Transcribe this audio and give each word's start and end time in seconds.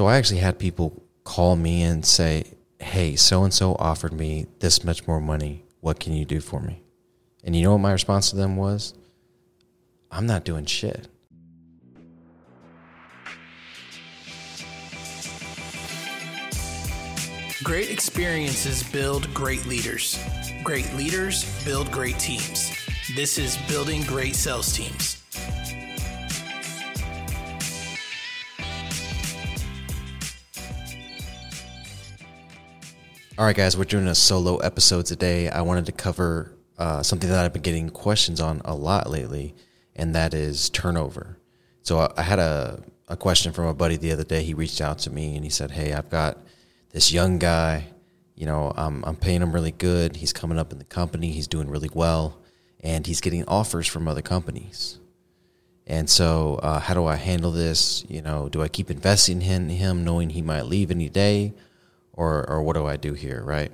So 0.00 0.06
I 0.06 0.16
actually 0.16 0.40
had 0.40 0.58
people 0.58 1.02
call 1.24 1.56
me 1.56 1.82
and 1.82 2.06
say, 2.06 2.44
"Hey, 2.78 3.16
so 3.16 3.44
and 3.44 3.52
so 3.52 3.74
offered 3.74 4.14
me 4.14 4.46
this 4.60 4.82
much 4.82 5.06
more 5.06 5.20
money. 5.20 5.66
What 5.82 6.00
can 6.00 6.14
you 6.14 6.24
do 6.24 6.40
for 6.40 6.58
me?" 6.58 6.82
And 7.44 7.54
you 7.54 7.62
know 7.62 7.72
what 7.72 7.82
my 7.82 7.92
response 7.92 8.30
to 8.30 8.36
them 8.36 8.56
was? 8.56 8.94
I'm 10.10 10.24
not 10.24 10.46
doing 10.46 10.64
shit. 10.64 11.06
Great 17.62 17.90
experiences 17.90 18.82
build 18.82 19.34
great 19.34 19.66
leaders. 19.66 20.18
Great 20.64 20.90
leaders 20.94 21.44
build 21.62 21.90
great 21.92 22.18
teams. 22.18 22.72
This 23.14 23.36
is 23.36 23.58
Building 23.68 24.00
Great 24.04 24.34
Sales 24.34 24.72
Teams. 24.72 25.19
All 33.40 33.46
right, 33.46 33.56
guys, 33.56 33.74
we're 33.74 33.84
doing 33.84 34.06
a 34.06 34.14
solo 34.14 34.58
episode 34.58 35.06
today. 35.06 35.48
I 35.48 35.62
wanted 35.62 35.86
to 35.86 35.92
cover 35.92 36.52
uh, 36.76 37.02
something 37.02 37.30
that 37.30 37.42
I've 37.42 37.54
been 37.54 37.62
getting 37.62 37.88
questions 37.88 38.38
on 38.38 38.60
a 38.66 38.74
lot 38.74 39.08
lately, 39.08 39.54
and 39.96 40.14
that 40.14 40.34
is 40.34 40.68
turnover. 40.68 41.38
So 41.80 42.00
I, 42.00 42.12
I 42.18 42.22
had 42.22 42.38
a, 42.38 42.82
a 43.08 43.16
question 43.16 43.52
from 43.52 43.64
a 43.64 43.72
buddy 43.72 43.96
the 43.96 44.12
other 44.12 44.24
day. 44.24 44.42
He 44.42 44.52
reached 44.52 44.82
out 44.82 44.98
to 44.98 45.10
me 45.10 45.36
and 45.36 45.42
he 45.42 45.48
said, 45.48 45.70
Hey, 45.70 45.94
I've 45.94 46.10
got 46.10 46.36
this 46.90 47.12
young 47.12 47.38
guy. 47.38 47.86
You 48.34 48.44
know, 48.44 48.74
I'm, 48.76 49.02
I'm 49.06 49.16
paying 49.16 49.40
him 49.40 49.52
really 49.52 49.72
good. 49.72 50.16
He's 50.16 50.34
coming 50.34 50.58
up 50.58 50.70
in 50.70 50.76
the 50.76 50.84
company, 50.84 51.30
he's 51.30 51.48
doing 51.48 51.70
really 51.70 51.88
well, 51.94 52.42
and 52.80 53.06
he's 53.06 53.22
getting 53.22 53.46
offers 53.46 53.86
from 53.86 54.06
other 54.06 54.20
companies. 54.20 54.98
And 55.86 56.10
so, 56.10 56.56
uh, 56.56 56.78
how 56.78 56.92
do 56.92 57.06
I 57.06 57.16
handle 57.16 57.52
this? 57.52 58.04
You 58.06 58.20
know, 58.20 58.50
do 58.50 58.60
I 58.60 58.68
keep 58.68 58.90
investing 58.90 59.40
in 59.40 59.70
him, 59.70 60.04
knowing 60.04 60.28
he 60.28 60.42
might 60.42 60.66
leave 60.66 60.90
any 60.90 61.08
day, 61.08 61.54
or 62.20 62.48
or 62.48 62.62
what 62.62 62.74
do 62.74 62.86
I 62.86 62.96
do 62.96 63.14
here, 63.14 63.42
right? 63.44 63.72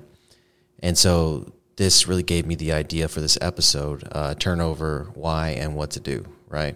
And 0.79 0.97
so, 0.97 1.51
this 1.75 2.07
really 2.07 2.23
gave 2.23 2.45
me 2.45 2.55
the 2.55 2.71
idea 2.71 3.07
for 3.07 3.21
this 3.21 3.37
episode: 3.41 4.07
uh, 4.11 4.35
turnover, 4.35 5.11
why, 5.13 5.49
and 5.49 5.75
what 5.75 5.91
to 5.91 5.99
do, 5.99 6.25
right? 6.47 6.75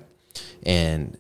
And 0.64 1.18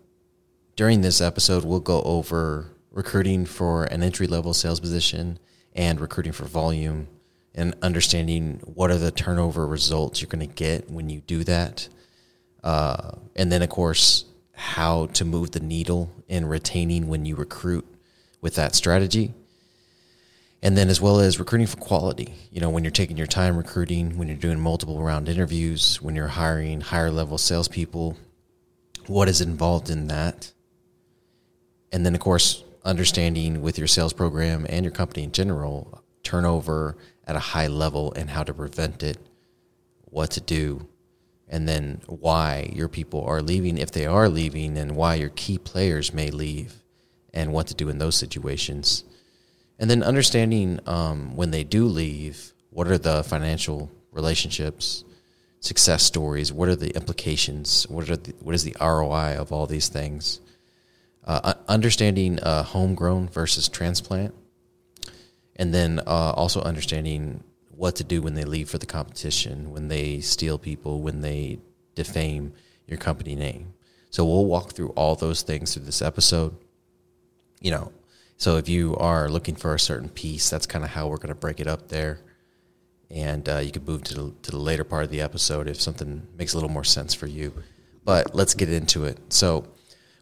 during 0.75 1.01
this 1.01 1.21
episode, 1.21 1.63
we'll 1.63 1.79
go 1.79 2.01
over 2.03 2.67
recruiting 2.91 3.45
for 3.45 3.85
an 3.85 4.03
entry 4.03 4.27
level 4.27 4.53
sales 4.53 4.79
position 4.79 5.39
and 5.73 5.99
recruiting 5.99 6.33
for 6.33 6.45
volume, 6.45 7.07
and 7.55 7.75
understanding 7.81 8.61
what 8.65 8.91
are 8.91 8.97
the 8.97 9.11
turnover 9.11 9.65
results 9.65 10.21
you're 10.21 10.29
going 10.29 10.47
to 10.47 10.53
get 10.53 10.89
when 10.89 11.09
you 11.09 11.21
do 11.21 11.43
that 11.43 11.87
uh, 12.63 13.11
and 13.35 13.51
then, 13.51 13.61
of 13.61 13.69
course, 13.69 14.25
how 14.53 15.07
to 15.07 15.25
move 15.25 15.51
the 15.51 15.59
needle 15.59 16.11
in 16.27 16.45
retaining 16.45 17.07
when 17.07 17.25
you 17.25 17.35
recruit 17.35 17.85
with 18.41 18.55
that 18.55 18.75
strategy. 18.75 19.33
And 20.63 20.77
then, 20.77 20.89
as 20.89 21.01
well 21.01 21.19
as 21.19 21.39
recruiting 21.39 21.65
for 21.65 21.77
quality, 21.77 22.35
you 22.51 22.61
know, 22.61 22.69
when 22.69 22.83
you're 22.83 22.91
taking 22.91 23.17
your 23.17 23.25
time 23.25 23.57
recruiting, 23.57 24.17
when 24.17 24.27
you're 24.27 24.37
doing 24.37 24.59
multiple 24.59 25.01
round 25.01 25.27
interviews, 25.27 25.99
when 26.01 26.15
you're 26.15 26.27
hiring 26.27 26.81
higher 26.81 27.09
level 27.09 27.39
salespeople, 27.39 28.15
what 29.07 29.27
is 29.27 29.41
involved 29.41 29.89
in 29.89 30.07
that? 30.07 30.51
And 31.91 32.05
then, 32.05 32.13
of 32.13 32.21
course, 32.21 32.63
understanding 32.85 33.63
with 33.63 33.79
your 33.79 33.87
sales 33.87 34.13
program 34.13 34.67
and 34.69 34.85
your 34.85 34.93
company 34.93 35.23
in 35.23 35.31
general, 35.31 36.03
turnover 36.21 36.95
at 37.25 37.35
a 37.35 37.39
high 37.39 37.67
level 37.67 38.13
and 38.13 38.29
how 38.29 38.43
to 38.43 38.53
prevent 38.53 39.01
it, 39.01 39.17
what 40.05 40.29
to 40.31 40.41
do, 40.41 40.87
and 41.47 41.67
then 41.67 42.01
why 42.05 42.71
your 42.73 42.87
people 42.87 43.25
are 43.25 43.41
leaving 43.41 43.79
if 43.79 43.91
they 43.91 44.05
are 44.05 44.29
leaving 44.29 44.77
and 44.77 44.95
why 44.95 45.15
your 45.15 45.29
key 45.29 45.57
players 45.57 46.13
may 46.13 46.29
leave 46.29 46.75
and 47.33 47.51
what 47.51 47.65
to 47.67 47.73
do 47.73 47.89
in 47.89 47.97
those 47.97 48.15
situations 48.15 49.03
and 49.81 49.89
then 49.89 50.01
understanding 50.01 50.79
um, 50.85 51.35
when 51.35 51.51
they 51.51 51.65
do 51.65 51.85
leave 51.85 52.53
what 52.69 52.87
are 52.87 52.97
the 52.97 53.23
financial 53.23 53.91
relationships 54.13 55.03
success 55.59 56.03
stories 56.03 56.53
what 56.53 56.69
are 56.69 56.75
the 56.77 56.95
implications 56.95 57.85
what 57.89 58.09
are 58.09 58.15
the, 58.15 58.33
what 58.39 58.55
is 58.55 58.63
the 58.63 58.75
roi 58.79 59.35
of 59.37 59.51
all 59.51 59.67
these 59.67 59.89
things 59.89 60.39
uh, 61.25 61.53
understanding 61.67 62.39
uh, 62.39 62.63
homegrown 62.63 63.27
versus 63.27 63.67
transplant 63.67 64.33
and 65.57 65.73
then 65.73 65.99
uh, 66.07 66.31
also 66.31 66.61
understanding 66.61 67.43
what 67.69 67.95
to 67.95 68.03
do 68.03 68.21
when 68.21 68.35
they 68.35 68.43
leave 68.43 68.69
for 68.69 68.77
the 68.77 68.85
competition, 68.85 69.71
when 69.71 69.87
they 69.87 70.19
steal 70.19 70.57
people, 70.57 71.01
when 71.01 71.21
they 71.21 71.59
defame 71.95 72.53
your 72.87 72.97
company 72.97 73.35
name. 73.35 73.73
So 74.09 74.25
we'll 74.25 74.45
walk 74.45 74.73
through 74.73 74.89
all 74.89 75.15
those 75.15 75.41
things 75.41 75.73
through 75.73 75.85
this 75.85 76.01
episode. 76.01 76.55
You 77.59 77.71
know, 77.71 77.91
so 78.41 78.57
if 78.57 78.67
you 78.67 78.95
are 78.95 79.29
looking 79.29 79.53
for 79.53 79.75
a 79.75 79.79
certain 79.79 80.09
piece, 80.09 80.49
that's 80.49 80.65
kind 80.65 80.83
of 80.83 80.89
how 80.89 81.07
we're 81.07 81.17
going 81.17 81.27
to 81.27 81.35
break 81.35 81.59
it 81.59 81.67
up 81.67 81.89
there. 81.89 82.21
And 83.11 83.47
uh, 83.47 83.57
you 83.57 83.69
can 83.69 83.85
move 83.85 84.03
to 84.05 84.15
the, 84.15 84.33
to 84.41 84.49
the 84.49 84.57
later 84.57 84.83
part 84.83 85.03
of 85.03 85.11
the 85.11 85.21
episode 85.21 85.67
if 85.67 85.79
something 85.79 86.27
makes 86.35 86.53
a 86.53 86.57
little 86.57 86.71
more 86.71 86.83
sense 86.83 87.13
for 87.13 87.27
you. 87.27 87.53
But 88.03 88.33
let's 88.33 88.55
get 88.55 88.67
into 88.73 89.05
it. 89.05 89.19
So 89.31 89.67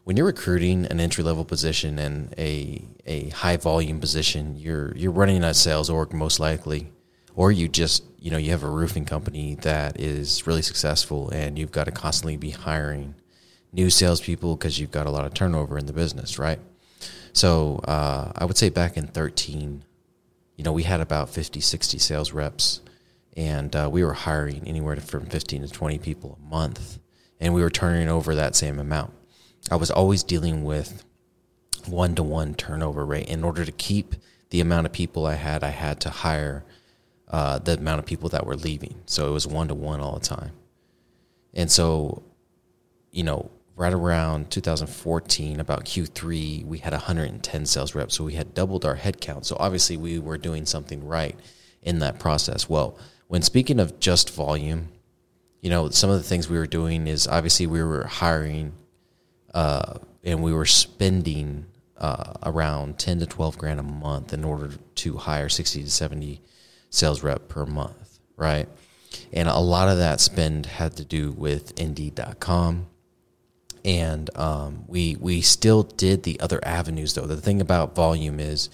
when 0.04 0.18
you're 0.18 0.26
recruiting 0.26 0.84
an 0.84 1.00
entry 1.00 1.24
level 1.24 1.46
position 1.46 1.98
and 1.98 2.34
a 2.36 2.84
a 3.06 3.30
high 3.30 3.56
volume 3.56 4.00
position, 4.00 4.58
you're 4.58 4.94
you're 4.94 5.12
running 5.12 5.42
a 5.42 5.54
sales 5.54 5.88
org 5.88 6.12
most 6.12 6.38
likely 6.38 6.92
or 7.34 7.50
you 7.50 7.68
just 7.68 8.04
you 8.18 8.30
know 8.30 8.36
you 8.36 8.50
have 8.50 8.64
a 8.64 8.68
roofing 8.68 9.06
company 9.06 9.54
that 9.62 9.98
is 9.98 10.46
really 10.46 10.60
successful 10.60 11.30
and 11.30 11.58
you've 11.58 11.72
got 11.72 11.84
to 11.84 11.90
constantly 11.90 12.36
be 12.36 12.50
hiring 12.50 13.14
new 13.72 13.88
salespeople 13.88 14.56
because 14.56 14.78
you've 14.78 14.90
got 14.90 15.06
a 15.06 15.10
lot 15.10 15.24
of 15.24 15.32
turnover 15.32 15.78
in 15.78 15.86
the 15.86 15.94
business, 15.94 16.38
right? 16.38 16.58
So 17.32 17.80
uh, 17.84 18.32
I 18.34 18.44
would 18.44 18.56
say 18.56 18.68
back 18.68 18.96
in 18.96 19.06
13, 19.06 19.84
you 20.56 20.64
know, 20.64 20.72
we 20.72 20.82
had 20.82 21.00
about 21.00 21.30
50, 21.30 21.60
60 21.60 21.98
sales 21.98 22.32
reps, 22.32 22.80
and 23.36 23.74
uh, 23.74 23.88
we 23.90 24.04
were 24.04 24.12
hiring 24.12 24.66
anywhere 24.66 24.96
from 24.96 25.26
15 25.26 25.62
to 25.62 25.68
20 25.68 25.98
people 25.98 26.38
a 26.38 26.50
month, 26.50 26.98
and 27.38 27.54
we 27.54 27.62
were 27.62 27.70
turning 27.70 28.08
over 28.08 28.34
that 28.34 28.54
same 28.54 28.78
amount. 28.78 29.12
I 29.70 29.76
was 29.76 29.90
always 29.90 30.22
dealing 30.22 30.64
with 30.64 31.04
one 31.86 32.14
to 32.16 32.22
one 32.22 32.54
turnover 32.54 33.06
rate. 33.06 33.28
In 33.28 33.44
order 33.44 33.64
to 33.64 33.72
keep 33.72 34.16
the 34.50 34.60
amount 34.60 34.86
of 34.86 34.92
people 34.92 35.26
I 35.26 35.34
had, 35.34 35.62
I 35.64 35.70
had 35.70 36.00
to 36.00 36.10
hire 36.10 36.64
uh, 37.28 37.58
the 37.58 37.74
amount 37.74 38.00
of 38.00 38.06
people 38.06 38.28
that 38.30 38.44
were 38.44 38.56
leaving. 38.56 39.00
So 39.06 39.28
it 39.28 39.32
was 39.32 39.46
one 39.46 39.68
to 39.68 39.74
one 39.74 40.00
all 40.00 40.18
the 40.18 40.26
time. 40.26 40.52
And 41.54 41.70
so, 41.70 42.22
you 43.12 43.22
know, 43.22 43.50
right 43.80 43.94
around 43.94 44.50
2014, 44.50 45.58
about 45.58 45.86
Q3, 45.86 46.66
we 46.66 46.76
had 46.76 46.92
110 46.92 47.64
sales 47.64 47.94
reps. 47.94 48.14
So 48.14 48.24
we 48.24 48.34
had 48.34 48.52
doubled 48.52 48.84
our 48.84 48.94
headcount. 48.94 49.46
So 49.46 49.56
obviously, 49.58 49.96
we 49.96 50.18
were 50.18 50.36
doing 50.36 50.66
something 50.66 51.06
right 51.06 51.34
in 51.80 52.00
that 52.00 52.18
process. 52.18 52.68
Well, 52.68 52.98
when 53.28 53.40
speaking 53.40 53.80
of 53.80 53.98
just 53.98 54.34
volume, 54.34 54.88
you 55.62 55.70
know, 55.70 55.88
some 55.88 56.10
of 56.10 56.18
the 56.18 56.28
things 56.28 56.46
we 56.46 56.58
were 56.58 56.66
doing 56.66 57.06
is 57.06 57.26
obviously 57.26 57.66
we 57.66 57.82
were 57.82 58.04
hiring 58.04 58.74
uh, 59.54 59.94
and 60.22 60.42
we 60.42 60.52
were 60.52 60.66
spending 60.66 61.64
uh, 61.96 62.34
around 62.42 62.98
10 62.98 63.20
to 63.20 63.26
12 63.26 63.56
grand 63.56 63.80
a 63.80 63.82
month 63.82 64.34
in 64.34 64.44
order 64.44 64.72
to 64.96 65.16
hire 65.16 65.48
60 65.48 65.84
to 65.84 65.90
70 65.90 66.42
sales 66.90 67.22
rep 67.22 67.48
per 67.48 67.64
month, 67.64 68.18
right? 68.36 68.68
And 69.32 69.48
a 69.48 69.58
lot 69.58 69.88
of 69.88 69.96
that 69.96 70.20
spend 70.20 70.66
had 70.66 70.98
to 70.98 71.04
do 71.06 71.32
with 71.32 71.80
Indeed.com. 71.80 72.89
And 73.84 74.36
um, 74.36 74.84
we 74.86 75.16
we 75.16 75.40
still 75.40 75.84
did 75.84 76.22
the 76.22 76.38
other 76.40 76.60
avenues 76.62 77.14
though. 77.14 77.26
The 77.26 77.36
thing 77.36 77.60
about 77.60 77.94
volume 77.94 78.38
is 78.38 78.68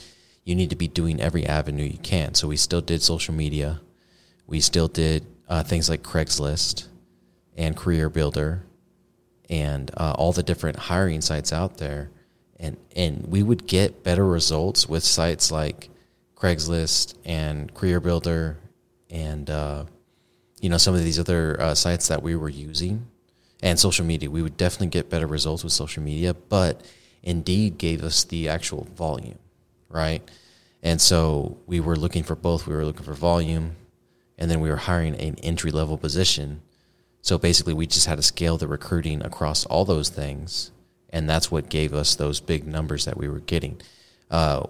you 0.45 0.55
need 0.55 0.71
to 0.71 0.77
be 0.77 0.89
doing 0.89 1.21
every 1.21 1.47
avenue 1.47 1.85
you 1.85 1.99
can. 1.99 2.35
So 2.35 2.49
we 2.49 2.57
still 2.57 2.81
did 2.81 3.03
social 3.03 3.35
media. 3.35 3.81
We 4.47 4.61
still 4.61 4.89
did 4.89 5.27
uh, 5.49 5.63
things 5.63 5.89
like 5.89 6.03
Craigslist 6.03 6.87
and 7.57 7.77
CareerBuilder 7.77 8.61
and 9.49 9.91
uh, 9.97 10.13
all 10.13 10.33
the 10.33 10.43
different 10.43 10.77
hiring 10.79 11.21
sites 11.21 11.53
out 11.53 11.79
there. 11.79 12.11
And 12.59 12.77
and 12.95 13.27
we 13.27 13.43
would 13.43 13.67
get 13.67 14.03
better 14.03 14.27
results 14.27 14.89
with 14.89 15.05
sites 15.05 15.51
like 15.53 15.91
Craigslist 16.35 17.15
and 17.25 17.73
CareerBuilder 17.75 18.57
and 19.11 19.51
uh, 19.51 19.85
you 20.61 20.69
know 20.69 20.79
some 20.79 20.95
of 20.95 21.03
these 21.03 21.19
other 21.19 21.61
uh, 21.61 21.75
sites 21.75 22.09
that 22.09 22.23
we 22.23 22.35
were 22.35 22.49
using 22.49 23.07
and 23.63 23.79
social 23.79 24.05
media. 24.05 24.31
We 24.31 24.43
would 24.43 24.57
definitely 24.57 24.89
get 24.89 25.11
better 25.11 25.27
results 25.27 25.65
with 25.65 25.73
social 25.73 26.03
media, 26.03 26.35
but 26.35 26.83
Indeed 27.23 27.79
gave 27.79 28.03
us 28.03 28.25
the 28.25 28.49
actual 28.49 28.85
volume, 28.95 29.39
right? 29.89 30.23
And 30.83 31.01
so 31.01 31.59
we 31.67 31.81
were 31.81 31.97
looking 31.97 32.23
for 32.23 32.37
both. 32.37 32.67
We 32.67 32.75
were 32.75 32.85
looking 32.85 33.05
for 33.05 33.15
volume, 33.15 33.77
and 34.39 34.51
then 34.51 34.61
we 34.61 34.71
were 34.71 34.77
hiring 34.77 35.15
an 35.17 35.37
entry 35.43 35.71
level 35.71 35.99
position. 35.99 36.63
So 37.23 37.39
basically, 37.39 37.75
we 37.75 37.87
just 37.87 38.07
had 38.07 38.17
to 38.17 38.23
scale 38.23 38.57
the 38.57 38.69
recruiting 38.69 39.23
across 39.23 39.67
all 39.67 39.85
those 39.85 40.09
things, 40.09 40.71
and 41.11 41.29
that's 41.29 41.51
what 41.51 41.69
gave 41.69 41.93
us 41.93 42.15
those 42.15 42.39
big 42.39 42.67
numbers 42.67 43.05
that 43.07 43.17
we 43.17 43.29
were 43.29 43.41
getting. 43.41 43.81
Uh, 44.31 44.67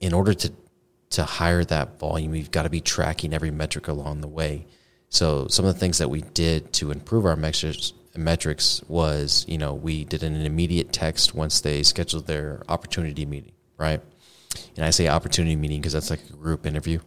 in 0.00 0.12
order 0.12 0.32
to 0.32 0.52
to 1.10 1.24
hire 1.24 1.64
that 1.64 1.98
volume, 1.98 2.34
you've 2.34 2.50
got 2.50 2.64
to 2.64 2.70
be 2.70 2.80
tracking 2.80 3.32
every 3.32 3.50
metric 3.50 3.88
along 3.88 4.20
the 4.20 4.28
way. 4.28 4.66
So 5.08 5.48
some 5.48 5.64
of 5.64 5.72
the 5.72 5.80
things 5.80 5.98
that 5.98 6.10
we 6.10 6.20
did 6.20 6.72
to 6.74 6.90
improve 6.90 7.24
our 7.24 7.36
metrics 7.36 7.94
metrics 8.16 8.82
was, 8.88 9.44
you 9.48 9.58
know, 9.58 9.74
we 9.74 10.04
did 10.04 10.22
an 10.22 10.34
immediate 10.34 10.92
text 10.92 11.34
once 11.34 11.60
they 11.60 11.82
scheduled 11.82 12.26
their 12.26 12.62
opportunity 12.68 13.26
meeting, 13.26 13.52
right? 13.76 14.00
And 14.76 14.84
I 14.84 14.90
say 14.90 15.08
opportunity 15.08 15.56
meeting 15.56 15.80
because 15.80 15.92
that's 15.92 16.10
like 16.10 16.20
a 16.30 16.32
group 16.32 16.66
interview. 16.66 17.00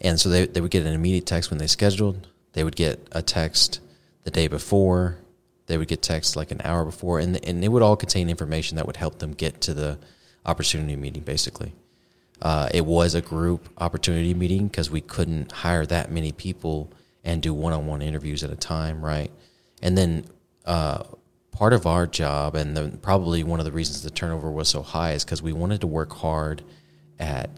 And 0.00 0.20
so 0.20 0.28
they, 0.28 0.46
they 0.46 0.60
would 0.60 0.70
get 0.70 0.86
an 0.86 0.92
immediate 0.92 1.26
text 1.26 1.50
when 1.50 1.58
they 1.58 1.66
scheduled. 1.66 2.28
They 2.52 2.64
would 2.64 2.76
get 2.76 3.08
a 3.12 3.22
text 3.22 3.80
the 4.24 4.30
day 4.30 4.48
before. 4.48 5.18
They 5.66 5.78
would 5.78 5.88
get 5.88 6.02
text 6.02 6.36
like 6.36 6.50
an 6.50 6.60
hour 6.62 6.84
before, 6.84 7.20
and 7.20 7.42
and 7.42 7.64
it 7.64 7.68
would 7.68 7.82
all 7.82 7.96
contain 7.96 8.28
information 8.28 8.76
that 8.76 8.86
would 8.86 8.96
help 8.96 9.18
them 9.18 9.32
get 9.32 9.62
to 9.62 9.72
the 9.72 9.98
opportunity 10.44 10.94
meeting. 10.94 11.22
Basically, 11.22 11.72
uh, 12.42 12.68
it 12.74 12.84
was 12.84 13.14
a 13.14 13.22
group 13.22 13.68
opportunity 13.78 14.34
meeting 14.34 14.68
because 14.68 14.90
we 14.90 15.00
couldn't 15.00 15.52
hire 15.52 15.86
that 15.86 16.10
many 16.10 16.32
people 16.32 16.92
and 17.24 17.40
do 17.40 17.54
one-on-one 17.54 18.02
interviews 18.02 18.44
at 18.44 18.50
a 18.50 18.56
time, 18.56 19.02
right? 19.02 19.30
And 19.84 19.96
then 19.98 20.24
uh, 20.64 21.04
part 21.52 21.74
of 21.74 21.86
our 21.86 22.06
job, 22.06 22.56
and 22.56 22.74
the, 22.74 22.98
probably 23.02 23.44
one 23.44 23.60
of 23.60 23.66
the 23.66 23.72
reasons 23.72 24.02
the 24.02 24.10
turnover 24.10 24.50
was 24.50 24.68
so 24.68 24.82
high, 24.82 25.12
is 25.12 25.24
because 25.24 25.42
we 25.42 25.52
wanted 25.52 25.82
to 25.82 25.86
work 25.86 26.14
hard 26.14 26.62
at 27.20 27.50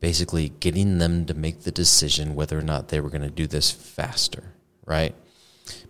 basically 0.00 0.48
getting 0.48 0.98
them 0.98 1.26
to 1.26 1.34
make 1.34 1.60
the 1.60 1.70
decision 1.70 2.34
whether 2.34 2.58
or 2.58 2.62
not 2.62 2.88
they 2.88 3.00
were 3.00 3.10
going 3.10 3.22
to 3.22 3.30
do 3.30 3.46
this 3.46 3.70
faster, 3.70 4.54
right? 4.86 5.14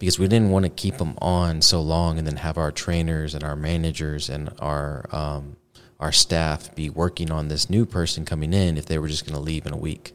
Because 0.01 0.19
we 0.19 0.27
didn't 0.27 0.51
want 0.51 0.65
to 0.65 0.69
keep 0.69 0.99
them 0.99 1.15
on 1.19 1.63
so 1.63 1.81
long 1.81 2.19
and 2.19 2.27
then 2.27 2.37
have 2.37 2.59
our 2.59 2.73
trainers 2.73 3.35
and 3.35 3.45
our 3.45 3.57
managers 3.57 4.29
and 4.29 4.53
our 4.59 5.07
um, 5.11 5.57
our 6.01 6.13
staff 6.13 6.75
be 6.75 6.91
working 6.91 7.31
on 7.31 7.49
this 7.49 7.71
new 7.71 7.87
person 7.87 8.25
coming 8.25 8.53
in 8.53 8.77
if 8.77 8.87
they 8.87 8.99
were 8.99 9.09
just 9.09 9.25
going 9.25 9.35
to 9.35 9.41
leave 9.41 9.65
in 9.65 9.73
a 9.73 9.77
week. 9.77 10.13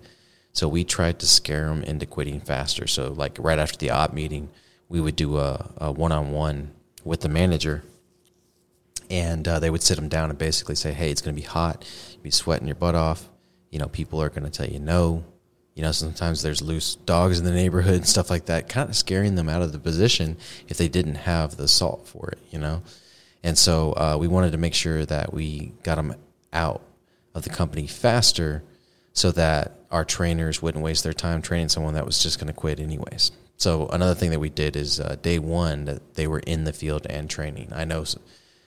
So 0.52 0.68
we 0.68 0.84
tried 0.84 1.20
to 1.20 1.26
scare 1.26 1.68
them 1.68 1.84
into 1.84 2.06
quitting 2.06 2.42
faster. 2.42 2.86
So 2.86 3.12
like 3.12 3.38
right 3.40 3.58
after 3.58 3.78
the 3.78 3.90
op 3.90 4.14
meeting, 4.14 4.50
we 4.90 5.00
would 5.00 5.16
do 5.16 5.38
a, 5.38 5.72
a 5.78 5.92
one-on-one 5.92 6.72
with 7.04 7.22
the 7.22 7.30
manager 7.30 7.84
and 9.10 9.48
uh, 9.48 9.60
they 9.60 9.70
would 9.70 9.82
sit 9.82 9.96
them 9.96 10.10
down 10.10 10.30
and 10.30 10.38
basically 10.38 10.76
say, 10.76 10.94
"Hey, 10.94 11.10
it's 11.10 11.22
going 11.22 11.36
to 11.36 11.42
be 11.42 11.48
hot. 11.48 11.84
You'll 12.12 12.24
be 12.24 12.32
sweating 12.32 12.68
your 12.68 12.76
butt 12.76 12.96
off. 12.96 13.28
You 13.72 13.80
know, 13.80 13.88
people 13.88 14.22
are 14.22 14.30
going 14.30 14.44
to 14.44 14.50
tell 14.50 14.68
you 14.68 14.80
no. 14.80 15.24
You 15.76 15.84
know, 15.84 15.92
sometimes 15.92 16.42
there's 16.42 16.62
loose 16.62 16.96
dogs 16.96 17.40
in 17.40 17.46
the 17.46 17.52
neighborhood 17.52 17.96
and 17.96 18.08
stuff 18.08 18.30
like 18.30 18.48
that, 18.48 18.68
kind 18.68 18.90
of 18.90 18.96
scaring 18.96 19.36
them 19.36 19.48
out 19.48 19.62
of 19.62 19.72
the 19.72 19.80
position 19.80 20.38
if 20.68 20.78
they 20.78 20.90
didn't 20.90 21.16
have 21.16 21.56
the 21.56 21.68
salt 21.68 22.08
for 22.08 22.30
it. 22.30 22.40
You 22.52 22.60
know, 22.60 22.84
and 23.44 23.58
so 23.58 23.94
uh, 23.94 24.18
we 24.20 24.28
wanted 24.28 24.52
to 24.52 24.58
make 24.58 24.74
sure 24.74 25.06
that 25.06 25.34
we 25.34 25.74
got 25.84 25.96
them 25.96 26.16
out 26.54 26.82
of 27.34 27.44
the 27.44 27.50
company 27.50 27.88
faster, 27.88 28.64
so 29.14 29.32
that 29.32 29.80
our 29.90 30.06
trainers 30.06 30.62
wouldn't 30.62 30.84
waste 30.84 31.04
their 31.04 31.14
time 31.14 31.42
training 31.42 31.70
someone 31.70 31.96
that 31.96 32.06
was 32.06 32.22
just 32.22 32.40
going 32.40 32.48
to 32.48 32.54
quit 32.54 32.80
anyways. 32.80 33.32
So 33.60 33.88
another 33.90 34.16
thing 34.16 34.32
that 34.32 34.40
we 34.40 34.50
did 34.50 34.78
is 34.78 35.02
uh, 35.02 35.18
day 35.22 35.38
one 35.38 35.84
that 35.86 36.16
they 36.16 36.28
were 36.28 36.40
in 36.40 36.64
the 36.64 36.72
field 36.72 37.06
and 37.10 37.30
training. 37.30 37.72
I 37.76 37.84
know 37.84 38.06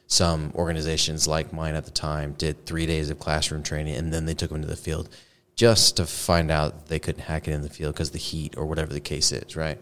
some 0.06 0.52
organizations 0.54 1.26
like 1.26 1.50
mine 1.50 1.74
at 1.74 1.86
the 1.86 1.90
time 1.90 2.34
did 2.34 2.66
three 2.66 2.84
days 2.84 3.08
of 3.08 3.18
classroom 3.18 3.62
training 3.62 3.96
and 3.96 4.12
then 4.12 4.26
they 4.26 4.34
took 4.34 4.50
them 4.50 4.60
to 4.60 4.68
the 4.68 4.76
field 4.76 5.08
just 5.56 5.96
to 5.96 6.04
find 6.04 6.50
out 6.50 6.88
they 6.88 6.98
couldn't 6.98 7.22
hack 7.22 7.48
it 7.48 7.52
in 7.52 7.62
the 7.62 7.70
field 7.70 7.94
because 7.94 8.10
the 8.10 8.18
heat 8.18 8.54
or 8.58 8.66
whatever 8.66 8.92
the 8.92 9.00
case 9.00 9.32
is, 9.32 9.56
right? 9.56 9.78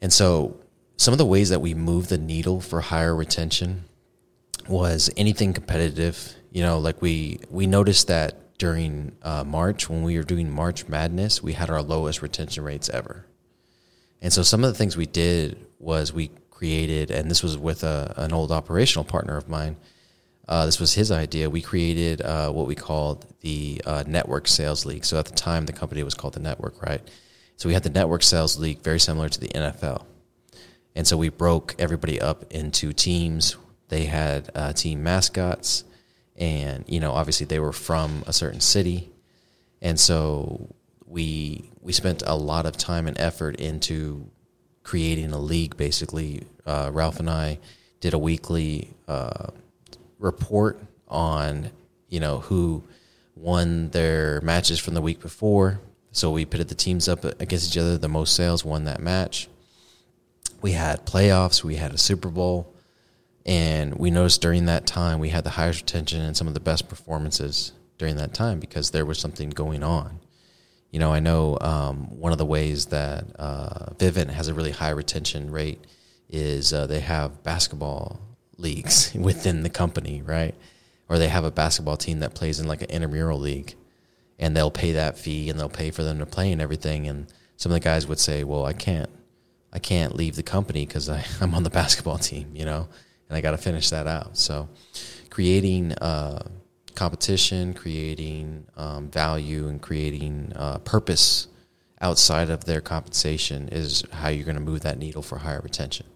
And 0.00 0.10
so 0.10 0.58
some 0.96 1.12
of 1.12 1.18
the 1.18 1.26
ways 1.26 1.50
that 1.50 1.60
we 1.60 1.74
move 1.74 2.08
the 2.08 2.16
needle 2.16 2.62
for 2.62 2.80
higher 2.80 3.14
retention 3.14 3.84
was 4.66 5.10
anything 5.18 5.52
competitive. 5.52 6.34
You 6.52 6.62
know, 6.62 6.78
like 6.78 7.02
we 7.02 7.40
we 7.50 7.66
noticed 7.66 8.06
that 8.08 8.56
during 8.56 9.12
uh, 9.22 9.44
March 9.44 9.90
when 9.90 10.02
we 10.02 10.16
were 10.16 10.24
doing 10.24 10.50
March 10.50 10.88
Madness, 10.88 11.42
we 11.42 11.52
had 11.52 11.68
our 11.68 11.82
lowest 11.82 12.22
retention 12.22 12.64
rates 12.64 12.88
ever. 12.88 13.27
And 14.20 14.32
so 14.32 14.42
some 14.42 14.64
of 14.64 14.72
the 14.72 14.78
things 14.78 14.96
we 14.96 15.06
did 15.06 15.64
was 15.78 16.12
we 16.12 16.30
created, 16.50 17.10
and 17.10 17.30
this 17.30 17.42
was 17.42 17.56
with 17.56 17.84
a, 17.84 18.12
an 18.16 18.32
old 18.32 18.50
operational 18.50 19.04
partner 19.04 19.36
of 19.36 19.48
mine. 19.48 19.76
Uh, 20.48 20.64
this 20.66 20.80
was 20.80 20.94
his 20.94 21.12
idea. 21.12 21.48
We 21.50 21.60
created 21.60 22.22
uh, 22.22 22.50
what 22.50 22.66
we 22.66 22.74
called 22.74 23.26
the 23.40 23.80
uh, 23.84 24.04
Network 24.06 24.48
Sales 24.48 24.86
League. 24.86 25.04
So 25.04 25.18
at 25.18 25.26
the 25.26 25.34
time, 25.34 25.66
the 25.66 25.72
company 25.72 26.02
was 26.02 26.14
called 26.14 26.34
the 26.34 26.40
Network, 26.40 26.82
right? 26.82 27.02
So 27.56 27.68
we 27.68 27.74
had 27.74 27.82
the 27.82 27.90
Network 27.90 28.22
Sales 28.22 28.58
League, 28.58 28.82
very 28.82 28.98
similar 28.98 29.28
to 29.28 29.40
the 29.40 29.48
NFL. 29.48 30.04
And 30.96 31.06
so 31.06 31.16
we 31.16 31.28
broke 31.28 31.76
everybody 31.78 32.20
up 32.20 32.44
into 32.50 32.92
teams. 32.92 33.56
They 33.88 34.06
had 34.06 34.50
uh, 34.54 34.72
team 34.72 35.02
mascots, 35.02 35.84
and 36.36 36.84
you 36.88 37.00
know, 37.00 37.12
obviously, 37.12 37.46
they 37.46 37.60
were 37.60 37.72
from 37.72 38.24
a 38.26 38.32
certain 38.32 38.60
city, 38.60 39.10
and 39.80 39.98
so 39.98 40.74
we 41.08 41.70
we 41.80 41.92
spent 41.92 42.22
a 42.26 42.34
lot 42.34 42.66
of 42.66 42.76
time 42.76 43.06
and 43.06 43.18
effort 43.18 43.56
into 43.56 44.30
creating 44.82 45.32
a 45.32 45.38
league. 45.38 45.76
Basically, 45.76 46.44
uh, 46.66 46.90
Ralph 46.92 47.18
and 47.18 47.30
I 47.30 47.58
did 48.00 48.14
a 48.14 48.18
weekly 48.18 48.94
uh, 49.06 49.48
report 50.18 50.80
on 51.08 51.70
you 52.08 52.20
know 52.20 52.40
who 52.40 52.84
won 53.34 53.90
their 53.90 54.40
matches 54.42 54.78
from 54.78 54.94
the 54.94 55.02
week 55.02 55.20
before. 55.20 55.80
So 56.12 56.30
we 56.30 56.44
pitted 56.44 56.68
the 56.68 56.74
teams 56.74 57.08
up 57.08 57.24
against 57.24 57.70
each 57.70 57.78
other. 57.78 57.96
The 57.96 58.08
most 58.08 58.34
sales 58.34 58.64
won 58.64 58.84
that 58.84 59.00
match. 59.00 59.48
We 60.60 60.72
had 60.72 61.06
playoffs. 61.06 61.62
We 61.62 61.76
had 61.76 61.92
a 61.92 61.98
Super 61.98 62.28
Bowl. 62.28 62.74
And 63.46 63.94
we 63.94 64.10
noticed 64.10 64.42
during 64.42 64.66
that 64.66 64.86
time 64.86 65.20
we 65.20 65.28
had 65.28 65.44
the 65.44 65.50
highest 65.50 65.82
retention 65.82 66.20
and 66.20 66.36
some 66.36 66.48
of 66.48 66.54
the 66.54 66.60
best 66.60 66.88
performances 66.88 67.72
during 67.96 68.16
that 68.16 68.34
time 68.34 68.58
because 68.58 68.90
there 68.90 69.06
was 69.06 69.18
something 69.18 69.50
going 69.50 69.82
on 69.82 70.18
you 70.90 70.98
know, 70.98 71.12
I 71.12 71.20
know 71.20 71.58
um, 71.60 72.18
one 72.18 72.32
of 72.32 72.38
the 72.38 72.46
ways 72.46 72.86
that 72.86 73.24
uh, 73.38 73.92
Vivint 73.96 74.30
has 74.30 74.48
a 74.48 74.54
really 74.54 74.70
high 74.70 74.90
retention 74.90 75.50
rate 75.50 75.84
is 76.30 76.72
uh, 76.72 76.86
they 76.86 77.00
have 77.00 77.42
basketball 77.42 78.20
leagues 78.56 79.12
within 79.18 79.62
the 79.62 79.70
company, 79.70 80.22
right? 80.22 80.54
Or 81.08 81.18
they 81.18 81.28
have 81.28 81.44
a 81.44 81.50
basketball 81.50 81.96
team 81.96 82.20
that 82.20 82.34
plays 82.34 82.60
in 82.60 82.66
like 82.66 82.82
an 82.82 82.90
intramural 82.90 83.38
league, 83.38 83.74
and 84.38 84.56
they'll 84.56 84.70
pay 84.70 84.92
that 84.92 85.18
fee 85.18 85.48
and 85.48 85.58
they'll 85.58 85.68
pay 85.68 85.90
for 85.90 86.02
them 86.02 86.18
to 86.18 86.26
play 86.26 86.52
and 86.52 86.60
everything. 86.60 87.06
And 87.06 87.32
some 87.56 87.72
of 87.72 87.74
the 87.74 87.80
guys 87.80 88.06
would 88.06 88.18
say, 88.18 88.44
"Well, 88.44 88.66
I 88.66 88.74
can't, 88.74 89.10
I 89.72 89.78
can't 89.78 90.14
leave 90.14 90.36
the 90.36 90.42
company 90.42 90.86
because 90.86 91.08
I'm 91.40 91.54
on 91.54 91.62
the 91.62 91.70
basketball 91.80 92.18
team, 92.18 92.50
you 92.54 92.64
know, 92.64 92.88
and 93.28 93.36
I 93.36 93.40
got 93.40 93.52
to 93.52 93.58
finish 93.58 93.90
that 93.90 94.06
out." 94.06 94.36
So, 94.36 94.68
creating 95.30 95.92
uh, 95.94 96.46
competition, 96.98 97.74
creating 97.74 98.66
um, 98.76 99.10
value, 99.10 99.68
and 99.68 99.80
creating 99.80 100.52
uh, 100.56 100.78
purpose 100.78 101.48
outside 102.00 102.50
of 102.50 102.64
their 102.64 102.80
compensation 102.80 103.68
is 103.68 104.04
how 104.12 104.28
you're 104.28 104.44
going 104.44 104.62
to 104.62 104.70
move 104.70 104.80
that 104.80 104.98
needle 104.98 105.22
for 105.22 105.38
higher 105.38 105.60
retention. 105.62 106.06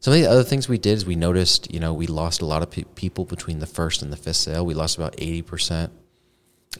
Some 0.00 0.12
of 0.14 0.20
the 0.20 0.26
other 0.26 0.42
things 0.42 0.68
we 0.68 0.78
did 0.78 0.94
is 0.98 1.06
we 1.06 1.16
noticed, 1.16 1.72
you 1.72 1.80
know, 1.80 1.94
we 1.94 2.06
lost 2.06 2.42
a 2.42 2.46
lot 2.46 2.62
of 2.62 2.70
pe- 2.70 2.92
people 2.94 3.24
between 3.24 3.60
the 3.60 3.66
first 3.66 4.02
and 4.02 4.12
the 4.12 4.16
fifth 4.16 4.36
sale. 4.36 4.66
We 4.66 4.74
lost 4.74 4.98
about 4.98 5.14
eighty 5.18 5.42
percent 5.42 5.92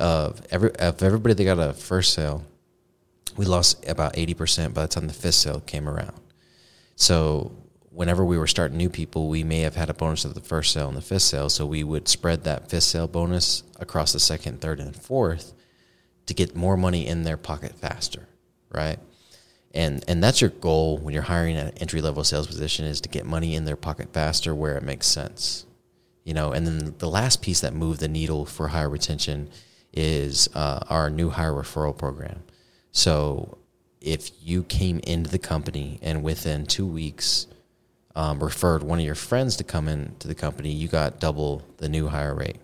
of 0.00 0.42
every 0.50 0.74
of 0.76 1.02
everybody 1.02 1.34
that 1.34 1.44
got 1.44 1.58
a 1.58 1.72
first 1.72 2.14
sale. 2.14 2.42
We 3.36 3.44
lost 3.46 3.88
about 3.88 4.18
eighty 4.18 4.34
percent 4.34 4.74
by 4.74 4.82
the 4.82 4.88
time 4.88 5.06
the 5.06 5.14
fifth 5.14 5.36
sale 5.36 5.60
came 5.60 5.88
around. 5.88 6.18
So 6.96 7.52
whenever 7.92 8.24
we 8.24 8.38
were 8.38 8.46
starting 8.46 8.78
new 8.78 8.88
people, 8.88 9.28
we 9.28 9.44
may 9.44 9.60
have 9.60 9.76
had 9.76 9.90
a 9.90 9.94
bonus 9.94 10.24
at 10.24 10.34
the 10.34 10.40
first 10.40 10.72
sale 10.72 10.88
and 10.88 10.96
the 10.96 11.02
fifth 11.02 11.22
sale. 11.22 11.48
So 11.48 11.66
we 11.66 11.84
would 11.84 12.08
spread 12.08 12.44
that 12.44 12.70
fifth 12.70 12.84
sale 12.84 13.06
bonus 13.06 13.62
across 13.78 14.12
the 14.12 14.20
second, 14.20 14.60
third, 14.60 14.80
and 14.80 14.96
fourth 14.96 15.52
to 16.26 16.34
get 16.34 16.56
more 16.56 16.76
money 16.76 17.06
in 17.06 17.24
their 17.24 17.36
pocket 17.36 17.74
faster, 17.74 18.28
right? 18.70 18.98
And 19.74 20.04
and 20.06 20.22
that's 20.22 20.40
your 20.40 20.50
goal 20.50 20.98
when 20.98 21.14
you're 21.14 21.22
hiring 21.22 21.56
an 21.56 21.72
entry 21.78 22.00
level 22.00 22.24
sales 22.24 22.46
position 22.46 22.84
is 22.84 23.00
to 23.02 23.08
get 23.08 23.24
money 23.24 23.54
in 23.54 23.64
their 23.64 23.76
pocket 23.76 24.12
faster 24.12 24.54
where 24.54 24.76
it 24.76 24.82
makes 24.82 25.06
sense, 25.06 25.66
you 26.24 26.34
know. 26.34 26.52
And 26.52 26.66
then 26.66 26.94
the 26.98 27.08
last 27.08 27.42
piece 27.42 27.60
that 27.60 27.74
moved 27.74 28.00
the 28.00 28.08
needle 28.08 28.44
for 28.44 28.68
higher 28.68 28.90
retention 28.90 29.48
is 29.92 30.48
uh, 30.54 30.80
our 30.88 31.10
new 31.10 31.30
hire 31.30 31.52
referral 31.52 31.96
program. 31.96 32.42
So 32.92 33.58
if 34.00 34.30
you 34.42 34.64
came 34.64 35.00
into 35.00 35.30
the 35.30 35.38
company 35.38 35.98
and 36.02 36.22
within 36.22 36.66
two 36.66 36.86
weeks 36.86 37.46
um, 38.14 38.42
referred 38.42 38.82
one 38.82 38.98
of 38.98 39.04
your 39.04 39.14
friends 39.14 39.56
to 39.56 39.64
come 39.64 39.88
into 39.88 40.28
the 40.28 40.34
company, 40.34 40.70
you 40.70 40.88
got 40.88 41.20
double 41.20 41.62
the 41.78 41.88
new 41.88 42.08
hire 42.08 42.34
rate 42.34 42.58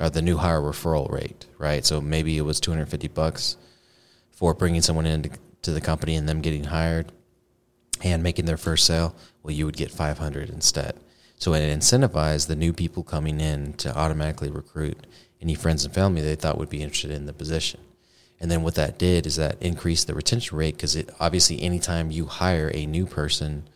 or 0.00 0.10
the 0.10 0.22
new 0.22 0.36
hire 0.36 0.60
referral 0.60 1.10
rate, 1.10 1.46
right? 1.58 1.84
So 1.84 2.00
maybe 2.00 2.36
it 2.36 2.42
was 2.42 2.60
250 2.60 3.08
bucks 3.08 3.56
for 4.30 4.54
bringing 4.54 4.82
someone 4.82 5.06
into 5.06 5.30
to 5.62 5.72
the 5.72 5.80
company 5.80 6.14
and 6.14 6.28
them 6.28 6.40
getting 6.40 6.64
hired 6.64 7.12
and 8.02 8.22
making 8.22 8.44
their 8.44 8.56
first 8.56 8.86
sale. 8.86 9.14
Well, 9.42 9.54
you 9.54 9.66
would 9.66 9.76
get 9.76 9.90
500 9.90 10.50
instead. 10.50 10.96
So 11.36 11.54
it 11.54 11.60
incentivized 11.60 12.46
the 12.46 12.56
new 12.56 12.72
people 12.72 13.02
coming 13.02 13.40
in 13.40 13.74
to 13.74 13.96
automatically 13.96 14.50
recruit 14.50 15.06
any 15.40 15.54
friends 15.54 15.84
and 15.84 15.94
family 15.94 16.20
they 16.20 16.34
thought 16.34 16.58
would 16.58 16.68
be 16.68 16.82
interested 16.82 17.10
in 17.10 17.26
the 17.26 17.32
position. 17.32 17.80
And 18.40 18.50
then 18.50 18.62
what 18.62 18.76
that 18.76 18.98
did 18.98 19.26
is 19.26 19.36
that 19.36 19.60
increased 19.60 20.06
the 20.06 20.14
retention 20.14 20.56
rate 20.56 20.76
because 20.76 20.94
it 20.94 21.10
obviously 21.18 21.60
anytime 21.60 22.10
you 22.10 22.26
hire 22.26 22.70
a 22.72 22.86
new 22.86 23.06
person 23.06 23.68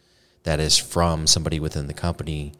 that 0.44 0.60
is 0.60 0.76
from 0.78 1.26
somebody 1.26 1.60
within 1.60 1.86
the 1.86 1.94
company, 1.94 2.52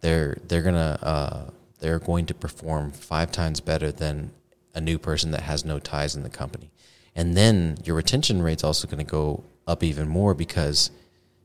they're 0.00 0.38
they're 0.46 0.62
gonna 0.62 0.98
uh, 1.02 1.50
they're 1.80 1.98
going 1.98 2.26
to 2.26 2.34
perform 2.34 2.92
five 2.92 3.30
times 3.32 3.60
better 3.60 3.92
than 3.92 4.30
a 4.74 4.80
new 4.80 4.98
person 4.98 5.30
that 5.32 5.42
has 5.42 5.64
no 5.64 5.78
ties 5.78 6.14
in 6.16 6.22
the 6.22 6.30
company. 6.30 6.70
And 7.14 7.36
then 7.36 7.78
your 7.84 7.96
retention 7.96 8.42
rate's 8.42 8.64
also 8.64 8.86
going 8.86 9.04
to 9.04 9.10
go 9.10 9.44
up 9.66 9.82
even 9.82 10.08
more 10.08 10.34
because 10.34 10.90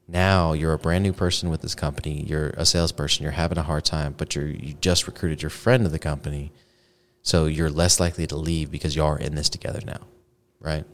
Now 0.07 0.51
you're 0.51 0.73
a 0.73 0.79
brand 0.79 1.03
new 1.03 1.13
person 1.13 1.49
with 1.49 1.61
this 1.61 1.75
company. 1.75 2.25
You're 2.27 2.49
a 2.57 2.65
salesperson. 2.65 3.23
You're 3.23 3.31
having 3.31 3.57
a 3.57 3.63
hard 3.63 3.85
time, 3.85 4.13
but 4.17 4.35
you're 4.35 4.47
you 4.47 4.73
just 4.81 5.07
recruited 5.07 5.41
your 5.41 5.49
friend 5.49 5.85
of 5.85 5.93
the 5.93 5.99
company, 5.99 6.51
so 7.23 7.45
you're 7.45 7.69
less 7.69 7.99
likely 7.99 8.27
to 8.27 8.35
leave 8.35 8.71
because 8.71 8.95
you 8.95 9.03
are 9.03 9.17
in 9.17 9.35
this 9.35 9.47
together 9.49 9.79
now, 9.85 10.01
right? 10.59 10.85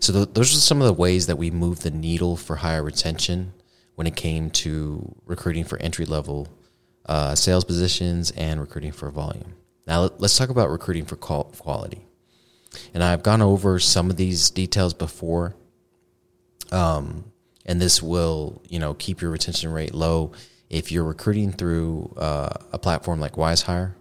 So 0.00 0.12
th- 0.12 0.28
those 0.34 0.52
are 0.54 0.58
some 0.60 0.82
of 0.82 0.86
the 0.86 0.92
ways 0.92 1.26
that 1.28 1.38
we 1.38 1.50
move 1.50 1.80
the 1.80 1.90
needle 1.90 2.36
for 2.36 2.56
higher 2.56 2.82
retention 2.82 3.54
when 3.94 4.06
it 4.06 4.16
came 4.16 4.50
to 4.50 5.14
recruiting 5.26 5.64
for 5.64 5.78
entry 5.78 6.06
level 6.06 6.48
uh, 7.06 7.34
sales 7.34 7.64
positions 7.64 8.30
and 8.32 8.60
recruiting 8.60 8.92
for 8.92 9.10
volume. 9.10 9.54
Now 9.86 10.10
let's 10.18 10.36
talk 10.36 10.48
about 10.48 10.70
recruiting 10.70 11.04
for 11.04 11.16
quality. 11.16 12.06
And 12.94 13.02
I've 13.02 13.22
gone 13.22 13.42
over 13.42 13.78
some 13.78 14.10
of 14.10 14.16
these 14.16 14.50
details 14.50 14.94
before. 14.94 15.54
Um, 16.70 17.32
and 17.66 17.80
this 17.80 18.02
will, 18.02 18.62
you 18.68 18.78
know, 18.78 18.94
keep 18.94 19.20
your 19.20 19.30
retention 19.30 19.72
rate 19.72 19.94
low 19.94 20.32
if 20.70 20.90
you're 20.90 21.04
recruiting 21.04 21.52
through 21.52 22.14
uh, 22.16 22.50
a 22.72 22.78
platform 22.78 23.20
like 23.20 23.34
WizeHire. 23.34 23.94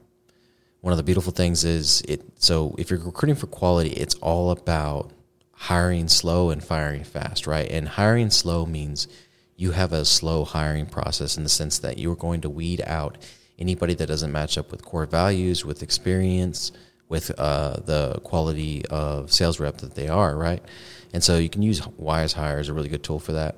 One 0.80 0.94
of 0.94 0.98
the 0.98 1.04
beautiful 1.04 1.34
things 1.34 1.64
is 1.64 2.02
it. 2.08 2.22
So 2.40 2.76
if 2.78 2.90
you're 2.90 3.00
recruiting 3.00 3.36
for 3.36 3.48
quality, 3.48 3.92
it's 3.92 4.16
all 4.16 4.52
about 4.52 5.12
hiring 5.52 6.08
slow 6.08 6.50
and 6.50 6.64
firing 6.64 7.04
fast, 7.04 7.46
right? 7.46 7.70
And 7.70 7.88
hiring 7.88 8.32
slow 8.32 8.66
means 8.66 9.08
you 9.62 9.70
have 9.70 9.94
a 9.94 10.04
slow 10.04 10.44
hiring 10.44 10.88
process 10.88 11.38
in 11.38 11.44
the 11.44 11.50
sense 11.50 11.78
that 11.78 12.00
you're 12.00 12.16
going 12.16 12.42
to 12.42 12.50
weed 12.50 12.82
out 12.88 13.16
anybody 13.60 13.94
that 13.94 14.08
doesn't 14.08 14.32
match 14.32 14.58
up 14.58 14.72
with 14.72 14.84
core 14.84 15.06
values, 15.06 15.64
with 15.64 15.84
experience, 15.84 16.72
with 17.10 17.30
uh, 17.40 17.78
the 17.86 18.20
quality 18.24 18.84
of 18.90 19.32
sales 19.32 19.60
rep 19.60 19.78
that 19.78 19.94
they 19.94 20.08
are, 20.08 20.36
right? 20.36 20.64
And 21.14 21.24
so 21.24 21.38
you 21.38 21.48
can 21.48 21.62
use 21.62 21.80
WizeHire 21.80 22.60
as 22.60 22.70
a 22.70 22.74
really 22.74 22.90
good 22.90 23.04
tool 23.04 23.20
for 23.20 23.34
that. 23.34 23.56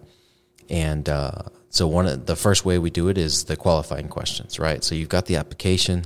And 0.70 1.08
uh, 1.08 1.44
so 1.70 1.88
one 1.88 2.06
of 2.06 2.26
the 2.26 2.36
first 2.36 2.66
way 2.66 2.78
we 2.80 2.90
do 2.90 3.08
it 3.08 3.18
is 3.18 3.46
the 3.46 3.56
qualifying 3.56 4.10
questions, 4.10 4.60
right? 4.60 4.84
So 4.84 4.96
you've 4.96 5.08
got 5.08 5.28
the 5.28 5.38
application. 5.38 6.04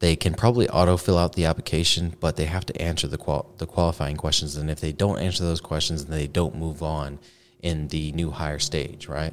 They 0.00 0.16
can 0.16 0.34
probably 0.34 0.68
auto 0.68 0.98
fill 0.98 1.16
out 1.16 1.32
the 1.32 1.46
application, 1.46 2.14
but 2.20 2.36
they 2.36 2.44
have 2.44 2.66
to 2.66 2.82
answer 2.82 3.08
the 3.08 3.16
qual- 3.16 3.54
the 3.56 3.66
qualifying 3.66 4.16
questions. 4.18 4.56
And 4.56 4.70
if 4.70 4.80
they 4.80 4.92
don't 4.92 5.18
answer 5.18 5.44
those 5.44 5.62
questions, 5.62 6.04
then 6.04 6.18
they 6.18 6.26
don't 6.26 6.56
move 6.56 6.82
on 6.82 7.18
in 7.64 7.88
the 7.88 8.12
new 8.12 8.30
hire 8.30 8.58
stage, 8.58 9.08
right? 9.08 9.32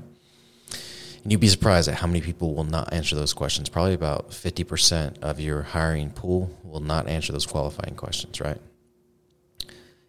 And 1.22 1.32
you'd 1.32 1.42
be 1.42 1.50
surprised 1.50 1.90
at 1.90 1.96
how 1.96 2.08
many 2.08 2.22
people 2.22 2.56
will 2.56 2.64
not 2.64 2.92
answer 2.94 3.14
those 3.16 3.34
questions. 3.34 3.70
Probably 3.70 3.94
about 3.94 4.32
50% 4.32 5.22
of 5.22 5.40
your 5.40 5.62
hiring 5.62 6.12
pool 6.12 6.58
will 6.64 6.80
not 6.80 7.08
answer 7.08 7.34
those 7.34 7.46
qualifying 7.46 7.96
questions, 7.96 8.40
right? 8.40 8.60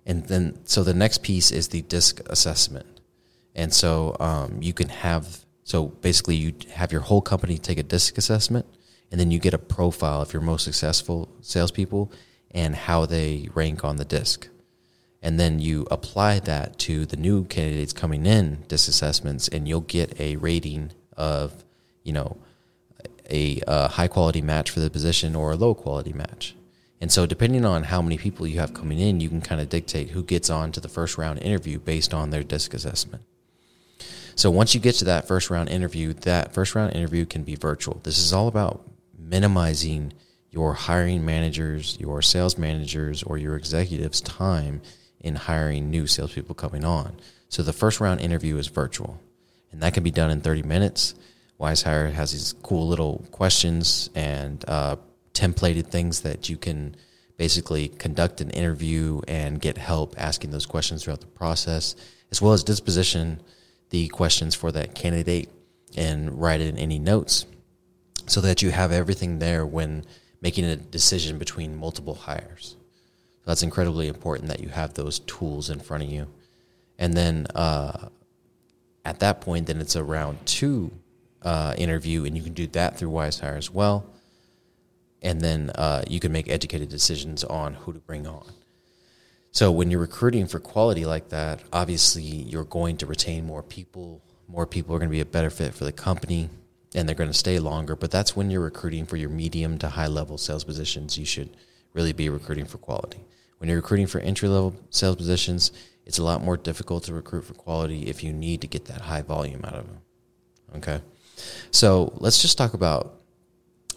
And 0.07 0.25
then, 0.26 0.59
so 0.64 0.85
the 0.85 0.95
next 0.95 1.23
piece 1.23 1.50
is 1.50 1.69
the 1.69 1.83
disc 1.83 2.21
assessment. 2.31 2.87
And 3.55 3.75
so 3.75 4.17
um, 4.21 4.62
you 4.62 4.73
can 4.73 4.88
have, 4.88 5.45
so 5.64 5.87
basically, 5.87 6.37
you 6.37 6.55
have 6.75 6.93
your 6.93 7.02
whole 7.02 7.21
company 7.21 7.59
take 7.59 7.79
a 7.79 7.83
disc 7.83 8.17
assessment, 8.17 8.67
and 9.11 9.21
then 9.21 9.31
you 9.31 9.41
get 9.41 9.52
a 9.52 9.59
profile 9.59 10.23
of 10.23 10.33
your 10.33 10.43
most 10.43 10.64
successful 10.64 11.29
salespeople 11.41 12.11
and 12.52 12.75
how 12.75 13.05
they 13.05 13.49
rank 13.52 13.85
on 13.85 13.97
the 13.97 14.05
disc. 14.05 14.49
And 15.23 15.38
then 15.38 15.61
you 15.61 15.87
apply 15.91 16.41
that 16.41 16.79
to 16.81 17.07
the 17.07 17.17
new 17.17 17.45
candidates 17.45 17.93
coming 17.93 18.26
in, 18.26 18.64
disc 18.67 18.88
assessments, 18.88 19.47
and 19.47 19.69
you'll 19.69 19.81
get 19.81 20.19
a 20.21 20.37
rating 20.37 20.91
of, 21.17 21.64
you 22.02 22.12
know, 22.12 22.37
a, 23.31 23.62
a 23.69 23.88
high 23.88 24.09
quality 24.09 24.43
match 24.43 24.71
for 24.71 24.81
the 24.81 24.91
position 24.91 25.37
or 25.37 25.52
a 25.52 25.57
low 25.57 25.75
quality 25.75 26.12
match. 26.12 26.57
And 27.00 27.11
so, 27.11 27.26
depending 27.26 27.64
on 27.64 27.85
how 27.85 28.02
many 28.02 28.19
people 28.19 28.47
you 28.47 28.61
have 28.61 28.75
coming 28.75 28.99
in, 28.99 29.21
you 29.21 29.29
can 29.29 29.41
kind 29.41 29.61
of 29.61 29.69
dictate 29.69 30.11
who 30.11 30.23
gets 30.23 30.50
on 30.50 30.71
to 30.73 30.81
the 30.81 30.88
first 30.88 31.19
round 31.19 31.41
interview 31.41 31.79
based 31.79 32.14
on 32.14 32.31
their 32.31 32.45
disc 32.45 32.75
assessment. 32.75 33.25
So, 34.35 34.50
once 34.50 34.75
you 34.75 34.81
get 34.81 34.95
to 34.97 35.05
that 35.07 35.26
first 35.26 35.50
round 35.50 35.69
interview, 35.69 36.12
that 36.12 36.52
first 36.52 36.75
round 36.75 36.95
interview 36.95 37.26
can 37.26 37.43
be 37.43 37.57
virtual. 37.57 38.00
This 38.02 38.19
is 38.19 38.33
all 38.33 38.47
about 38.49 38.85
minimizing 39.19 40.12
your 40.50 40.75
hiring 40.75 41.25
managers, 41.25 41.99
your 41.99 42.23
sales 42.23 42.57
managers, 42.57 43.23
or 43.23 43.37
your 43.37 43.57
executives' 43.57 44.21
time 44.21 44.81
in 45.23 45.37
hiring 45.37 45.91
new 45.91 46.07
salespeople 46.07 46.55
coming 46.55 46.85
on. 46.85 47.17
So, 47.49 47.62
the 47.62 47.73
first 47.73 48.00
round 48.00 48.21
interview 48.21 48.57
is 48.57 48.67
virtual 48.67 49.21
and 49.73 49.81
that 49.83 49.95
can 49.95 50.02
be 50.02 50.11
done 50.11 50.31
in 50.31 50.41
30 50.41 50.62
minutes. 50.62 51.14
WizeHire 51.59 52.12
has 52.12 52.33
these 52.33 52.55
cool 52.62 52.87
little 52.87 53.25
questions 53.31 54.11
and 54.14 54.64
uh, 54.69 54.97
templated 55.33 55.87
things 55.87 56.21
that 56.21 56.49
you 56.49 56.57
can 56.57 56.95
basically 57.38 57.88
conduct 57.88 58.41
an 58.41 58.50
interview 58.50 59.21
and 59.26 59.61
get 59.61 59.79
help 59.79 60.14
asking 60.19 60.50
those 60.50 60.67
questions 60.67 61.02
throughout 61.02 61.21
the 61.21 61.26
process, 61.26 61.97
as 62.31 62.43
well 62.43 62.52
as 62.52 62.62
disposition 62.62 63.41
the 63.91 64.09
questions 64.09 64.55
for 64.55 64.71
that 64.73 64.95
candidate 64.95 65.49
and 65.97 66.41
write 66.41 66.61
in 66.61 66.79
any 66.79 66.99
notes 66.99 67.47
so 68.26 68.41
that 68.41 68.62
you 68.62 68.71
have 68.71 68.93
everything 68.93 69.38
there 69.38 69.67
when 69.67 70.05
making 70.41 70.64
a 70.64 70.76
decision 70.76 71.38
between 71.38 71.76
multiple 71.76 72.14
hires. 72.14 72.76
So 73.42 73.50
that's 73.50 73.62
incredibly 73.64 74.06
important 74.06 74.49
that 74.49 74.61
you 74.61 74.68
have 74.68 74.94
those 74.94 75.18
tools 75.20 75.68
in 75.68 75.80
front 75.80 76.04
of 76.04 76.11
you. 76.11 76.28
And 76.96 77.14
then 77.14 77.49
uh, 77.56 78.08
at 79.04 79.18
that 79.18 79.40
point, 79.40 79.66
then 79.66 79.80
it's 79.80 79.96
a 79.96 80.04
round 80.04 80.46
two 80.46 80.92
uh, 81.42 81.75
interview, 81.76 82.25
and 82.25 82.37
you 82.37 82.42
can 82.44 82.52
do 82.52 82.68
that 82.68 82.96
through 82.96 83.11
WizeHire 83.11 83.58
as 83.58 83.68
well. 83.68 84.06
And 85.22 85.40
then 85.40 85.70
uh, 85.75 86.04
you 86.08 86.20
can 86.20 86.30
make 86.30 86.49
educated 86.49 86.88
decisions 86.88 87.42
on 87.42 87.75
who 87.75 87.92
to 87.92 87.99
bring 87.99 88.28
on. 88.28 88.46
So 89.50 89.72
when 89.72 89.90
you're 89.90 90.00
recruiting 90.00 90.46
for 90.46 90.61
quality 90.61 91.04
like 91.04 91.28
that, 91.30 91.62
obviously 91.72 92.22
you're 92.22 92.64
going 92.64 92.96
to 92.99 93.06
retain 93.06 93.44
more 93.44 93.62
people. 93.62 94.22
More 94.49 94.66
people 94.66 94.94
are 94.94 94.99
going 94.99 95.11
to 95.11 95.14
be 95.14 95.20
a 95.20 95.26
better 95.26 95.50
fit 95.50 95.75
for 95.75 95.84
the 95.84 95.92
company, 95.92 96.49
and 96.94 97.08
they're 97.08 97.16
going 97.16 97.30
to 97.30 97.37
stay 97.37 97.58
longer. 97.58 97.96
But 97.96 98.12
that's 98.12 98.37
when 98.37 98.50
you're 98.50 98.62
recruiting 98.62 99.04
for 99.04 99.16
your 99.16 99.30
medium 99.30 99.78
to 99.78 99.88
high 99.88 100.06
level 100.06 100.38
sales 100.38 100.62
positions. 100.62 101.18
You 101.18 101.25
should 101.25 101.56
really 101.92 102.12
be 102.12 102.28
recruiting 102.28 102.64
for 102.64 102.78
quality. 102.78 103.20
When 103.58 103.68
you're 103.68 103.78
recruiting 103.78 104.06
for 104.06 104.18
entry 104.20 104.49
level 104.49 104.75
sales 104.90 105.16
positions, 105.16 105.72
it's 106.04 106.18
a 106.18 106.25
lot 106.25 106.42
more 106.42 106.56
difficult 106.56 107.04
to 107.04 107.14
recruit 107.14 107.44
for 107.44 107.54
quality 107.54 108.08
if 108.08 108.25
you 108.25 108.32
need 108.32 108.61
to 108.62 108.66
get 108.66 108.87
that 108.87 109.02
high 109.02 109.22
volume 109.22 109.64
out 109.64 109.75
of 109.75 109.87
them. 109.87 109.99
Okay. 110.76 111.00
So 111.70 112.12
let's 112.16 112.42
just 112.42 112.58
talk 112.58 112.75
about 112.75 113.14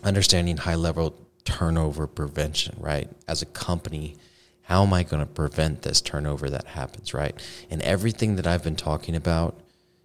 understanding 0.03 0.57
high 0.57 0.75
level 0.75 1.15
turnover 1.45 2.07
prevention, 2.07 2.75
right? 2.79 3.09
As 3.27 3.41
a 3.41 3.45
company, 3.47 4.17
how 4.63 4.83
am 4.83 4.93
I 4.93 5.03
going 5.03 5.19
to 5.19 5.31
prevent 5.31 5.83
this 5.83 6.01
turnover 6.01 6.49
that 6.49 6.65
happens, 6.65 7.13
right? 7.13 7.39
And 7.69 7.81
everything 7.81 8.35
that 8.35 8.47
I've 8.47 8.63
been 8.63 8.75
talking 8.75 9.15
about 9.15 9.59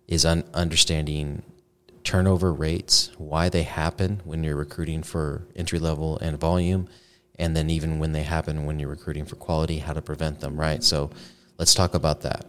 is 0.06 0.24
un- 0.24 0.44
understanding 0.52 1.42
turnover 2.04 2.52
rates, 2.52 3.10
why 3.16 3.48
they 3.48 3.62
happen 3.62 4.20
when 4.24 4.44
you're 4.44 4.56
recruiting 4.56 5.02
for 5.02 5.46
entry 5.54 5.78
level 5.78 6.18
and 6.18 6.38
volume, 6.38 6.88
and 7.40 7.56
then 7.56 7.68
even 7.70 7.98
when 7.98 8.12
they 8.12 8.22
happen 8.22 8.66
when 8.66 8.78
you're 8.78 8.88
recruiting 8.88 9.24
for 9.24 9.34
quality, 9.34 9.78
how 9.78 9.94
to 9.94 10.02
prevent 10.02 10.38
them, 10.38 10.60
right? 10.60 10.84
So 10.84 11.10
Let's 11.60 11.74
talk 11.74 11.92
about 11.92 12.22
that. 12.22 12.46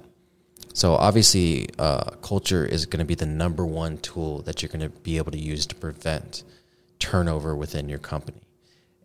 So 0.73 0.93
obviously, 0.93 1.67
uh, 1.77 2.11
culture 2.21 2.63
is 2.63 2.85
going 2.85 2.99
to 2.99 3.05
be 3.05 3.13
the 3.13 3.25
number 3.25 3.65
one 3.65 3.97
tool 3.97 4.41
that 4.43 4.61
you're 4.61 4.69
going 4.69 4.89
to 4.89 4.99
be 5.01 5.17
able 5.17 5.33
to 5.33 5.37
use 5.37 5.65
to 5.65 5.75
prevent 5.75 6.43
turnover 6.97 7.53
within 7.53 7.89
your 7.89 7.99
company. 7.99 8.39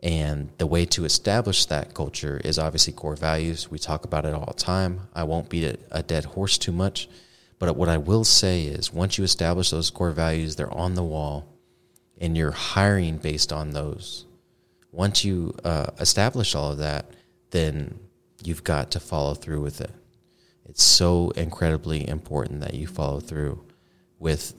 And 0.04 0.50
the 0.58 0.66
way 0.68 0.86
to 0.86 1.04
establish 1.04 1.64
that 1.64 1.92
culture 1.92 2.40
is 2.44 2.56
obviously 2.56 2.92
core 2.92 3.16
values. 3.16 3.68
We 3.68 3.80
talk 3.80 4.04
about 4.04 4.24
it 4.24 4.32
all 4.32 4.46
the 4.46 4.54
time. 4.54 5.08
I 5.12 5.24
won't 5.24 5.48
beat 5.48 5.64
a, 5.64 5.76
a 5.90 6.04
dead 6.04 6.24
horse 6.24 6.56
too 6.56 6.70
much. 6.70 7.08
But 7.58 7.74
what 7.74 7.88
I 7.88 7.96
will 7.96 8.22
say 8.22 8.62
is 8.62 8.92
once 8.92 9.18
you 9.18 9.24
establish 9.24 9.70
those 9.70 9.90
core 9.90 10.12
values, 10.12 10.54
they're 10.54 10.72
on 10.72 10.94
the 10.94 11.02
wall 11.02 11.48
and 12.20 12.36
you're 12.36 12.52
hiring 12.52 13.18
based 13.18 13.52
on 13.52 13.70
those. 13.70 14.24
Once 14.96 15.26
you 15.26 15.54
uh, 15.62 15.88
establish 16.00 16.54
all 16.54 16.72
of 16.72 16.78
that, 16.78 17.04
then 17.50 18.00
you've 18.42 18.64
got 18.64 18.90
to 18.90 18.98
follow 18.98 19.34
through 19.34 19.60
with 19.60 19.78
it. 19.82 19.90
It's 20.64 20.82
so 20.82 21.30
incredibly 21.36 22.08
important 22.08 22.62
that 22.62 22.72
you 22.72 22.86
follow 22.86 23.20
through 23.20 23.62
with 24.18 24.54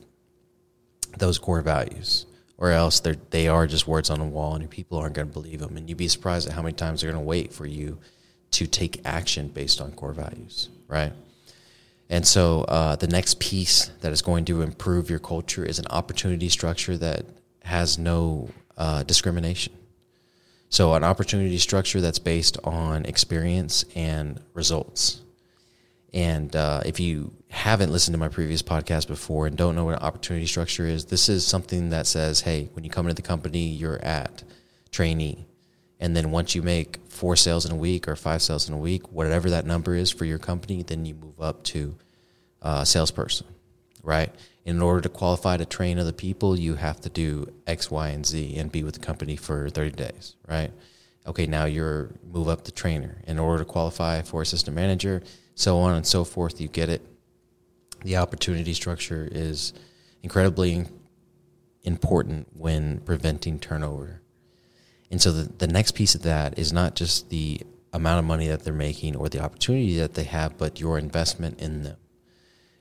those 1.18 1.38
core 1.38 1.60
values, 1.60 2.24
or 2.56 2.70
else 2.70 3.00
they 3.00 3.16
they 3.30 3.48
are 3.48 3.66
just 3.66 3.88
words 3.88 4.10
on 4.10 4.20
a 4.20 4.24
wall, 4.24 4.54
and 4.54 4.70
people 4.70 4.96
aren't 4.96 5.16
going 5.16 5.26
to 5.26 5.32
believe 5.32 5.58
them. 5.58 5.76
And 5.76 5.88
you'd 5.88 5.98
be 5.98 6.06
surprised 6.06 6.46
at 6.46 6.54
how 6.54 6.62
many 6.62 6.74
times 6.74 7.00
they're 7.00 7.10
going 7.10 7.22
to 7.22 7.26
wait 7.26 7.52
for 7.52 7.66
you 7.66 7.98
to 8.52 8.66
take 8.68 9.02
action 9.04 9.48
based 9.48 9.80
on 9.80 9.90
core 9.90 10.12
values, 10.12 10.68
right? 10.86 11.12
And 12.08 12.24
so 12.24 12.62
uh, 12.62 12.94
the 12.94 13.08
next 13.08 13.40
piece 13.40 13.90
that 14.02 14.12
is 14.12 14.22
going 14.22 14.44
to 14.44 14.62
improve 14.62 15.10
your 15.10 15.18
culture 15.18 15.64
is 15.64 15.80
an 15.80 15.86
opportunity 15.90 16.48
structure 16.48 16.96
that 16.96 17.26
has 17.64 17.98
no 17.98 18.50
uh, 18.76 19.02
discrimination. 19.02 19.72
So, 20.70 20.94
an 20.94 21.04
opportunity 21.04 21.58
structure 21.58 22.00
that's 22.00 22.18
based 22.18 22.58
on 22.64 23.06
experience 23.06 23.84
and 23.94 24.40
results. 24.54 25.22
And 26.12 26.54
uh, 26.54 26.82
if 26.84 27.00
you 27.00 27.32
haven't 27.48 27.92
listened 27.92 28.14
to 28.14 28.18
my 28.18 28.28
previous 28.28 28.62
podcast 28.62 29.08
before 29.08 29.46
and 29.46 29.56
don't 29.56 29.74
know 29.74 29.84
what 29.84 29.94
an 29.94 30.02
opportunity 30.02 30.46
structure 30.46 30.86
is, 30.86 31.06
this 31.06 31.28
is 31.28 31.46
something 31.46 31.90
that 31.90 32.06
says, 32.06 32.40
hey, 32.40 32.68
when 32.72 32.84
you 32.84 32.90
come 32.90 33.06
into 33.06 33.14
the 33.20 33.26
company, 33.26 33.66
you're 33.68 34.02
at 34.04 34.42
trainee. 34.90 35.46
And 36.00 36.16
then 36.16 36.30
once 36.30 36.54
you 36.54 36.62
make 36.62 36.98
four 37.08 37.36
sales 37.36 37.66
in 37.66 37.72
a 37.72 37.76
week 37.76 38.06
or 38.06 38.16
five 38.16 38.42
sales 38.42 38.68
in 38.68 38.74
a 38.74 38.78
week, 38.78 39.10
whatever 39.10 39.50
that 39.50 39.66
number 39.66 39.94
is 39.94 40.10
for 40.10 40.24
your 40.24 40.38
company, 40.38 40.82
then 40.82 41.04
you 41.04 41.14
move 41.14 41.40
up 41.40 41.64
to 41.64 41.96
uh, 42.62 42.84
salesperson. 42.84 43.46
right? 44.02 44.32
In 44.68 44.82
order 44.82 45.00
to 45.00 45.08
qualify 45.08 45.56
to 45.56 45.64
train 45.64 45.98
other 45.98 46.12
people, 46.12 46.54
you 46.54 46.74
have 46.74 47.00
to 47.00 47.08
do 47.08 47.50
X, 47.66 47.90
Y, 47.90 48.08
and 48.08 48.26
Z 48.26 48.54
and 48.58 48.70
be 48.70 48.82
with 48.82 48.92
the 48.92 49.00
company 49.00 49.34
for 49.34 49.70
30 49.70 49.92
days, 49.92 50.36
right? 50.46 50.70
Okay, 51.26 51.46
now 51.46 51.64
you're 51.64 52.10
move 52.30 52.48
up 52.48 52.64
to 52.64 52.70
trainer. 52.70 53.22
In 53.26 53.38
order 53.38 53.64
to 53.64 53.64
qualify 53.64 54.20
for 54.20 54.42
assistant 54.42 54.76
manager, 54.76 55.22
so 55.54 55.78
on 55.78 55.94
and 55.94 56.06
so 56.06 56.22
forth, 56.22 56.60
you 56.60 56.68
get 56.68 56.90
it. 56.90 57.00
The 58.04 58.18
opportunity 58.18 58.74
structure 58.74 59.26
is 59.32 59.72
incredibly 60.22 60.84
important 61.82 62.48
when 62.52 63.00
preventing 63.00 63.58
turnover. 63.58 64.20
And 65.10 65.22
so 65.22 65.32
the, 65.32 65.50
the 65.50 65.66
next 65.66 65.92
piece 65.92 66.14
of 66.14 66.24
that 66.24 66.58
is 66.58 66.74
not 66.74 66.94
just 66.94 67.30
the 67.30 67.62
amount 67.94 68.18
of 68.18 68.26
money 68.26 68.48
that 68.48 68.64
they're 68.64 68.74
making 68.74 69.16
or 69.16 69.30
the 69.30 69.40
opportunity 69.40 69.96
that 69.96 70.12
they 70.12 70.24
have, 70.24 70.58
but 70.58 70.78
your 70.78 70.98
investment 70.98 71.58
in 71.58 71.84
them. 71.84 71.96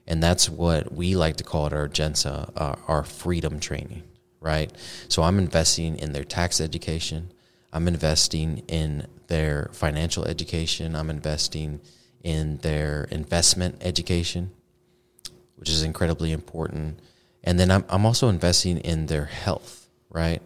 And 0.07 0.23
that's 0.23 0.49
what 0.49 0.93
we 0.93 1.15
like 1.15 1.37
to 1.37 1.43
call 1.43 1.67
it 1.67 1.73
our 1.73 1.87
Gensa, 1.87 2.51
uh, 2.55 2.75
our 2.87 3.03
freedom 3.03 3.59
training, 3.59 4.03
right? 4.39 4.71
So 5.09 5.23
I'm 5.23 5.37
investing 5.37 5.97
in 5.97 6.13
their 6.13 6.23
tax 6.23 6.61
education. 6.61 7.31
I'm 7.73 7.87
investing 7.87 8.63
in 8.67 9.07
their 9.27 9.69
financial 9.73 10.25
education. 10.25 10.95
I'm 10.95 11.09
investing 11.09 11.81
in 12.23 12.57
their 12.57 13.07
investment 13.11 13.77
education, 13.81 14.51
which 15.57 15.69
is 15.69 15.83
incredibly 15.83 16.31
important. 16.31 16.99
And 17.43 17.59
then 17.59 17.69
I'm, 17.69 17.85
I'm 17.89 18.05
also 18.05 18.29
investing 18.29 18.77
in 18.77 19.07
their 19.07 19.25
health, 19.25 19.89
right? 20.09 20.41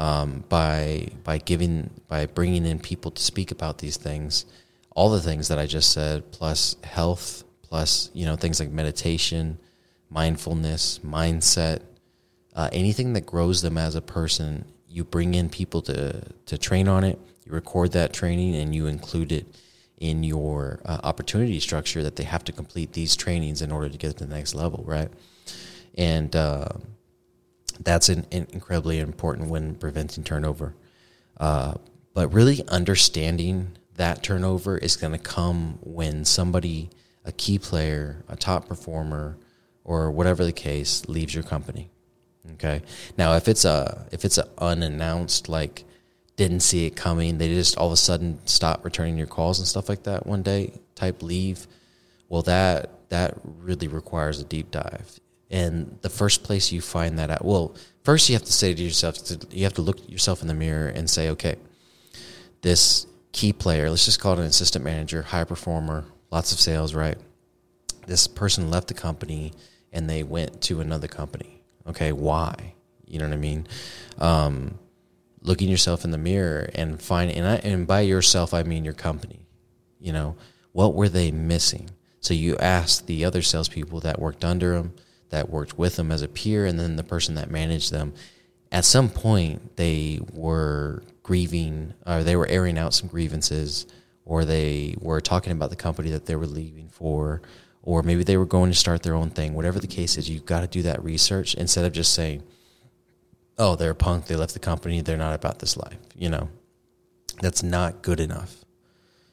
um, 0.00 0.44
by 0.48 1.08
by 1.24 1.36
giving 1.36 1.90
by 2.08 2.24
bringing 2.24 2.64
in 2.64 2.78
people 2.78 3.10
to 3.10 3.22
speak 3.22 3.50
about 3.50 3.78
these 3.78 3.98
things, 3.98 4.46
all 4.96 5.10
the 5.10 5.20
things 5.20 5.48
that 5.48 5.58
I 5.58 5.66
just 5.66 5.92
said, 5.92 6.32
plus 6.32 6.74
health, 6.82 7.44
plus 7.70 8.10
you 8.12 8.26
know 8.26 8.36
things 8.36 8.60
like 8.60 8.70
meditation, 8.70 9.58
mindfulness, 10.10 11.00
mindset, 11.04 11.80
uh, 12.54 12.68
anything 12.72 13.14
that 13.14 13.24
grows 13.24 13.62
them 13.62 13.78
as 13.78 13.94
a 13.94 14.02
person. 14.02 14.64
You 14.88 15.04
bring 15.04 15.34
in 15.34 15.48
people 15.48 15.80
to 15.82 16.20
to 16.46 16.58
train 16.58 16.88
on 16.88 17.04
it. 17.04 17.18
You 17.46 17.52
record 17.52 17.92
that 17.92 18.12
training 18.12 18.56
and 18.56 18.74
you 18.74 18.86
include 18.86 19.32
it 19.32 19.46
in 19.98 20.24
your 20.24 20.80
uh, 20.84 20.98
opportunity 21.04 21.60
structure 21.60 22.02
that 22.02 22.16
they 22.16 22.24
have 22.24 22.42
to 22.44 22.52
complete 22.52 22.92
these 22.94 23.14
trainings 23.14 23.62
in 23.62 23.70
order 23.70 23.88
to 23.88 23.98
get 23.98 24.16
to 24.16 24.26
the 24.26 24.34
next 24.34 24.54
level, 24.54 24.82
right? 24.86 25.10
And 25.96 26.34
uh, 26.34 26.68
that's 27.80 28.08
an, 28.08 28.26
an 28.32 28.46
incredibly 28.50 28.98
important 28.98 29.50
when 29.50 29.74
preventing 29.74 30.24
turnover. 30.24 30.74
Uh, 31.38 31.74
but 32.14 32.32
really 32.32 32.66
understanding 32.68 33.76
that 33.96 34.22
turnover 34.22 34.78
is 34.78 34.96
going 34.96 35.12
to 35.12 35.18
come 35.18 35.78
when 35.82 36.24
somebody, 36.24 36.90
a 37.24 37.32
key 37.32 37.58
player, 37.58 38.24
a 38.28 38.36
top 38.36 38.68
performer, 38.68 39.36
or 39.84 40.10
whatever 40.10 40.44
the 40.44 40.52
case, 40.52 41.06
leaves 41.08 41.34
your 41.34 41.44
company. 41.44 41.90
Okay. 42.52 42.82
Now, 43.18 43.34
if 43.34 43.48
it's 43.48 43.64
a 43.64 44.06
if 44.12 44.24
it's 44.24 44.38
a 44.38 44.48
unannounced 44.58 45.48
like 45.48 45.84
didn't 46.36 46.60
see 46.60 46.86
it 46.86 46.96
coming, 46.96 47.38
they 47.38 47.48
just 47.48 47.76
all 47.76 47.88
of 47.88 47.92
a 47.92 47.96
sudden 47.96 48.38
stop 48.46 48.84
returning 48.84 49.18
your 49.18 49.26
calls 49.26 49.58
and 49.58 49.68
stuff 49.68 49.88
like 49.88 50.04
that 50.04 50.26
one 50.26 50.42
day 50.42 50.72
type 50.94 51.22
leave. 51.22 51.66
Well, 52.28 52.42
that 52.42 52.90
that 53.10 53.34
really 53.44 53.88
requires 53.88 54.40
a 54.40 54.44
deep 54.44 54.70
dive. 54.70 55.20
And 55.50 55.98
the 56.02 56.08
first 56.08 56.44
place 56.44 56.70
you 56.70 56.80
find 56.80 57.18
that 57.18 57.28
out, 57.28 57.44
well, 57.44 57.74
first 58.04 58.28
you 58.28 58.34
have 58.36 58.44
to 58.44 58.52
say 58.52 58.72
to 58.72 58.82
yourself, 58.82 59.18
you 59.50 59.64
have 59.64 59.74
to 59.74 59.82
look 59.82 60.08
yourself 60.08 60.42
in 60.42 60.48
the 60.48 60.54
mirror 60.54 60.88
and 60.88 61.10
say, 61.10 61.28
okay, 61.30 61.56
this 62.62 63.06
key 63.32 63.52
player, 63.52 63.90
let's 63.90 64.04
just 64.04 64.20
call 64.20 64.34
it 64.34 64.38
an 64.38 64.44
assistant 64.44 64.84
manager, 64.84 65.22
high 65.22 65.44
performer, 65.44 66.04
lots 66.30 66.52
of 66.52 66.60
sales, 66.60 66.94
right? 66.94 67.18
This 68.06 68.26
person 68.26 68.70
left 68.70 68.88
the 68.88 68.94
company 68.94 69.52
and 69.92 70.08
they 70.08 70.22
went 70.22 70.60
to 70.62 70.80
another 70.80 71.08
company. 71.08 71.62
Okay, 71.86 72.12
why? 72.12 72.74
You 73.06 73.18
know 73.18 73.26
what 73.26 73.34
I 73.34 73.38
mean? 73.38 73.66
Um, 74.18 74.78
looking 75.42 75.68
yourself 75.68 76.04
in 76.04 76.10
the 76.10 76.18
mirror 76.18 76.70
and 76.74 77.00
find, 77.00 77.30
and, 77.30 77.46
I, 77.46 77.56
and 77.56 77.86
by 77.86 78.00
yourself, 78.00 78.54
I 78.54 78.62
mean 78.62 78.84
your 78.84 78.94
company. 78.94 79.46
You 79.98 80.12
know, 80.12 80.36
what 80.72 80.94
were 80.94 81.08
they 81.08 81.30
missing? 81.30 81.90
So 82.20 82.34
you 82.34 82.56
ask 82.58 83.06
the 83.06 83.24
other 83.24 83.42
salespeople 83.42 84.00
that 84.00 84.20
worked 84.20 84.44
under 84.44 84.74
them 84.74 84.94
that 85.30 85.48
worked 85.48 85.78
with 85.78 85.96
them 85.96 86.12
as 86.12 86.22
a 86.22 86.28
peer 86.28 86.66
and 86.66 86.78
then 86.78 86.96
the 86.96 87.04
person 87.04 87.36
that 87.36 87.50
managed 87.50 87.90
them 87.90 88.12
at 88.70 88.84
some 88.84 89.08
point 89.08 89.76
they 89.76 90.20
were 90.32 91.02
grieving 91.22 91.94
or 92.06 92.22
they 92.22 92.36
were 92.36 92.46
airing 92.48 92.78
out 92.78 92.94
some 92.94 93.08
grievances 93.08 93.86
or 94.30 94.44
they 94.44 94.94
were 95.00 95.20
talking 95.20 95.52
about 95.52 95.70
the 95.70 95.76
company 95.76 96.10
that 96.10 96.26
they 96.26 96.36
were 96.36 96.46
leaving 96.46 96.88
for 96.88 97.42
or 97.82 98.02
maybe 98.02 98.22
they 98.22 98.36
were 98.36 98.46
going 98.46 98.70
to 98.70 98.76
start 98.76 99.02
their 99.02 99.14
own 99.14 99.30
thing 99.30 99.54
whatever 99.54 99.78
the 99.78 99.86
case 99.86 100.16
is 100.16 100.28
you've 100.30 100.46
got 100.46 100.60
to 100.60 100.66
do 100.66 100.82
that 100.82 101.02
research 101.02 101.54
instead 101.54 101.84
of 101.84 101.92
just 101.92 102.12
saying 102.12 102.42
oh 103.58 103.74
they're 103.76 103.90
a 103.90 103.94
punk 103.94 104.26
they 104.26 104.36
left 104.36 104.54
the 104.54 104.58
company 104.58 105.00
they're 105.00 105.16
not 105.16 105.34
about 105.34 105.58
this 105.58 105.76
life 105.76 105.98
you 106.14 106.28
know 106.28 106.48
that's 107.40 107.62
not 107.62 108.02
good 108.02 108.20
enough 108.20 108.64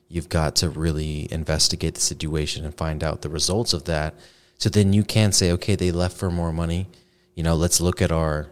you've 0.10 0.30
got 0.30 0.56
to 0.56 0.70
really 0.70 1.28
investigate 1.32 1.96
the 1.96 2.02
situation 2.02 2.66
and 2.66 2.76
find 2.76 3.04
out 3.04 3.22
the 3.22 3.30
results 3.30 3.74
of 3.74 3.84
that 3.86 4.16
so 4.58 4.70
then 4.70 4.94
you 4.94 5.04
can 5.04 5.32
say, 5.32 5.52
okay, 5.54 5.76
they 5.76 5.92
left 5.92 6.18
for 6.18 6.32
more 6.32 6.52
money. 6.52 6.88
You 7.36 7.44
know, 7.44 7.56
let's 7.56 7.80
look 7.80 8.02
at 8.02 8.12
our 8.12 8.48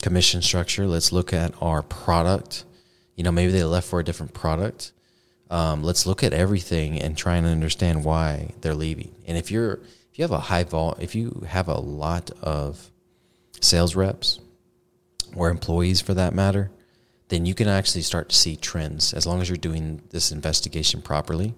commission 0.00 0.40
structure. 0.40 0.86
Let's 0.86 1.12
look 1.12 1.32
at 1.32 1.52
our 1.60 1.82
product. 1.82 2.64
You 3.14 3.24
know, 3.24 3.32
maybe 3.32 3.52
they 3.52 3.64
left 3.64 3.88
for 3.88 4.00
a 4.00 4.04
different 4.04 4.32
product. 4.32 4.92
Um, 5.50 5.82
let's 5.82 6.06
look 6.06 6.22
at 6.22 6.32
everything 6.32 7.00
and 7.00 7.16
try 7.16 7.36
and 7.36 7.46
understand 7.46 8.04
why 8.04 8.52
they're 8.60 8.74
leaving. 8.74 9.12
And 9.26 9.36
if 9.36 9.50
you're 9.50 9.80
if 10.12 10.18
you 10.18 10.22
have 10.22 10.30
a 10.30 10.38
high 10.38 10.64
vol, 10.64 10.96
if 11.00 11.14
you 11.14 11.44
have 11.48 11.68
a 11.68 11.78
lot 11.78 12.30
of 12.40 12.90
sales 13.60 13.94
reps 13.94 14.40
or 15.34 15.50
employees 15.50 16.00
for 16.00 16.14
that 16.14 16.34
matter, 16.34 16.70
then 17.28 17.46
you 17.46 17.54
can 17.54 17.68
actually 17.68 18.02
start 18.02 18.28
to 18.28 18.36
see 18.36 18.56
trends 18.56 19.12
as 19.12 19.26
long 19.26 19.40
as 19.40 19.48
you're 19.48 19.56
doing 19.56 20.02
this 20.10 20.32
investigation 20.32 21.02
properly. 21.02 21.54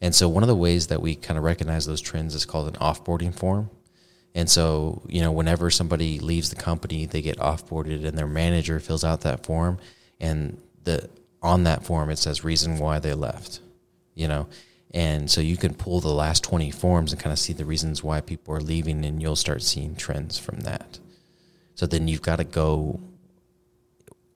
And 0.00 0.14
so 0.14 0.28
one 0.28 0.42
of 0.42 0.48
the 0.48 0.56
ways 0.56 0.88
that 0.88 1.00
we 1.00 1.14
kind 1.14 1.38
of 1.38 1.44
recognize 1.44 1.86
those 1.86 2.00
trends 2.00 2.34
is 2.34 2.44
called 2.44 2.68
an 2.68 2.74
offboarding 2.74 3.34
form. 3.34 3.70
And 4.34 4.50
so, 4.50 5.02
you 5.08 5.20
know, 5.20 5.30
whenever 5.30 5.70
somebody 5.70 6.18
leaves 6.18 6.50
the 6.50 6.56
company, 6.56 7.06
they 7.06 7.22
get 7.22 7.38
offboarded 7.38 8.04
and 8.04 8.18
their 8.18 8.26
manager 8.26 8.80
fills 8.80 9.04
out 9.04 9.20
that 9.20 9.46
form 9.46 9.78
and 10.18 10.60
the 10.82 11.08
on 11.42 11.64
that 11.64 11.84
form 11.84 12.10
it 12.10 12.18
says 12.18 12.44
reason 12.44 12.78
why 12.78 12.98
they 12.98 13.14
left. 13.14 13.60
You 14.14 14.28
know, 14.28 14.48
and 14.92 15.30
so 15.30 15.40
you 15.40 15.56
can 15.56 15.74
pull 15.74 16.00
the 16.00 16.12
last 16.12 16.44
20 16.44 16.70
forms 16.70 17.12
and 17.12 17.20
kind 17.20 17.32
of 17.32 17.38
see 17.38 17.54
the 17.54 17.64
reasons 17.64 18.04
why 18.04 18.20
people 18.20 18.54
are 18.54 18.60
leaving 18.60 19.04
and 19.04 19.22
you'll 19.22 19.36
start 19.36 19.62
seeing 19.62 19.96
trends 19.96 20.38
from 20.38 20.60
that. 20.60 20.98
So 21.74 21.86
then 21.86 22.08
you've 22.08 22.22
got 22.22 22.36
to 22.36 22.44
go 22.44 23.00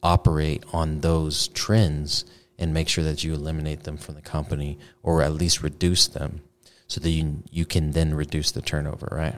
operate 0.02 0.64
on 0.72 1.00
those 1.00 1.48
trends 1.48 2.24
and 2.58 2.72
make 2.72 2.88
sure 2.88 3.04
that 3.04 3.22
you 3.22 3.34
eliminate 3.34 3.82
them 3.82 3.98
from 3.98 4.14
the 4.14 4.22
company 4.22 4.78
or 5.02 5.22
at 5.22 5.34
least 5.34 5.62
reduce 5.62 6.06
them 6.06 6.40
so 6.86 7.00
that 7.00 7.10
you, 7.10 7.42
you 7.50 7.66
can 7.66 7.90
then 7.90 8.14
reduce 8.14 8.52
the 8.52 8.62
turnover, 8.62 9.08
right? 9.10 9.36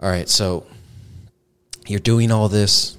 All 0.00 0.08
right, 0.08 0.28
so 0.28 0.66
you're 1.86 2.00
doing 2.00 2.30
all 2.30 2.48
this. 2.48 2.96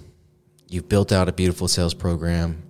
You've 0.74 0.90
built 0.90 1.12
out 1.12 1.30
a 1.30 1.32
beautiful 1.32 1.68
sales 1.68 1.94
program. 1.94 2.64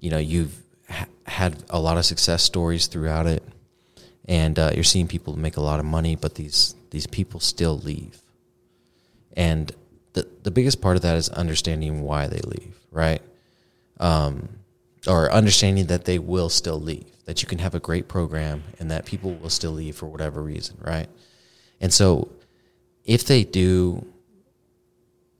You 0.00 0.10
know, 0.10 0.18
you've 0.18 0.52
ha- 0.88 1.06
had 1.26 1.62
a 1.70 1.78
lot 1.78 1.96
of 1.96 2.04
success 2.04 2.42
stories 2.42 2.88
throughout 2.88 3.28
it, 3.28 3.44
and 4.24 4.58
uh, 4.58 4.72
you're 4.74 4.82
seeing 4.82 5.06
people 5.06 5.38
make 5.38 5.56
a 5.56 5.60
lot 5.60 5.78
of 5.78 5.86
money, 5.86 6.16
but 6.16 6.34
these 6.34 6.74
these 6.90 7.06
people 7.06 7.38
still 7.38 7.78
leave. 7.78 8.20
And 9.36 9.70
the 10.14 10.26
the 10.42 10.50
biggest 10.50 10.80
part 10.80 10.96
of 10.96 11.02
that 11.02 11.16
is 11.16 11.28
understanding 11.28 12.02
why 12.02 12.26
they 12.26 12.40
leave, 12.40 12.74
right? 12.90 13.22
Um, 14.00 14.48
or 15.06 15.30
understanding 15.30 15.86
that 15.86 16.06
they 16.06 16.18
will 16.18 16.48
still 16.48 16.80
leave, 16.80 17.06
that 17.26 17.42
you 17.42 17.46
can 17.46 17.58
have 17.58 17.76
a 17.76 17.80
great 17.80 18.08
program 18.08 18.64
and 18.80 18.90
that 18.90 19.04
people 19.04 19.36
will 19.36 19.50
still 19.50 19.70
leave 19.70 19.94
for 19.94 20.06
whatever 20.06 20.42
reason, 20.42 20.78
right? 20.80 21.08
And 21.80 21.92
so 21.92 22.28
if 23.04 23.24
they 23.24 23.44
do, 23.44 24.04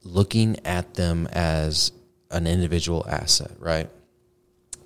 looking 0.03 0.65
at 0.65 0.95
them 0.95 1.27
as 1.33 1.93
an 2.31 2.47
individual 2.47 3.05
asset, 3.09 3.53
right? 3.59 3.89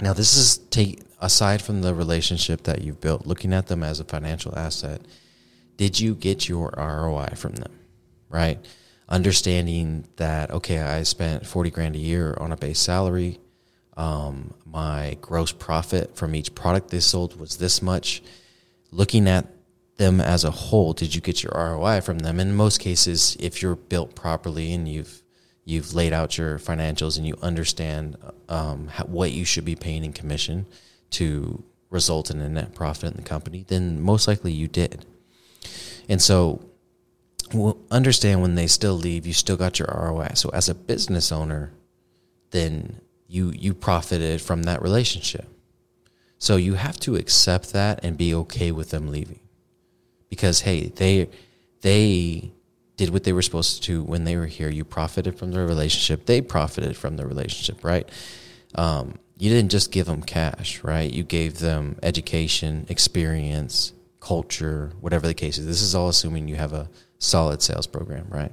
Now, 0.00 0.12
this 0.12 0.36
is 0.36 0.58
take 0.58 1.00
aside 1.20 1.62
from 1.62 1.82
the 1.82 1.94
relationship 1.94 2.64
that 2.64 2.82
you've 2.82 3.00
built, 3.00 3.26
looking 3.26 3.52
at 3.52 3.66
them 3.66 3.82
as 3.82 4.00
a 4.00 4.04
financial 4.04 4.58
asset. 4.58 5.00
Did 5.76 5.98
you 5.98 6.14
get 6.14 6.48
your 6.48 6.72
ROI 6.76 7.34
from 7.36 7.52
them, 7.52 7.72
right? 8.28 8.64
Understanding 9.08 10.06
that 10.16 10.50
okay, 10.50 10.78
I 10.80 11.02
spent 11.02 11.46
forty 11.46 11.70
grand 11.70 11.94
a 11.94 11.98
year 11.98 12.36
on 12.38 12.52
a 12.52 12.56
base 12.56 12.80
salary 12.80 13.40
um, 13.96 14.54
my 14.66 15.16
gross 15.20 15.52
profit 15.52 16.16
from 16.16 16.34
each 16.34 16.54
product 16.54 16.90
they 16.90 17.00
sold 17.00 17.38
was 17.38 17.56
this 17.56 17.80
much. 17.80 18.22
Looking 18.90 19.28
at 19.28 19.46
them 19.96 20.20
as 20.20 20.44
a 20.44 20.50
whole, 20.50 20.92
did 20.92 21.14
you 21.14 21.20
get 21.20 21.42
your 21.42 21.52
ROI 21.54 22.00
from 22.00 22.20
them? 22.20 22.40
In 22.40 22.54
most 22.54 22.80
cases, 22.80 23.36
if 23.38 23.62
you're 23.62 23.76
built 23.76 24.14
properly 24.14 24.72
and 24.72 24.88
you've 24.88 25.22
you've 25.66 25.94
laid 25.94 26.12
out 26.12 26.36
your 26.36 26.58
financials 26.58 27.16
and 27.16 27.26
you 27.26 27.34
understand 27.40 28.18
um, 28.50 28.88
how, 28.88 29.04
what 29.04 29.32
you 29.32 29.46
should 29.46 29.64
be 29.64 29.74
paying 29.74 30.04
in 30.04 30.12
commission 30.12 30.66
to 31.08 31.64
result 31.88 32.30
in 32.30 32.38
a 32.40 32.48
net 32.48 32.74
profit 32.74 33.10
in 33.10 33.16
the 33.16 33.22
company, 33.22 33.64
then 33.68 33.98
most 34.00 34.28
likely 34.28 34.52
you 34.52 34.68
did. 34.68 35.06
And 36.06 36.20
so, 36.20 36.62
understand 37.90 38.42
when 38.42 38.56
they 38.56 38.66
still 38.66 38.94
leave, 38.94 39.26
you 39.26 39.32
still 39.32 39.56
got 39.56 39.78
your 39.78 39.88
ROI. 39.88 40.32
So 40.34 40.50
as 40.50 40.68
a 40.68 40.74
business 40.74 41.30
owner, 41.32 41.72
then 42.50 43.00
you 43.26 43.52
you 43.52 43.74
profited 43.74 44.40
from 44.40 44.64
that 44.64 44.82
relationship. 44.82 45.46
So 46.38 46.56
you 46.56 46.74
have 46.74 46.98
to 47.00 47.16
accept 47.16 47.72
that 47.72 48.00
and 48.02 48.18
be 48.18 48.34
okay 48.34 48.70
with 48.70 48.90
them 48.90 49.08
leaving. 49.08 49.40
Because 50.34 50.60
hey, 50.60 50.88
they 50.88 51.28
they 51.82 52.50
did 52.96 53.10
what 53.10 53.24
they 53.24 53.32
were 53.32 53.42
supposed 53.42 53.82
to 53.84 54.02
when 54.02 54.24
they 54.24 54.36
were 54.36 54.46
here. 54.46 54.68
You 54.68 54.84
profited 54.84 55.38
from 55.38 55.52
the 55.52 55.60
relationship. 55.60 56.26
They 56.26 56.40
profited 56.40 56.96
from 56.96 57.16
the 57.16 57.26
relationship, 57.26 57.84
right? 57.84 58.08
Um, 58.74 59.18
you 59.38 59.50
didn't 59.50 59.70
just 59.70 59.92
give 59.92 60.06
them 60.06 60.22
cash, 60.22 60.82
right? 60.82 61.12
You 61.12 61.22
gave 61.22 61.58
them 61.58 61.98
education, 62.02 62.86
experience, 62.88 63.92
culture, 64.20 64.92
whatever 65.00 65.26
the 65.26 65.34
case 65.34 65.58
is. 65.58 65.66
This 65.66 65.82
is 65.82 65.94
all 65.94 66.08
assuming 66.08 66.48
you 66.48 66.56
have 66.56 66.72
a 66.72 66.88
solid 67.18 67.62
sales 67.62 67.86
program, 67.86 68.26
right? 68.28 68.52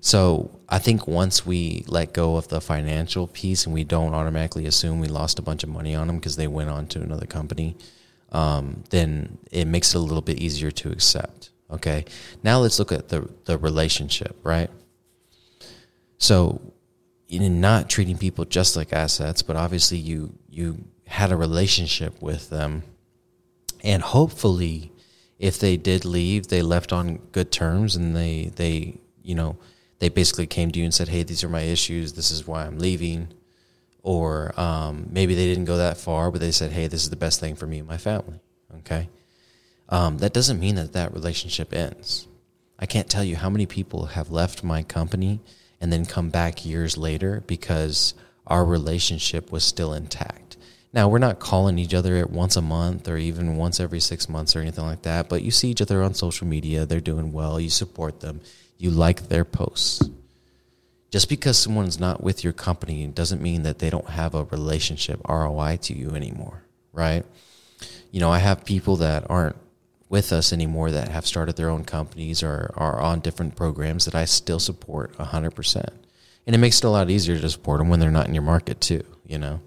So 0.00 0.50
I 0.68 0.80
think 0.80 1.06
once 1.06 1.46
we 1.46 1.84
let 1.86 2.12
go 2.12 2.36
of 2.36 2.48
the 2.48 2.60
financial 2.60 3.26
piece 3.26 3.64
and 3.64 3.74
we 3.74 3.84
don't 3.84 4.12
automatically 4.12 4.66
assume 4.66 5.00
we 5.00 5.08
lost 5.08 5.38
a 5.38 5.42
bunch 5.42 5.62
of 5.62 5.70
money 5.70 5.94
on 5.94 6.08
them 6.08 6.16
because 6.16 6.36
they 6.36 6.46
went 6.46 6.68
on 6.68 6.86
to 6.88 7.00
another 7.00 7.24
company, 7.24 7.76
um, 8.32 8.84
then 8.90 9.38
it 9.50 9.66
makes 9.66 9.94
it 9.94 9.98
a 9.98 10.00
little 10.00 10.22
bit 10.22 10.38
easier 10.38 10.70
to 10.70 10.90
accept. 10.90 11.50
Okay. 11.70 12.04
Now 12.42 12.58
let's 12.58 12.78
look 12.78 12.92
at 12.92 13.08
the 13.08 13.28
the 13.44 13.58
relationship, 13.58 14.36
right? 14.42 14.70
So, 16.18 16.60
in 17.28 17.60
not 17.60 17.90
treating 17.90 18.16
people 18.18 18.44
just 18.44 18.76
like 18.76 18.92
assets, 18.92 19.42
but 19.42 19.56
obviously 19.56 19.98
you 19.98 20.34
you 20.48 20.84
had 21.06 21.32
a 21.32 21.36
relationship 21.36 22.20
with 22.22 22.50
them 22.50 22.82
and 23.82 24.02
hopefully 24.02 24.90
if 25.38 25.58
they 25.58 25.76
did 25.76 26.04
leave 26.04 26.48
they 26.48 26.62
left 26.62 26.92
on 26.92 27.16
good 27.32 27.52
terms 27.52 27.94
and 27.94 28.16
they 28.16 28.50
they 28.56 28.98
you 29.22 29.34
know 29.34 29.56
they 29.98 30.08
basically 30.08 30.46
came 30.46 30.70
to 30.70 30.78
you 30.78 30.84
and 30.84 30.94
said 30.94 31.08
hey 31.08 31.22
these 31.22 31.44
are 31.44 31.48
my 31.48 31.60
issues 31.60 32.14
this 32.14 32.30
is 32.30 32.46
why 32.46 32.64
i'm 32.64 32.78
leaving 32.78 33.28
or 34.04 34.58
um, 34.60 35.08
maybe 35.10 35.34
they 35.34 35.46
didn't 35.46 35.64
go 35.64 35.78
that 35.78 35.96
far 35.96 36.30
but 36.30 36.40
they 36.40 36.52
said 36.52 36.70
hey 36.70 36.86
this 36.86 37.02
is 37.02 37.10
the 37.10 37.16
best 37.16 37.40
thing 37.40 37.56
for 37.56 37.66
me 37.66 37.80
and 37.80 37.88
my 37.88 37.96
family 37.96 38.38
okay 38.78 39.08
um, 39.88 40.18
that 40.18 40.32
doesn't 40.32 40.60
mean 40.60 40.76
that 40.76 40.92
that 40.92 41.12
relationship 41.12 41.72
ends 41.72 42.28
i 42.78 42.86
can't 42.86 43.10
tell 43.10 43.24
you 43.24 43.34
how 43.34 43.50
many 43.50 43.66
people 43.66 44.06
have 44.06 44.30
left 44.30 44.62
my 44.62 44.82
company 44.82 45.40
and 45.80 45.92
then 45.92 46.06
come 46.06 46.30
back 46.30 46.64
years 46.64 46.96
later 46.96 47.42
because 47.48 48.14
our 48.46 48.64
relationship 48.64 49.50
was 49.50 49.64
still 49.64 49.92
intact 49.92 50.44
now, 50.94 51.08
we're 51.08 51.18
not 51.18 51.40
calling 51.40 51.80
each 51.80 51.92
other 51.92 52.24
once 52.24 52.54
a 52.54 52.62
month 52.62 53.08
or 53.08 53.16
even 53.16 53.56
once 53.56 53.80
every 53.80 53.98
six 53.98 54.28
months 54.28 54.54
or 54.54 54.60
anything 54.60 54.84
like 54.84 55.02
that, 55.02 55.28
but 55.28 55.42
you 55.42 55.50
see 55.50 55.68
each 55.68 55.82
other 55.82 56.04
on 56.04 56.14
social 56.14 56.46
media. 56.46 56.86
They're 56.86 57.00
doing 57.00 57.32
well. 57.32 57.58
You 57.58 57.68
support 57.68 58.20
them. 58.20 58.40
You 58.78 58.90
like 58.90 59.28
their 59.28 59.44
posts. 59.44 60.08
Just 61.14 61.28
because 61.28 61.56
someone's 61.56 62.00
not 62.00 62.24
with 62.24 62.42
your 62.42 62.52
company 62.52 63.06
doesn't 63.06 63.40
mean 63.40 63.62
that 63.62 63.78
they 63.78 63.88
don't 63.88 64.08
have 64.08 64.34
a 64.34 64.42
relationship 64.46 65.20
ROI 65.28 65.78
to 65.82 65.96
you 65.96 66.10
anymore, 66.10 66.64
right? 66.92 67.24
You 68.10 68.18
know, 68.18 68.32
I 68.32 68.38
have 68.38 68.64
people 68.64 68.96
that 68.96 69.24
aren't 69.30 69.54
with 70.08 70.32
us 70.32 70.52
anymore 70.52 70.90
that 70.90 71.10
have 71.10 71.24
started 71.24 71.54
their 71.54 71.70
own 71.70 71.84
companies 71.84 72.42
or 72.42 72.74
are 72.74 73.00
on 73.00 73.20
different 73.20 73.54
programs 73.54 74.06
that 74.06 74.16
I 74.16 74.24
still 74.24 74.58
support 74.58 75.16
100%. 75.16 75.86
And 76.48 76.56
it 76.56 76.58
makes 76.58 76.78
it 76.78 76.84
a 76.84 76.90
lot 76.90 77.08
easier 77.08 77.38
to 77.38 77.48
support 77.48 77.78
them 77.78 77.90
when 77.90 78.00
they're 78.00 78.10
not 78.10 78.26
in 78.26 78.34
your 78.34 78.42
market, 78.42 78.80
too, 78.80 79.04
you 79.24 79.38
know? 79.38 79.60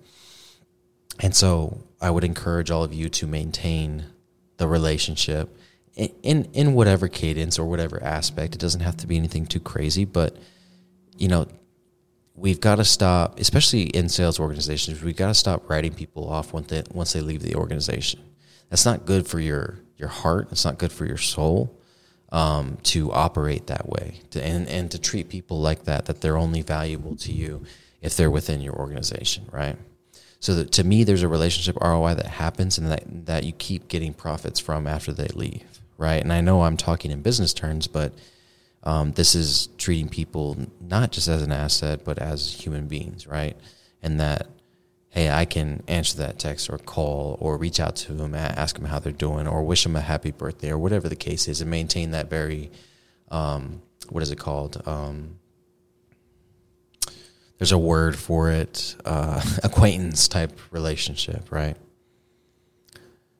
And 1.22 1.34
so 1.34 1.82
I 2.02 2.10
would 2.10 2.26
encourage 2.26 2.72
all 2.72 2.84
of 2.84 2.94
you 2.94 3.08
to 3.08 3.26
maintain 3.26 4.08
the 4.58 4.68
relationship 4.68 5.58
in, 5.96 6.10
in, 6.24 6.50
in 6.52 6.74
whatever 6.74 7.08
cadence 7.08 7.58
or 7.58 7.70
whatever 7.70 8.04
aspect. 8.04 8.54
It 8.54 8.60
doesn't 8.60 8.82
have 8.82 8.98
to 8.98 9.08
be 9.08 9.16
anything 9.16 9.46
too 9.46 9.62
crazy, 9.62 10.04
but 10.04 10.36
you 11.17 11.27
know, 11.27 11.47
we've 12.36 12.62
got 12.62 12.75
to 12.75 12.86
stop, 12.86 13.39
especially 13.39 13.84
in 13.84 14.10
sales 14.10 14.39
organizations, 14.39 15.03
we've 15.03 15.15
got 15.15 15.27
to 15.27 15.34
stop 15.34 15.69
writing 15.69 15.93
people 15.93 16.30
off 16.30 16.53
once 16.53 16.67
they, 16.67 16.84
once 16.91 17.13
they 17.13 17.21
leave 17.21 17.41
the 17.41 17.56
organization. 17.56 18.21
That's 18.69 18.86
not 18.86 19.06
good 19.06 19.27
for 19.27 19.39
your 19.39 19.80
your 19.97 20.10
heart. 20.10 20.49
It's 20.51 20.65
not 20.65 20.77
good 20.77 20.91
for 20.91 21.06
your 21.06 21.17
soul 21.17 21.75
um, 22.32 22.77
to 22.84 23.12
operate 23.12 23.67
that 23.67 23.88
way, 23.89 24.21
to, 24.32 24.43
and 24.43 24.67
and 24.67 24.91
to 24.91 24.99
treat 24.99 25.30
people 25.30 25.60
like 25.60 25.86
that. 25.86 26.06
That 26.06 26.21
they're 26.21 26.38
only 26.38 26.62
valuable 26.62 27.15
to 27.17 27.32
you 27.32 27.63
if 28.01 28.15
they're 28.15 28.32
within 28.32 28.62
your 28.62 28.75
organization, 28.75 29.47
right? 29.51 29.77
So 30.39 30.53
that 30.56 30.71
to 30.73 30.84
me, 30.84 31.03
there's 31.03 31.23
a 31.23 31.27
relationship 31.27 31.77
ROI 31.82 32.15
that 32.15 32.27
happens 32.27 32.77
and 32.77 32.91
that, 32.91 33.03
that 33.25 33.43
you 33.43 33.53
keep 33.53 33.88
getting 33.88 34.13
profits 34.13 34.60
from 34.60 34.86
after 34.86 35.12
they 35.12 35.27
leave, 35.30 35.82
right? 35.97 36.21
And 36.21 36.32
I 36.32 36.41
know 36.41 36.62
I'm 36.63 36.77
talking 36.77 37.10
in 37.10 37.21
business 37.21 37.53
terms, 37.53 37.88
but 37.88 38.13
um, 38.88 39.12
this 39.12 39.36
is 39.36 39.67
treating 39.78 40.08
people 40.08 40.56
not 40.80 41.12
just 41.12 41.28
as 41.28 41.41
an 41.41 41.52
asset, 41.52 42.06
but 42.06 42.17
as 42.19 42.54
human 42.54 42.88
beings, 42.88 43.28
right? 43.28 43.58
And 44.02 44.17
that, 44.21 44.47
hey, 45.10 45.30
I 45.30 45.43
can 45.43 45.84
answer 45.89 46.19
that 46.19 46.39
text 46.39 46.69
or 46.69 46.78
call 46.78 47.38
or 47.41 47.58
reach 47.58 47.82
out 47.82 47.97
to 47.97 48.13
them, 48.13 48.34
ask 48.34 48.78
them 48.78 48.86
how 48.86 49.00
they're 49.00 49.12
doing, 49.12 49.45
or 49.45 49.62
wish 49.62 49.84
them 49.84 49.97
a 49.97 50.00
happy 50.00 50.32
birthday 50.32 50.69
or 50.69 50.78
whatever 50.78 51.10
the 51.10 51.17
case 51.17 51.50
is, 51.50 51.60
and 51.60 51.69
maintain 51.69 52.12
that 52.12 52.30
very, 52.30 52.71
um, 53.30 53.82
what 54.08 54.23
is 54.23 54.32
it 54.32 54.39
called? 54.39 54.82
Um, 54.88 55.38
there's 57.58 57.73
a 57.73 57.78
word 57.78 58.15
for 58.15 58.52
it, 58.52 58.95
uh, 59.04 59.43
acquaintance 59.63 60.30
type 60.30 60.58
relationship, 60.71 61.52
right? 61.52 61.76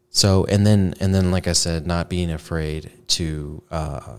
So 0.10 0.44
and 0.44 0.68
then 0.68 0.94
and 1.00 1.16
then 1.16 1.32
like 1.32 1.48
I 1.48 1.54
said, 1.54 1.88
not 1.88 2.10
being 2.10 2.32
afraid 2.32 2.92
to. 3.08 3.64
Uh, 3.72 4.18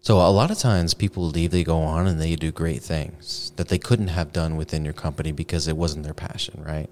so 0.00 0.16
a 0.16 0.28
lot 0.30 0.50
of 0.50 0.58
times 0.58 0.94
people 0.94 1.24
leave, 1.24 1.50
they 1.50 1.64
go 1.64 1.80
on 1.82 2.06
and 2.06 2.20
they 2.20 2.36
do 2.36 2.50
great 2.52 2.82
things 2.82 3.52
that 3.56 3.68
they 3.68 3.78
couldn't 3.78 4.08
have 4.08 4.32
done 4.32 4.56
within 4.56 4.84
your 4.84 4.94
company 4.94 5.32
because 5.32 5.68
it 5.68 5.76
wasn't 5.76 6.04
their 6.04 6.14
passion, 6.14 6.62
right? 6.64 6.90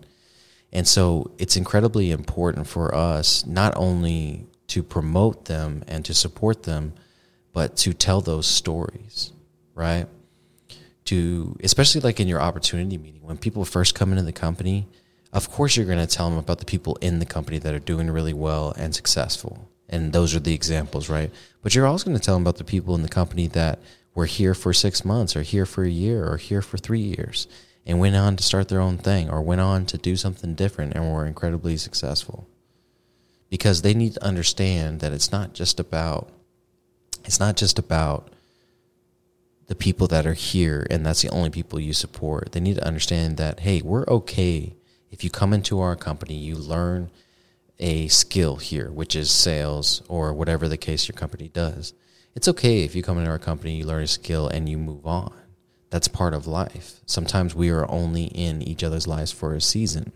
And 0.72 0.86
so 0.86 1.30
it's 1.38 1.56
incredibly 1.56 2.10
important 2.10 2.66
for 2.66 2.94
us 2.94 3.46
not 3.46 3.72
only 3.76 4.46
to 4.68 4.82
promote 4.82 5.46
them 5.46 5.82
and 5.88 6.04
to 6.04 6.12
support 6.12 6.64
them, 6.64 6.92
but 7.54 7.76
to 7.78 7.94
tell 7.94 8.20
those 8.20 8.46
stories, 8.46 9.32
right? 9.74 10.06
to 11.08 11.56
especially 11.64 12.02
like 12.02 12.20
in 12.20 12.28
your 12.28 12.40
opportunity 12.40 12.98
meeting 12.98 13.22
when 13.22 13.38
people 13.38 13.64
first 13.64 13.94
come 13.94 14.12
into 14.12 14.22
the 14.22 14.32
company 14.32 14.86
of 15.32 15.50
course 15.50 15.74
you're 15.74 15.86
going 15.86 16.06
to 16.06 16.06
tell 16.06 16.28
them 16.28 16.38
about 16.38 16.58
the 16.58 16.66
people 16.66 16.98
in 17.00 17.18
the 17.18 17.24
company 17.24 17.58
that 17.58 17.72
are 17.72 17.78
doing 17.78 18.10
really 18.10 18.34
well 18.34 18.74
and 18.76 18.94
successful 18.94 19.70
and 19.88 20.12
those 20.12 20.34
are 20.34 20.40
the 20.40 20.52
examples 20.52 21.08
right 21.08 21.30
but 21.62 21.74
you're 21.74 21.86
also 21.86 22.06
going 22.06 22.16
to 22.16 22.22
tell 22.22 22.34
them 22.34 22.42
about 22.42 22.56
the 22.56 22.64
people 22.64 22.94
in 22.94 23.02
the 23.02 23.08
company 23.08 23.46
that 23.48 23.78
were 24.14 24.26
here 24.26 24.54
for 24.54 24.72
six 24.72 25.04
months 25.04 25.36
or 25.36 25.42
here 25.42 25.66
for 25.66 25.84
a 25.84 25.90
year 25.90 26.24
or 26.24 26.36
here 26.36 26.62
for 26.62 26.78
three 26.78 27.00
years 27.00 27.46
and 27.86 27.98
went 27.98 28.16
on 28.16 28.36
to 28.36 28.42
start 28.42 28.68
their 28.68 28.80
own 28.80 28.98
thing 28.98 29.30
or 29.30 29.40
went 29.40 29.60
on 29.60 29.86
to 29.86 29.96
do 29.96 30.16
something 30.16 30.54
different 30.54 30.94
and 30.94 31.12
were 31.12 31.26
incredibly 31.26 31.76
successful 31.76 32.46
because 33.48 33.82
they 33.82 33.94
need 33.94 34.14
to 34.14 34.24
understand 34.24 35.00
that 35.00 35.12
it's 35.12 35.32
not 35.32 35.54
just 35.54 35.80
about 35.80 36.30
it's 37.24 37.40
not 37.40 37.56
just 37.56 37.78
about 37.78 38.30
the 39.66 39.74
people 39.74 40.06
that 40.06 40.26
are 40.26 40.34
here 40.34 40.86
and 40.90 41.04
that's 41.04 41.22
the 41.22 41.28
only 41.28 41.50
people 41.50 41.78
you 41.78 41.92
support. 41.92 42.52
They 42.52 42.60
need 42.60 42.76
to 42.76 42.86
understand 42.86 43.36
that, 43.36 43.60
hey, 43.60 43.82
we're 43.82 44.06
okay 44.06 44.74
if 45.10 45.24
you 45.24 45.30
come 45.30 45.52
into 45.52 45.80
our 45.80 45.96
company, 45.96 46.34
you 46.34 46.54
learn 46.54 47.10
a 47.78 48.08
skill 48.08 48.56
here, 48.56 48.90
which 48.90 49.14
is 49.14 49.30
sales 49.30 50.02
or 50.08 50.32
whatever 50.32 50.68
the 50.68 50.76
case 50.76 51.08
your 51.08 51.16
company 51.16 51.48
does. 51.48 51.94
It's 52.34 52.48
okay 52.48 52.82
if 52.82 52.94
you 52.94 53.02
come 53.02 53.18
into 53.18 53.30
our 53.30 53.38
company, 53.38 53.76
you 53.76 53.84
learn 53.84 54.02
a 54.02 54.06
skill 54.06 54.48
and 54.48 54.68
you 54.68 54.78
move 54.78 55.06
on. 55.06 55.32
That's 55.90 56.08
part 56.08 56.34
of 56.34 56.46
life. 56.46 57.00
Sometimes 57.06 57.54
we 57.54 57.70
are 57.70 57.90
only 57.90 58.24
in 58.24 58.62
each 58.62 58.84
other's 58.84 59.06
lives 59.06 59.32
for 59.32 59.54
a 59.54 59.60
season. 59.60 60.12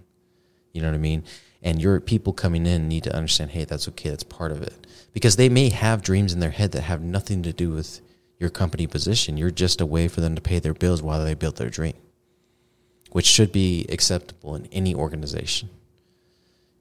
You 0.72 0.82
know 0.82 0.88
what 0.88 0.94
I 0.94 0.98
mean? 0.98 1.24
And 1.62 1.80
your 1.80 2.00
people 2.00 2.32
coming 2.32 2.66
in 2.66 2.88
need 2.88 3.04
to 3.04 3.14
understand, 3.14 3.52
hey, 3.52 3.64
that's 3.64 3.88
okay, 3.88 4.10
that's 4.10 4.24
part 4.24 4.52
of 4.52 4.62
it. 4.62 4.86
Because 5.12 5.36
they 5.36 5.48
may 5.48 5.68
have 5.70 6.02
dreams 6.02 6.32
in 6.32 6.40
their 6.40 6.50
head 6.50 6.72
that 6.72 6.82
have 6.82 7.00
nothing 7.00 7.42
to 7.44 7.52
do 7.52 7.70
with 7.70 8.00
your 8.38 8.50
company 8.50 8.86
position. 8.86 9.36
You're 9.36 9.50
just 9.50 9.80
a 9.80 9.86
way 9.86 10.08
for 10.08 10.20
them 10.20 10.34
to 10.34 10.40
pay 10.40 10.58
their 10.58 10.74
bills 10.74 11.00
while 11.00 11.24
they 11.24 11.34
build 11.34 11.56
their 11.56 11.70
dream, 11.70 11.94
which 13.12 13.26
should 13.26 13.52
be 13.52 13.86
acceptable 13.88 14.56
in 14.56 14.66
any 14.72 14.94
organization. 14.94 15.70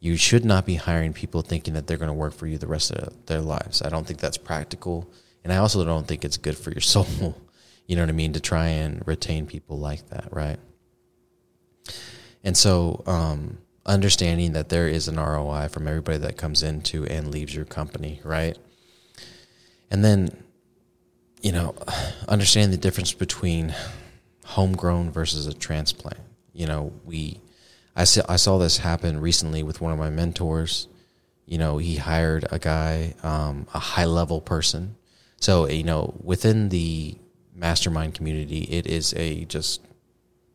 You 0.02 0.18
should 0.18 0.44
not 0.44 0.66
be 0.66 0.76
hiring 0.76 1.14
people 1.14 1.42
thinking 1.42 1.76
that 1.76 1.88
they're 1.88 1.96
going 1.96 2.10
to 2.10 2.14
work 2.14 2.34
for 2.34 2.48
you 2.48 2.58
the 2.58 2.68
rest 2.68 2.92
of 2.92 3.26
their 3.28 3.40
lives. 3.40 3.82
I 3.82 3.88
don't 3.88 4.06
think 4.06 4.20
that's 4.20 4.38
practical. 4.38 5.10
And 5.46 5.54
I 5.54 5.58
also 5.58 5.86
don't 5.86 6.06
think 6.06 6.26
it's 6.26 6.36
good 6.36 6.58
for 6.58 6.72
your 6.72 6.82
soul, 6.82 7.38
you 7.88 7.96
know 7.96 8.02
what 8.02 8.10
I 8.10 8.14
mean, 8.14 8.34
to 8.34 8.42
try 8.42 8.68
and 8.68 9.02
retain 9.08 9.46
people 9.46 9.78
like 9.80 10.10
that, 10.10 10.28
right? 10.32 10.60
And 12.44 12.58
so, 12.58 13.04
um, 13.06 13.60
understanding 13.86 14.52
that 14.52 14.68
there 14.68 14.90
is 14.90 15.08
an 15.08 15.16
ROI 15.16 15.70
from 15.70 15.88
everybody 15.88 16.18
that 16.18 16.36
comes 16.36 16.62
into 16.62 17.06
and 17.06 17.32
leaves 17.32 17.56
your 17.56 17.66
company, 17.66 18.20
right? 18.24 18.58
And 19.90 20.04
then 20.04 20.44
you 21.42 21.52
know, 21.52 21.76
understand 22.28 22.72
the 22.72 22.78
difference 22.78 23.14
between 23.14 23.76
homegrown 24.46 25.12
versus 25.12 25.48
a 25.48 25.54
transplant. 25.54 26.20
You 26.54 26.68
know, 26.68 26.94
we, 27.06 27.40
I 27.96 28.06
saw, 28.06 28.22
I 28.30 28.38
saw 28.38 28.58
this 28.58 28.78
happen 28.78 29.20
recently 29.20 29.64
with 29.64 29.82
one 29.82 29.92
of 29.92 30.00
my 30.00 30.10
mentors. 30.10 30.88
You 31.46 31.58
know, 31.58 31.78
he 31.78 31.98
hired 31.98 32.46
a 32.52 32.60
guy, 32.60 33.16
um, 33.24 33.68
a 33.74 33.80
high 33.80 34.06
level 34.06 34.40
person 34.40 34.96
So, 35.42 35.68
you 35.68 35.84
know, 35.84 36.14
within 36.24 36.70
the 36.70 37.18
mastermind 37.56 38.14
community, 38.14 38.60
it 38.60 38.86
is 38.86 39.14
a 39.16 39.46
just 39.46 39.82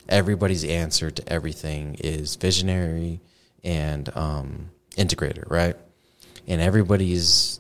everybody's 0.09 0.65
answer 0.65 1.11
to 1.11 1.29
everything 1.29 1.97
is 1.97 2.37
visionary 2.37 3.21
and 3.65 4.09
um, 4.17 4.71
integrator, 4.97 5.51
right? 5.51 5.77
And 6.47 6.61
everybody's 6.61 7.59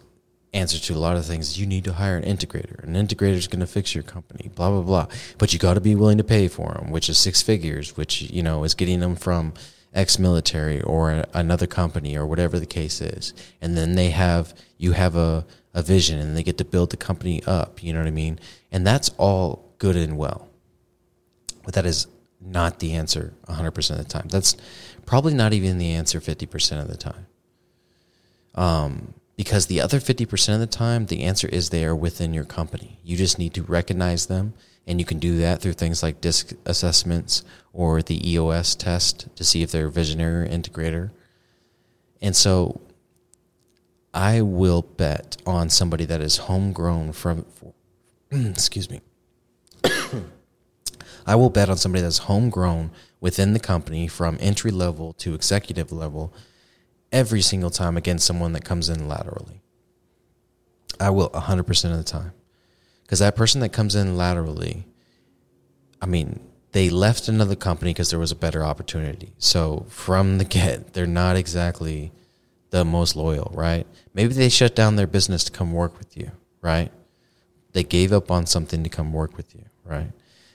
answer 0.56 0.78
to 0.78 0.94
a 0.94 0.98
lot 0.98 1.16
of 1.16 1.24
things 1.24 1.58
you 1.58 1.66
need 1.66 1.84
to 1.84 1.92
hire 1.92 2.16
an 2.16 2.24
integrator. 2.24 2.82
An 2.84 2.94
integrator 2.94 3.34
is 3.34 3.48
going 3.48 3.60
to 3.60 3.66
fix 3.66 3.94
your 3.94 4.04
company, 4.04 4.50
blah 4.54 4.70
blah 4.70 4.82
blah. 4.82 5.06
But 5.38 5.52
you 5.52 5.58
got 5.58 5.74
to 5.74 5.80
be 5.80 5.94
willing 5.94 6.18
to 6.18 6.24
pay 6.24 6.48
for 6.48 6.72
them, 6.74 6.90
which 6.90 7.08
is 7.08 7.18
six 7.18 7.42
figures, 7.42 7.96
which 7.96 8.22
you 8.22 8.42
know 8.42 8.64
is 8.64 8.74
getting 8.74 9.00
them 9.00 9.16
from 9.16 9.52
ex-military 9.94 10.82
or 10.82 11.24
another 11.32 11.66
company 11.66 12.16
or 12.16 12.26
whatever 12.26 12.58
the 12.58 12.66
case 12.66 13.00
is. 13.00 13.32
And 13.62 13.76
then 13.76 13.94
they 13.94 14.10
have 14.10 14.54
you 14.78 14.92
have 14.92 15.16
a 15.16 15.46
a 15.76 15.82
vision 15.82 16.18
and 16.18 16.34
they 16.34 16.42
get 16.42 16.56
to 16.56 16.64
build 16.64 16.90
the 16.90 16.96
company 16.96 17.42
up, 17.46 17.82
you 17.82 17.92
know 17.92 17.98
what 17.98 18.08
I 18.08 18.10
mean? 18.10 18.40
And 18.72 18.86
that's 18.86 19.10
all 19.18 19.74
good 19.76 19.94
and 19.94 20.16
well. 20.16 20.48
But 21.64 21.74
that 21.74 21.84
is 21.84 22.06
not 22.40 22.78
the 22.78 22.94
answer 22.94 23.34
100% 23.46 23.90
of 23.90 23.98
the 23.98 24.04
time. 24.04 24.28
That's 24.28 24.56
probably 25.04 25.34
not 25.34 25.52
even 25.52 25.76
the 25.76 25.92
answer 25.92 26.18
50% 26.18 26.80
of 26.80 26.88
the 26.88 26.96
time. 26.96 27.26
Um, 28.54 29.12
because 29.36 29.66
the 29.66 29.80
other 29.80 30.00
50% 30.00 30.54
of 30.54 30.60
the 30.60 30.66
time, 30.66 31.06
the 31.06 31.22
answer 31.22 31.48
is 31.48 31.68
they 31.68 31.84
are 31.84 31.94
within 31.94 32.32
your 32.32 32.44
company. 32.44 32.98
You 33.04 33.16
just 33.16 33.38
need 33.38 33.52
to 33.54 33.62
recognize 33.62 34.26
them, 34.26 34.54
and 34.86 34.98
you 34.98 35.04
can 35.04 35.18
do 35.18 35.38
that 35.38 35.60
through 35.60 35.74
things 35.74 36.02
like 36.02 36.20
disc 36.22 36.52
assessments 36.64 37.44
or 37.72 38.00
the 38.00 38.30
EOS 38.30 38.74
test 38.74 39.28
to 39.36 39.44
see 39.44 39.62
if 39.62 39.70
they're 39.70 39.86
a 39.86 39.90
visionary 39.90 40.46
or 40.46 40.48
integrator. 40.48 41.10
And 42.22 42.34
so 42.34 42.80
I 44.14 44.40
will 44.40 44.80
bet 44.80 45.36
on 45.44 45.68
somebody 45.68 46.06
that 46.06 46.22
is 46.22 46.38
homegrown 46.38 47.12
from, 47.12 47.44
for, 47.54 47.74
excuse 48.30 48.88
me. 48.88 49.02
I 51.26 51.34
will 51.34 51.50
bet 51.50 51.68
on 51.68 51.76
somebody 51.76 52.00
that's 52.00 52.18
homegrown 52.18 52.92
within 53.20 53.52
the 53.52 53.60
company 53.60 54.08
from 54.08 54.38
entry 54.40 54.70
level 54.70 55.12
to 55.14 55.34
executive 55.34 55.92
level 55.92 56.32
every 57.12 57.42
single 57.42 57.70
time 57.70 57.96
against 57.96 58.26
someone 58.26 58.52
that 58.52 58.64
comes 58.64 58.88
in 58.88 59.08
laterally. 59.08 59.62
I 60.98 61.10
will 61.10 61.30
100% 61.30 61.90
of 61.90 61.98
the 61.98 62.04
time. 62.04 62.32
Because 63.02 63.20
that 63.20 63.36
person 63.36 63.60
that 63.60 63.68
comes 63.68 63.94
in 63.94 64.16
laterally, 64.16 64.86
I 66.02 66.06
mean, 66.06 66.40
they 66.72 66.90
left 66.90 67.28
another 67.28 67.54
company 67.54 67.92
because 67.92 68.10
there 68.10 68.18
was 68.18 68.32
a 68.32 68.36
better 68.36 68.64
opportunity. 68.64 69.32
So 69.38 69.86
from 69.88 70.38
the 70.38 70.44
get, 70.44 70.92
they're 70.92 71.06
not 71.06 71.36
exactly 71.36 72.12
the 72.70 72.84
most 72.84 73.16
loyal, 73.16 73.50
right? 73.54 73.86
Maybe 74.12 74.34
they 74.34 74.48
shut 74.48 74.74
down 74.74 74.96
their 74.96 75.06
business 75.06 75.44
to 75.44 75.52
come 75.52 75.72
work 75.72 75.98
with 75.98 76.16
you, 76.16 76.32
right? 76.60 76.90
They 77.72 77.84
gave 77.84 78.12
up 78.12 78.30
on 78.30 78.46
something 78.46 78.82
to 78.82 78.90
come 78.90 79.12
work 79.12 79.36
with 79.36 79.54
you, 79.54 79.64
right? 79.84 80.10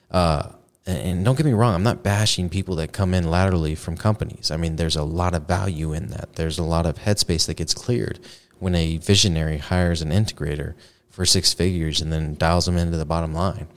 Uh, 0.09 0.49
and 0.85 1.23
don't 1.23 1.35
get 1.35 1.45
me 1.45 1.53
wrong, 1.53 1.75
I'm 1.75 1.83
not 1.83 2.03
bashing 2.03 2.49
people 2.49 2.75
that 2.77 2.91
come 2.91 3.13
in 3.13 3.29
laterally 3.29 3.75
from 3.75 3.95
companies. 3.97 4.49
I 4.49 4.57
mean, 4.57 4.77
there's 4.77 4.95
a 4.95 5.03
lot 5.03 5.35
of 5.35 5.47
value 5.47 5.93
in 5.93 6.07
that. 6.07 6.33
There's 6.33 6.57
a 6.57 6.63
lot 6.63 6.85
of 6.85 6.97
headspace 6.99 7.45
that 7.45 7.57
gets 7.57 7.73
cleared 7.73 8.19
when 8.59 8.73
a 8.75 8.97
visionary 8.97 9.57
hires 9.57 10.01
an 10.01 10.09
integrator 10.09 10.73
for 11.09 11.25
six 11.25 11.53
figures 11.53 12.01
and 12.01 12.11
then 12.11 12.35
dials 12.35 12.65
them 12.65 12.77
into 12.77 12.97
the 12.97 13.05
bottom 13.05 13.33
line. 13.33 13.67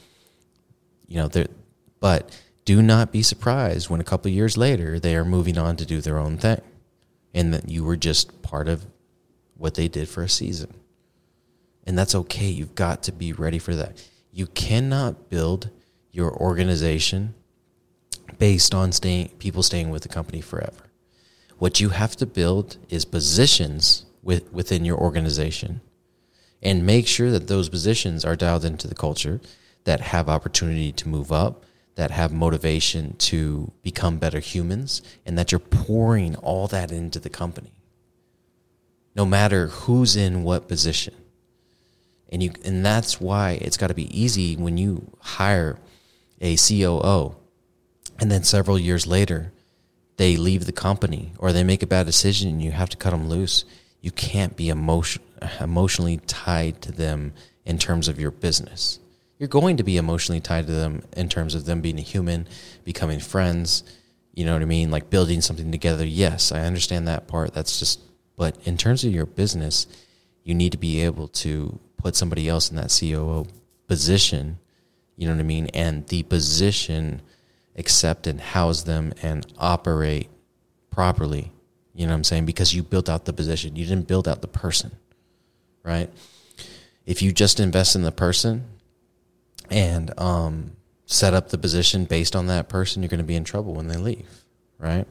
You 1.06 1.18
know, 1.18 1.44
but 2.00 2.40
do 2.64 2.80
not 2.80 3.12
be 3.12 3.22
surprised 3.22 3.90
when 3.90 4.00
a 4.00 4.04
couple 4.04 4.30
years 4.30 4.56
later 4.56 4.98
they 4.98 5.14
are 5.16 5.24
moving 5.24 5.58
on 5.58 5.76
to 5.76 5.84
do 5.84 6.00
their 6.00 6.18
own 6.18 6.38
thing, 6.38 6.62
and 7.34 7.52
that 7.52 7.68
you 7.68 7.84
were 7.84 7.96
just 7.96 8.40
part 8.42 8.68
of 8.68 8.86
what 9.56 9.74
they 9.74 9.88
did 9.88 10.08
for 10.08 10.22
a 10.22 10.28
season. 10.28 10.72
And 11.86 11.98
that's 11.98 12.14
okay. 12.14 12.48
You've 12.48 12.74
got 12.74 13.02
to 13.02 13.12
be 13.12 13.32
ready 13.34 13.58
for 13.58 13.74
that. 13.74 14.02
You 14.32 14.46
cannot 14.46 15.28
build 15.28 15.68
your 16.14 16.32
organization 16.32 17.34
based 18.38 18.72
on 18.72 18.92
staying 18.92 19.28
people 19.40 19.64
staying 19.64 19.90
with 19.90 20.02
the 20.02 20.08
company 20.08 20.40
forever. 20.40 20.90
What 21.58 21.80
you 21.80 21.88
have 21.88 22.14
to 22.16 22.26
build 22.26 22.76
is 22.88 23.04
positions 23.04 24.06
with, 24.22 24.52
within 24.52 24.84
your 24.84 24.96
organization 24.96 25.80
and 26.62 26.86
make 26.86 27.08
sure 27.08 27.32
that 27.32 27.48
those 27.48 27.68
positions 27.68 28.24
are 28.24 28.36
dialed 28.36 28.64
into 28.64 28.86
the 28.86 28.94
culture 28.94 29.40
that 29.84 30.00
have 30.00 30.28
opportunity 30.28 30.92
to 30.92 31.08
move 31.08 31.32
up, 31.32 31.64
that 31.96 32.12
have 32.12 32.32
motivation 32.32 33.16
to 33.16 33.72
become 33.82 34.18
better 34.18 34.38
humans, 34.38 35.02
and 35.26 35.36
that 35.36 35.50
you're 35.50 35.58
pouring 35.58 36.36
all 36.36 36.68
that 36.68 36.92
into 36.92 37.18
the 37.18 37.28
company. 37.28 37.72
No 39.16 39.26
matter 39.26 39.66
who's 39.66 40.14
in 40.14 40.44
what 40.44 40.68
position. 40.68 41.14
And 42.30 42.42
you 42.42 42.52
and 42.64 42.84
that's 42.84 43.20
why 43.20 43.58
it's 43.60 43.76
got 43.76 43.88
to 43.88 43.94
be 43.94 44.18
easy 44.18 44.56
when 44.56 44.76
you 44.76 45.12
hire 45.20 45.78
a 46.44 46.56
COO, 46.56 47.34
and 48.20 48.30
then 48.30 48.44
several 48.44 48.78
years 48.78 49.06
later, 49.06 49.50
they 50.16 50.36
leave 50.36 50.66
the 50.66 50.72
company 50.72 51.32
or 51.38 51.52
they 51.52 51.64
make 51.64 51.82
a 51.82 51.86
bad 51.88 52.06
decision 52.06 52.50
and 52.50 52.62
you 52.62 52.70
have 52.70 52.90
to 52.90 52.96
cut 52.96 53.10
them 53.10 53.28
loose. 53.28 53.64
You 54.00 54.12
can't 54.12 54.54
be 54.54 54.68
emotion, 54.68 55.22
emotionally 55.58 56.18
tied 56.18 56.82
to 56.82 56.92
them 56.92 57.32
in 57.64 57.78
terms 57.78 58.06
of 58.06 58.20
your 58.20 58.30
business. 58.30 59.00
You're 59.38 59.48
going 59.48 59.78
to 59.78 59.82
be 59.82 59.96
emotionally 59.96 60.40
tied 60.40 60.66
to 60.66 60.72
them 60.72 61.02
in 61.16 61.28
terms 61.28 61.54
of 61.54 61.64
them 61.64 61.80
being 61.80 61.98
a 61.98 62.02
human, 62.02 62.46
becoming 62.84 63.18
friends, 63.18 63.82
you 64.34 64.44
know 64.44 64.52
what 64.52 64.62
I 64.62 64.66
mean? 64.66 64.90
Like 64.90 65.10
building 65.10 65.40
something 65.40 65.72
together. 65.72 66.04
Yes, 66.04 66.52
I 66.52 66.60
understand 66.60 67.08
that 67.08 67.26
part. 67.26 67.54
That's 67.54 67.78
just, 67.78 68.00
but 68.36 68.56
in 68.64 68.76
terms 68.76 69.02
of 69.02 69.12
your 69.12 69.26
business, 69.26 69.86
you 70.44 70.54
need 70.54 70.72
to 70.72 70.78
be 70.78 71.00
able 71.00 71.28
to 71.28 71.80
put 71.96 72.14
somebody 72.14 72.48
else 72.48 72.70
in 72.70 72.76
that 72.76 72.96
COO 73.00 73.46
position 73.88 74.58
you 75.16 75.26
know 75.26 75.34
what 75.34 75.40
I 75.40 75.44
mean? 75.44 75.66
And 75.68 76.06
the 76.08 76.22
position 76.24 77.22
accept 77.76 78.26
and 78.26 78.40
house 78.40 78.82
them 78.82 79.12
and 79.22 79.46
operate 79.58 80.28
properly. 80.90 81.52
You 81.94 82.06
know 82.06 82.12
what 82.12 82.16
I'm 82.16 82.24
saying? 82.24 82.46
Because 82.46 82.74
you 82.74 82.82
built 82.82 83.08
out 83.08 83.24
the 83.24 83.32
position. 83.32 83.76
You 83.76 83.86
didn't 83.86 84.08
build 84.08 84.26
out 84.26 84.42
the 84.42 84.48
person. 84.48 84.92
Right? 85.82 86.10
If 87.06 87.22
you 87.22 87.32
just 87.32 87.60
invest 87.60 87.94
in 87.94 88.02
the 88.02 88.12
person 88.12 88.64
and 89.70 90.18
um, 90.18 90.72
set 91.06 91.34
up 91.34 91.50
the 91.50 91.58
position 91.58 92.04
based 92.04 92.34
on 92.34 92.46
that 92.46 92.68
person, 92.68 93.02
you're 93.02 93.08
going 93.08 93.18
to 93.18 93.24
be 93.24 93.36
in 93.36 93.44
trouble 93.44 93.74
when 93.74 93.88
they 93.88 93.96
leave. 93.96 94.44
Right? 94.78 95.06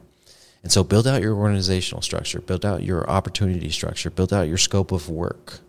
And 0.62 0.72
so 0.72 0.82
build 0.82 1.06
out 1.06 1.22
your 1.22 1.34
organizational 1.34 2.02
structure, 2.02 2.40
build 2.40 2.64
out 2.64 2.82
your 2.82 3.08
opportunity 3.08 3.70
structure, 3.70 4.10
build 4.10 4.32
out 4.32 4.48
your 4.48 4.58
scope 4.58 4.92
of 4.92 5.08
work. 5.08 5.60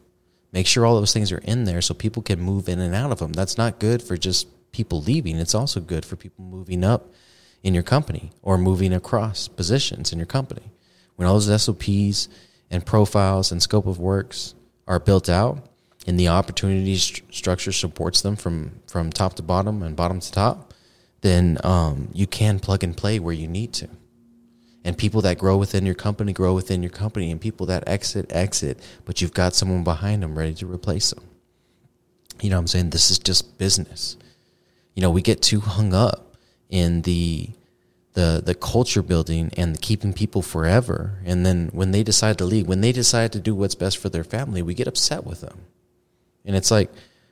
Make 0.52 0.68
sure 0.68 0.86
all 0.86 0.96
those 0.96 1.14
things 1.14 1.32
are 1.32 1.40
in 1.40 1.66
there 1.66 1.82
so 1.82 1.94
people 1.94 2.22
can 2.24 2.40
move 2.40 2.70
in 2.70 2.80
and 2.80 2.96
out 2.96 3.12
of 3.12 3.20
them. 3.20 3.34
That's 3.34 3.58
not 3.58 3.80
good 3.80 4.02
for 4.02 4.18
just 4.18 4.48
people 4.72 5.02
leaving. 5.02 5.38
It's 5.38 5.56
also 5.56 5.80
good 5.80 6.06
for 6.06 6.16
people 6.16 6.46
moving 6.46 6.84
up 6.84 7.14
in 7.64 7.74
your 7.74 7.84
company 7.84 8.32
or 8.42 8.58
moving 8.58 8.94
across 8.94 9.48
positions 9.48 10.12
in 10.12 10.20
your 10.20 10.26
company. 10.26 10.72
When 11.16 11.28
all 11.28 11.40
those 11.40 11.62
SOPs 11.62 12.30
and 12.70 12.86
profiles 12.86 13.52
and 13.52 13.62
scope 13.62 13.88
of 13.88 14.00
works 14.00 14.54
are 14.88 15.00
built 15.00 15.30
out 15.30 15.68
and 16.08 16.20
the 16.20 16.28
opportunity 16.28 16.96
st- 16.98 17.34
structure 17.34 17.72
supports 17.72 18.22
them 18.22 18.36
from, 18.36 18.80
from 18.88 19.12
top 19.12 19.34
to 19.36 19.44
bottom 19.44 19.82
and 19.82 19.96
bottom 19.96 20.20
to 20.20 20.32
top, 20.32 20.74
then 21.22 21.58
um, 21.64 22.10
you 22.14 22.28
can 22.28 22.60
plug 22.60 22.84
and 22.84 22.96
play 22.96 23.20
where 23.20 23.34
you 23.34 23.48
need 23.48 23.74
to 23.74 23.90
and 24.86 24.96
people 24.96 25.22
that 25.24 25.40
grow 25.40 25.58
within 25.58 25.84
your 25.84 25.96
company 25.96 26.32
grow 26.32 26.54
within 26.54 26.84
your 26.84 26.92
company. 26.92 27.32
And 27.32 27.42
people 27.42 27.66
that 27.66 27.84
exit 27.88 28.28
exit. 28.30 28.80
But 29.04 29.20
you've 29.20 29.34
got 29.34 29.56
someone 29.56 29.84
behind 29.84 30.22
them 30.24 30.38
ready 30.38 30.54
to 30.54 30.68
replace 30.68 31.10
them. 31.10 31.24
You 32.40 32.52
know 32.52 32.58
what 32.58 32.62
i'm 32.62 32.68
saying? 32.68 32.92
This 32.92 33.10
is 33.12 33.20
just 33.20 33.58
business. 33.58 34.16
You 34.94 35.02
know 35.02 35.10
we 35.10 35.22
get 35.22 35.42
too 35.42 35.60
hung 35.60 35.94
up 35.94 36.38
in 36.70 37.02
the 37.02 37.50
the 38.14 38.42
the 38.46 38.54
culture 38.54 39.02
building 39.02 39.52
and 39.58 39.82
keeping 39.82 40.14
people 40.14 40.44
forever. 40.44 41.20
And 41.26 41.46
then 41.46 41.70
when 41.74 41.92
they 41.92 42.04
decide 42.04 42.38
to 42.38 42.46
leave 42.46 42.68
when 42.68 42.82
they 42.82 42.92
decide 42.92 43.34
to 43.34 43.40
do 43.40 43.56
what's 43.56 43.76
best 43.76 43.98
for 43.98 44.10
their 44.10 44.24
family 44.24 44.62
we 44.62 44.76
get 44.76 44.88
upset 44.88 45.26
with 45.26 45.42
them. 45.42 45.62
And 46.46 46.56
it's 46.56 46.70
like 46.70 46.92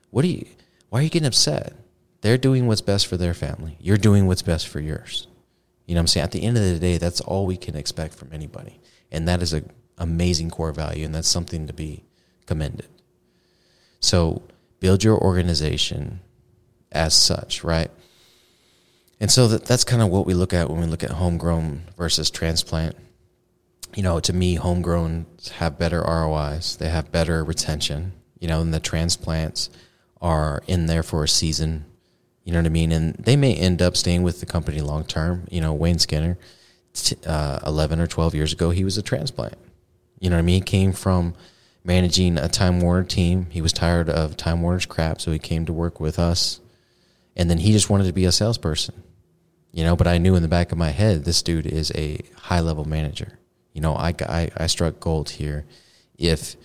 what 0.09 0.25
are 0.25 0.29
you 0.29 0.47
why 0.89 0.99
are 0.99 1.03
you 1.03 1.09
getting 1.09 1.27
upset? 1.27 1.73
They're 2.21 2.37
doing 2.37 2.65
what's 2.65 2.81
best 2.81 3.05
for 3.05 3.17
their 3.17 3.33
family. 3.33 3.77
You're 3.79 3.97
doing 3.97 4.25
what's 4.25 4.41
best 4.41 4.67
for 4.67 4.79
yours 4.79 5.27
you 5.85 5.95
know 5.95 5.99
what 5.99 6.03
I'm 6.03 6.07
saying? 6.07 6.23
At 6.23 6.31
the 6.31 6.43
end 6.43 6.57
of 6.57 6.63
the 6.63 6.79
day, 6.79 6.97
that's 6.97 7.21
all 7.21 7.45
we 7.45 7.57
can 7.57 7.75
expect 7.75 8.15
from 8.15 8.29
anybody. 8.31 8.79
And 9.11 9.27
that 9.27 9.41
is 9.41 9.53
an 9.53 9.69
amazing 9.97 10.49
core 10.49 10.71
value, 10.71 11.05
and 11.05 11.13
that's 11.13 11.27
something 11.27 11.67
to 11.67 11.73
be 11.73 12.03
commended. 12.45 12.87
So 13.99 14.43
build 14.79 15.03
your 15.03 15.17
organization 15.17 16.21
as 16.91 17.13
such, 17.13 17.63
right? 17.63 17.91
And 19.19 19.31
so 19.31 19.47
that, 19.47 19.65
that's 19.65 19.83
kind 19.83 20.01
of 20.01 20.09
what 20.09 20.25
we 20.25 20.33
look 20.33 20.53
at 20.53 20.69
when 20.69 20.81
we 20.81 20.87
look 20.87 21.03
at 21.03 21.11
homegrown 21.11 21.83
versus 21.97 22.29
transplant. 22.29 22.95
You 23.95 24.03
know, 24.03 24.19
to 24.19 24.33
me, 24.33 24.55
homegrown 24.55 25.25
have 25.55 25.77
better 25.77 26.01
ROIs, 26.01 26.77
they 26.77 26.89
have 26.89 27.11
better 27.11 27.43
retention, 27.43 28.13
you 28.39 28.47
know, 28.47 28.61
and 28.61 28.73
the 28.73 28.79
transplants 28.79 29.69
are 30.21 30.63
in 30.67 30.87
there 30.87 31.03
for 31.03 31.23
a 31.23 31.29
season 31.29 31.85
you 32.43 32.51
know 32.51 32.59
what 32.59 32.65
I 32.65 32.69
mean? 32.69 32.91
And 32.91 33.15
they 33.15 33.35
may 33.35 33.55
end 33.55 33.81
up 33.81 33.95
staying 33.95 34.23
with 34.23 34.39
the 34.39 34.45
company 34.45 34.81
long 34.81 35.05
term. 35.05 35.47
You 35.49 35.61
know, 35.61 35.73
Wayne 35.73 35.99
Skinner, 35.99 36.37
uh, 37.25 37.59
11 37.65 37.99
or 37.99 38.07
12 38.07 38.35
years 38.35 38.53
ago, 38.53 38.69
he 38.69 38.83
was 38.83 38.97
a 38.97 39.01
transplant. 39.01 39.55
You 40.19 40.29
know 40.29 40.35
what 40.35 40.41
I 40.41 40.43
mean? 40.43 40.55
He 40.55 40.61
came 40.61 40.91
from 40.91 41.35
managing 41.83 42.37
a 42.37 42.49
Time 42.49 42.81
Warner 42.81 43.03
team. 43.03 43.47
He 43.49 43.61
was 43.61 43.73
tired 43.73 44.09
of 44.09 44.37
Time 44.37 44.61
Warner's 44.61 44.85
crap, 44.85 45.21
so 45.21 45.31
he 45.31 45.39
came 45.39 45.65
to 45.65 45.73
work 45.73 45.99
with 45.99 46.19
us. 46.19 46.59
And 47.35 47.49
then 47.49 47.57
he 47.57 47.71
just 47.71 47.89
wanted 47.89 48.05
to 48.05 48.13
be 48.13 48.25
a 48.25 48.31
salesperson, 48.31 49.01
you 49.71 49.83
know. 49.83 49.95
But 49.95 50.07
I 50.07 50.17
knew 50.17 50.35
in 50.35 50.43
the 50.43 50.47
back 50.47 50.71
of 50.71 50.77
my 50.77 50.89
head, 50.89 51.25
this 51.25 51.41
dude 51.41 51.65
is 51.65 51.91
a 51.95 52.19
high 52.37 52.59
level 52.59 52.85
manager. 52.85 53.39
You 53.73 53.81
know, 53.81 53.95
I, 53.95 54.13
I, 54.21 54.51
I 54.55 54.67
struck 54.67 54.99
gold 54.99 55.31
here. 55.31 55.65
If 56.17 56.55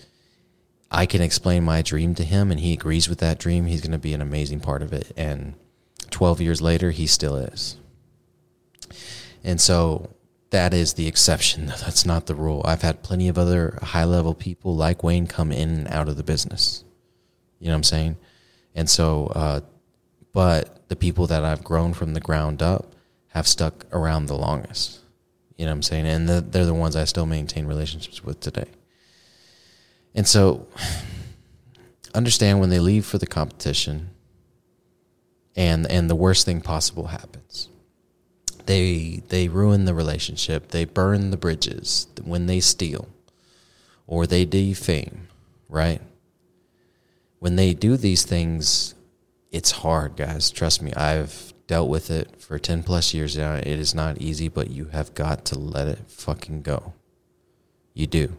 I 0.90 1.06
can 1.06 1.22
explain 1.22 1.64
my 1.64 1.80
dream 1.80 2.14
to 2.16 2.24
him 2.24 2.50
and 2.50 2.60
he 2.60 2.74
agrees 2.74 3.08
with 3.08 3.18
that 3.20 3.38
dream, 3.38 3.64
he's 3.64 3.80
going 3.80 3.92
to 3.92 3.98
be 3.98 4.12
an 4.12 4.20
amazing 4.20 4.60
part 4.60 4.82
of 4.82 4.92
it. 4.92 5.10
And 5.16 5.54
12 6.10 6.40
years 6.40 6.60
later, 6.60 6.90
he 6.90 7.06
still 7.06 7.36
is. 7.36 7.76
And 9.44 9.60
so 9.60 10.10
that 10.50 10.74
is 10.74 10.94
the 10.94 11.06
exception. 11.06 11.66
That's 11.80 12.06
not 12.06 12.26
the 12.26 12.34
rule. 12.34 12.62
I've 12.64 12.82
had 12.82 13.02
plenty 13.02 13.28
of 13.28 13.38
other 13.38 13.78
high 13.82 14.04
level 14.04 14.34
people 14.34 14.74
like 14.74 15.02
Wayne 15.02 15.26
come 15.26 15.52
in 15.52 15.70
and 15.70 15.88
out 15.88 16.08
of 16.08 16.16
the 16.16 16.22
business. 16.22 16.84
You 17.58 17.66
know 17.66 17.72
what 17.72 17.78
I'm 17.78 17.84
saying? 17.84 18.16
And 18.74 18.88
so, 18.88 19.26
uh, 19.34 19.60
but 20.32 20.88
the 20.88 20.96
people 20.96 21.26
that 21.26 21.44
I've 21.44 21.64
grown 21.64 21.92
from 21.92 22.14
the 22.14 22.20
ground 22.20 22.62
up 22.62 22.94
have 23.28 23.46
stuck 23.46 23.86
around 23.92 24.26
the 24.26 24.36
longest. 24.36 25.00
You 25.56 25.64
know 25.64 25.72
what 25.72 25.76
I'm 25.76 25.82
saying? 25.82 26.06
And 26.06 26.28
the, 26.28 26.40
they're 26.40 26.64
the 26.64 26.74
ones 26.74 26.94
I 26.94 27.04
still 27.04 27.26
maintain 27.26 27.66
relationships 27.66 28.22
with 28.22 28.40
today. 28.40 28.68
And 30.14 30.26
so, 30.26 30.66
understand 32.14 32.60
when 32.60 32.70
they 32.70 32.78
leave 32.78 33.04
for 33.04 33.18
the 33.18 33.26
competition, 33.26 34.10
and 35.58 35.90
and 35.90 36.08
the 36.08 36.16
worst 36.16 36.46
thing 36.46 36.62
possible 36.62 37.08
happens 37.08 37.68
they 38.68 39.22
they 39.28 39.48
ruin 39.48 39.86
the 39.86 39.94
relationship. 39.94 40.68
They 40.68 40.84
burn 40.84 41.30
the 41.30 41.38
bridges 41.38 42.06
when 42.22 42.46
they 42.46 42.60
steal 42.60 43.08
or 44.06 44.26
they 44.26 44.44
defame, 44.44 45.28
right? 45.70 46.02
When 47.38 47.56
they 47.56 47.72
do 47.72 47.96
these 47.96 48.24
things, 48.24 48.94
it's 49.50 49.70
hard, 49.70 50.16
guys. 50.16 50.50
Trust 50.50 50.82
me. 50.82 50.92
I've 50.92 51.54
dealt 51.66 51.88
with 51.88 52.10
it 52.10 52.40
for 52.40 52.58
10 52.58 52.82
plus 52.82 53.14
years 53.14 53.38
now. 53.38 53.54
It 53.54 53.66
is 53.66 53.94
not 53.94 54.20
easy, 54.20 54.48
but 54.48 54.70
you 54.70 54.86
have 54.86 55.14
got 55.14 55.46
to 55.46 55.58
let 55.58 55.88
it 55.88 56.00
fucking 56.06 56.62
go. 56.62 56.92
You 57.94 58.06
do. 58.06 58.36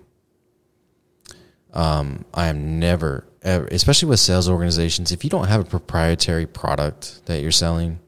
Um, 1.74 2.26
I 2.34 2.48
am 2.48 2.80
never, 2.80 3.26
ever, 3.26 3.29
especially 3.44 4.10
with 4.10 4.20
sales 4.20 4.50
organizations, 4.50 5.12
if 5.12 5.24
you 5.24 5.30
don't 5.30 5.48
have 5.48 5.62
a 5.62 5.66
proprietary 5.66 6.46
product 6.46 7.26
that 7.26 7.42
you're 7.42 7.52
selling, 7.52 8.00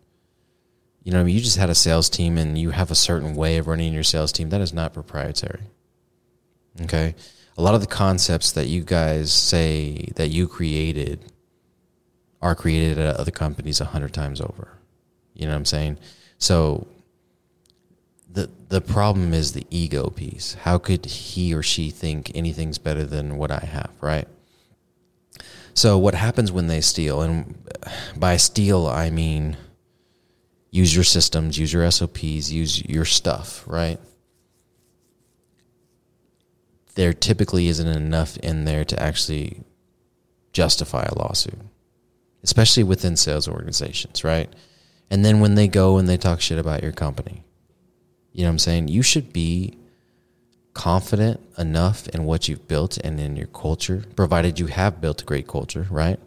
you 1.04 1.12
know, 1.12 1.22
I 1.22 1.24
mean, 1.24 1.36
you 1.36 1.42
just 1.42 1.58
had 1.58 1.70
a 1.70 1.76
sales 1.76 2.10
team 2.10 2.38
and 2.38 2.58
you 2.58 2.72
have 2.72 2.92
a 2.92 2.96
certain 2.96 3.36
way 3.36 3.58
of 3.58 3.68
running 3.68 3.94
your 3.94 4.04
sales 4.04 4.32
team. 4.32 4.50
That 4.50 4.62
is 4.62 4.74
not 4.74 4.94
proprietary. 4.94 5.64
Okay. 6.82 7.16
A 7.58 7.62
lot 7.62 7.76
of 7.76 7.82
the 7.82 7.88
concepts 7.88 8.52
that 8.54 8.68
you 8.68 8.84
guys 8.84 9.32
say 9.34 10.10
that 10.16 10.30
you 10.30 10.48
created 10.48 11.32
are 12.42 12.56
created 12.56 12.98
at 12.98 13.18
other 13.18 13.32
companies 13.32 13.82
a 13.82 13.86
hundred 13.86 14.14
times 14.14 14.42
over. 14.42 14.78
You 15.34 15.46
know 15.46 15.54
what 15.54 15.58
I'm 15.58 15.66
saying? 15.66 15.98
So 16.38 16.88
the 18.32 18.50
the 18.70 18.82
problem 18.82 19.34
is 19.34 19.54
the 19.54 19.66
ego 19.70 20.10
piece. 20.10 20.54
How 20.54 20.78
could 20.78 21.06
he 21.06 21.54
or 21.54 21.62
she 21.62 21.90
think 21.90 22.32
anything's 22.34 22.78
better 22.78 23.04
than 23.04 23.38
what 23.38 23.52
I 23.52 23.60
have, 23.60 23.92
right? 24.02 24.28
So 25.74 25.98
what 25.98 26.16
happens 26.16 26.52
when 26.52 26.68
they 26.68 26.82
steal? 26.82 27.22
And 27.22 27.56
by 28.16 28.38
steal, 28.38 28.88
I 28.88 29.10
mean 29.10 29.58
use 30.72 30.96
your 30.96 31.04
systems, 31.04 31.58
use 31.58 31.74
your 31.74 31.90
SOPs, 31.92 32.52
use 32.52 32.84
your 32.86 33.06
stuff, 33.06 33.64
right? 33.68 34.00
There 36.96 37.14
typically 37.14 37.68
isn't 37.68 37.88
enough 37.88 38.38
in 38.38 38.66
there 38.66 38.86
to 38.86 39.02
actually 39.02 39.64
justify 40.54 41.04
a 41.04 41.18
lawsuit, 41.18 41.60
especially 42.44 42.84
within 42.84 43.16
sales 43.16 43.48
organizations, 43.48 44.24
right? 44.24 44.50
And 45.10 45.26
then 45.26 45.40
when 45.42 45.56
they 45.56 45.68
go 45.68 45.98
and 45.98 46.08
they 46.08 46.18
talk 46.18 46.42
shit 46.42 46.60
about 46.60 46.84
your 46.84 46.92
company, 46.94 47.44
you 48.32 48.44
know 48.44 48.50
what 48.50 48.54
I'm 48.54 48.60
saying? 48.60 48.88
You 48.88 49.04
should 49.04 49.34
be 49.34 49.78
confident 50.74 51.42
enough 51.58 52.08
in 52.10 52.26
what 52.26 52.48
you've 52.48 52.68
built 52.68 52.98
and 52.98 53.20
in 53.20 53.36
your 53.36 53.48
culture, 53.48 54.04
provided 54.16 54.60
you 54.60 54.68
have 54.68 55.02
built 55.02 55.22
a 55.22 55.26
great 55.26 55.48
culture, 55.48 55.88
right? 55.90 56.20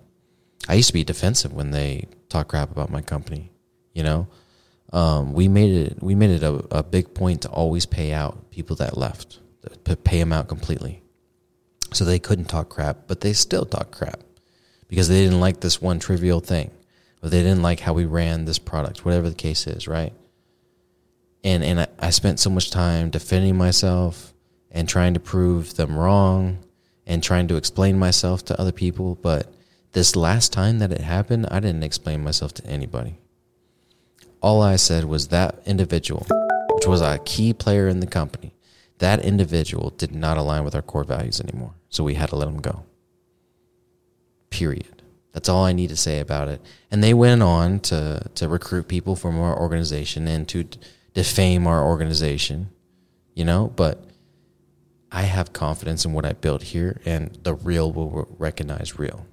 I 0.68 0.74
used 0.74 0.88
to 0.88 0.94
be 0.94 1.04
defensive 1.04 1.52
when 1.52 1.70
they 1.70 2.09
talk 2.28 2.48
crap 2.48 2.70
about 2.70 2.90
my 2.90 3.02
company 3.02 3.50
you 3.94 4.02
know, 4.02 4.26
um, 4.92 5.33
we 5.33 5.48
made 5.48 5.72
it 5.72 6.02
we 6.02 6.14
made 6.14 6.30
it 6.30 6.42
a, 6.42 6.52
a, 6.76 6.83
big 6.83 7.14
point 7.14 7.42
to 7.42 7.48
always 7.48 7.87
pay 7.87 8.12
out 8.12 8.50
people 8.50 8.76
that 8.76 8.98
left, 8.98 9.38
to 9.85 9.96
pay 9.96 10.18
them 10.18 10.33
out 10.33 10.48
completely, 10.48 11.02
so 11.92 12.04
they 12.04 12.18
couldn't 12.18 12.46
talk 12.46 12.68
crap, 12.68 13.07
but 13.07 13.20
they 13.20 13.33
still 13.33 13.64
talk 13.64 13.92
crap 13.92 14.20
because 14.88 15.09
they 15.09 15.24
didn't 15.24 15.40
like 15.40 15.61
this 15.61 15.80
one 15.80 15.98
trivial 15.98 16.40
thing, 16.40 16.70
or 17.22 17.28
they 17.28 17.42
didn't 17.42 17.62
like 17.62 17.80
how 17.80 17.92
we 17.92 18.04
ran 18.04 18.44
this 18.44 18.59
product, 18.59 19.04
whatever 19.04 19.28
the 19.28 19.35
case 19.37 19.66
is, 19.66 19.88
right? 19.88 20.12
And 21.44 21.64
and 21.64 21.80
I, 21.80 21.87
I 21.98 22.11
spent 22.11 22.40
so 22.40 22.50
much 22.50 22.70
time 22.70 23.11
defending 23.11 23.57
myself 23.57 24.34
and 24.74 24.87
trying 24.87 25.14
to 25.14 25.20
prove 25.20 25.76
them 25.76 25.96
wrong 25.96 26.58
and 27.06 27.22
trying 27.22 27.48
to 27.48 27.56
explain 27.56 27.98
myself 27.98 28.44
to 28.44 28.60
other 28.60 28.72
people, 28.72 29.14
but 29.14 29.50
this 29.92 30.14
last 30.14 30.52
time 30.52 30.80
that 30.80 30.92
it 30.92 31.00
happened, 31.00 31.46
I 31.50 31.60
didn't 31.60 31.84
explain 31.84 32.22
myself 32.22 32.52
to 32.54 32.66
anybody 32.66 33.18
all 34.44 34.60
I 34.60 34.76
said 34.76 35.06
was 35.06 35.28
that 35.28 35.58
individual, 35.64 36.26
which 36.74 36.87
was 36.87 37.00
a 37.00 37.18
key 37.24 37.54
player 37.54 37.88
in 37.88 38.00
the 38.00 38.06
company, 38.06 38.54
that 38.98 39.24
individual 39.24 39.88
did 39.96 40.14
not 40.14 40.37
align 40.37 40.64
with 40.64 40.74
our 40.74 40.82
core 40.82 41.02
values 41.02 41.40
anymore. 41.40 41.72
So 41.88 42.04
we 42.04 42.12
had 42.12 42.28
to 42.28 42.37
let 42.37 42.48
him 42.48 42.60
go. 42.60 42.84
Period. 44.50 45.02
That's 45.32 45.48
all 45.48 45.64
I 45.64 45.72
need 45.72 45.88
to 45.88 45.96
say 45.96 46.20
about 46.20 46.48
it. 46.48 46.60
And 46.90 47.02
they 47.02 47.14
went 47.14 47.42
on 47.42 47.80
to, 47.88 48.28
to 48.34 48.46
recruit 48.46 48.87
people 48.87 49.16
from 49.16 49.40
our 49.40 49.58
organization 49.58 50.28
and 50.28 50.46
to 50.48 50.68
defame 51.14 51.66
our 51.66 51.82
organization, 51.82 52.68
you 53.32 53.46
know, 53.46 53.72
but 53.74 54.04
I 55.14 55.22
have 55.22 55.53
confidence 55.53 56.05
in 56.05 56.12
what 56.12 56.27
I 56.27 56.33
built 56.33 56.61
here 56.61 57.00
and 57.05 57.38
the 57.44 57.55
real 57.55 57.92
will 57.92 58.27
recognize 58.37 58.98
real. 58.98 59.24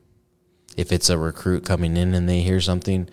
If 0.78 0.92
it's 0.92 1.10
a 1.10 1.18
recruit 1.18 1.66
coming 1.66 1.98
in 1.98 2.14
and 2.14 2.30
they 2.30 2.42
hear 2.42 2.62
something, 2.62 3.10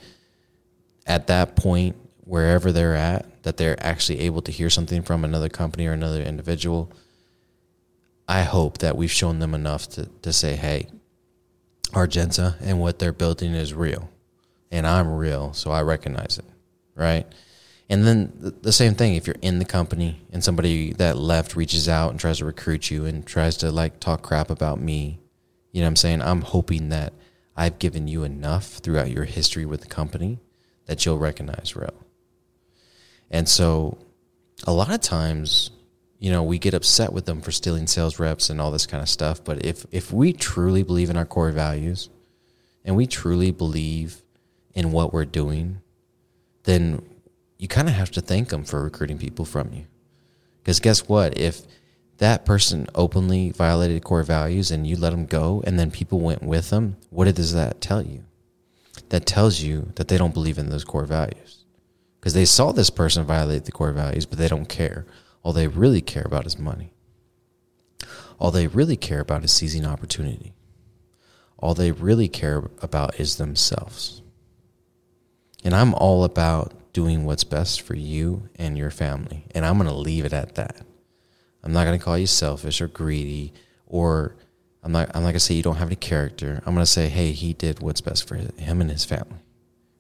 at 1.06 1.28
that 1.28 1.56
point, 1.56 1.96
wherever 2.24 2.70
they're 2.70 2.94
at, 2.94 3.42
that 3.42 3.56
they're 3.56 3.82
actually 3.82 4.20
able 4.20 4.42
to 4.42 4.52
hear 4.52 4.68
something 4.68 5.00
from 5.00 5.24
another 5.24 5.48
company 5.48 5.86
or 5.86 5.94
another 5.94 6.22
individual, 6.22 6.92
I 8.28 8.42
hope 8.42 8.78
that 8.78 8.98
we've 8.98 9.10
shown 9.10 9.38
them 9.38 9.54
enough 9.54 9.88
to, 9.92 10.04
to 10.20 10.30
say, 10.30 10.54
hey, 10.54 10.88
Argenta 11.94 12.56
and 12.60 12.78
what 12.78 12.98
they're 12.98 13.14
building 13.14 13.54
is 13.54 13.72
real. 13.72 14.10
And 14.70 14.86
I'm 14.86 15.10
real, 15.10 15.54
so 15.54 15.70
I 15.70 15.80
recognize 15.80 16.36
it. 16.36 16.44
Right. 16.94 17.26
And 17.90 18.06
then 18.06 18.32
the 18.60 18.72
same 18.72 18.94
thing, 18.94 19.14
if 19.14 19.26
you're 19.26 19.36
in 19.40 19.58
the 19.58 19.64
company 19.64 20.20
and 20.30 20.44
somebody 20.44 20.92
that 20.94 21.16
left 21.16 21.56
reaches 21.56 21.88
out 21.88 22.10
and 22.10 22.20
tries 22.20 22.38
to 22.38 22.44
recruit 22.44 22.90
you 22.90 23.06
and 23.06 23.26
tries 23.26 23.56
to 23.58 23.72
like 23.72 23.98
talk 23.98 24.22
crap 24.22 24.50
about 24.50 24.78
me, 24.78 25.18
you 25.72 25.80
know 25.80 25.86
what 25.86 25.90
I'm 25.90 25.96
saying? 25.96 26.20
I'm 26.20 26.42
hoping 26.42 26.90
that 26.90 27.14
I've 27.56 27.78
given 27.78 28.06
you 28.06 28.24
enough 28.24 28.66
throughout 28.66 29.10
your 29.10 29.24
history 29.24 29.64
with 29.64 29.80
the 29.80 29.88
company 29.88 30.38
that 30.84 31.04
you'll 31.04 31.18
recognize 31.18 31.74
real. 31.74 31.94
And 33.30 33.48
so 33.48 33.98
a 34.66 34.72
lot 34.72 34.92
of 34.92 35.00
times, 35.00 35.70
you 36.18 36.30
know, 36.30 36.42
we 36.42 36.58
get 36.58 36.74
upset 36.74 37.12
with 37.12 37.24
them 37.24 37.40
for 37.40 37.52
stealing 37.52 37.86
sales 37.86 38.18
reps 38.18 38.50
and 38.50 38.60
all 38.60 38.70
this 38.70 38.86
kind 38.86 39.02
of 39.02 39.08
stuff. 39.08 39.42
But 39.42 39.64
if, 39.64 39.86
if 39.90 40.12
we 40.12 40.32
truly 40.32 40.82
believe 40.82 41.10
in 41.10 41.16
our 41.16 41.24
core 41.24 41.52
values 41.52 42.10
and 42.84 42.96
we 42.96 43.06
truly 43.06 43.50
believe 43.50 44.22
in 44.74 44.92
what 44.92 45.12
we're 45.12 45.24
doing, 45.24 45.80
then 46.64 47.02
you 47.58 47.68
kind 47.68 47.88
of 47.88 47.94
have 47.94 48.10
to 48.12 48.20
thank 48.20 48.48
them 48.48 48.64
for 48.64 48.82
recruiting 48.82 49.18
people 49.18 49.44
from 49.44 49.72
you. 49.72 49.86
Because 50.62 50.80
guess 50.80 51.08
what? 51.08 51.36
If 51.36 51.62
that 52.18 52.44
person 52.44 52.86
openly 52.94 53.50
violated 53.50 54.04
core 54.04 54.22
values 54.22 54.70
and 54.70 54.86
you 54.86 54.96
let 54.96 55.10
them 55.10 55.26
go 55.26 55.62
and 55.66 55.78
then 55.78 55.90
people 55.90 56.20
went 56.20 56.42
with 56.42 56.70
them, 56.70 56.96
what 57.10 57.32
does 57.34 57.54
that 57.54 57.80
tell 57.80 58.02
you? 58.02 58.24
that 59.08 59.26
tells 59.26 59.60
you 59.60 59.92
that 59.96 60.08
they 60.08 60.18
don't 60.18 60.34
believe 60.34 60.58
in 60.58 60.70
those 60.70 60.84
core 60.84 61.06
values. 61.06 61.64
Because 62.20 62.34
they 62.34 62.44
saw 62.44 62.72
this 62.72 62.90
person 62.90 63.24
violate 63.24 63.64
the 63.64 63.72
core 63.72 63.92
values, 63.92 64.26
but 64.26 64.38
they 64.38 64.48
don't 64.48 64.68
care. 64.68 65.06
All 65.42 65.52
they 65.52 65.68
really 65.68 66.00
care 66.00 66.24
about 66.26 66.46
is 66.46 66.58
money. 66.58 66.92
All 68.38 68.50
they 68.50 68.66
really 68.66 68.96
care 68.96 69.20
about 69.20 69.44
is 69.44 69.52
seizing 69.52 69.86
opportunity. 69.86 70.52
All 71.58 71.74
they 71.74 71.92
really 71.92 72.28
care 72.28 72.70
about 72.82 73.18
is 73.18 73.36
themselves. 73.36 74.22
And 75.64 75.74
I'm 75.74 75.94
all 75.94 76.24
about 76.24 76.72
doing 76.92 77.24
what's 77.24 77.44
best 77.44 77.82
for 77.82 77.94
you 77.94 78.48
and 78.56 78.76
your 78.76 78.90
family. 78.90 79.46
And 79.54 79.64
I'm 79.64 79.78
going 79.78 79.88
to 79.88 79.94
leave 79.94 80.24
it 80.24 80.32
at 80.32 80.54
that. 80.56 80.76
I'm 81.62 81.72
not 81.72 81.84
going 81.84 81.98
to 81.98 82.04
call 82.04 82.18
you 82.18 82.26
selfish 82.26 82.80
or 82.80 82.88
greedy 82.88 83.52
or 83.86 84.36
I'm 84.82 84.92
not 84.92 85.10
I'm 85.14 85.22
not 85.22 85.30
gonna 85.30 85.40
say 85.40 85.54
you 85.54 85.62
don't 85.62 85.76
have 85.76 85.88
any 85.88 85.96
character. 85.96 86.62
I'm 86.64 86.74
gonna 86.74 86.86
say, 86.86 87.08
hey, 87.08 87.32
he 87.32 87.52
did 87.52 87.80
what's 87.80 88.00
best 88.00 88.26
for 88.28 88.36
him 88.36 88.80
and 88.80 88.90
his 88.90 89.04
family, 89.04 89.40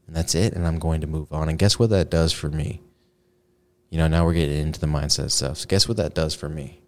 and 0.06 0.14
that's 0.14 0.34
it. 0.34 0.52
And 0.54 0.66
I'm 0.66 0.78
going 0.78 1.00
to 1.00 1.06
move 1.06 1.32
on. 1.32 1.48
And 1.48 1.58
guess 1.58 1.78
what 1.78 1.90
that 1.90 2.10
does 2.10 2.32
for 2.32 2.48
me? 2.48 2.80
You 3.90 3.98
know, 3.98 4.06
now 4.06 4.24
we're 4.24 4.34
getting 4.34 4.58
into 4.58 4.80
the 4.80 4.86
mindset 4.86 5.30
stuff. 5.30 5.58
So 5.58 5.66
guess 5.66 5.88
what 5.88 5.96
that 5.96 6.14
does 6.14 6.34
for 6.34 6.48
me? 6.48 6.80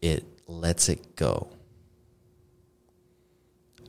It 0.00 0.24
lets 0.46 0.88
it 0.88 1.16
go. 1.16 1.50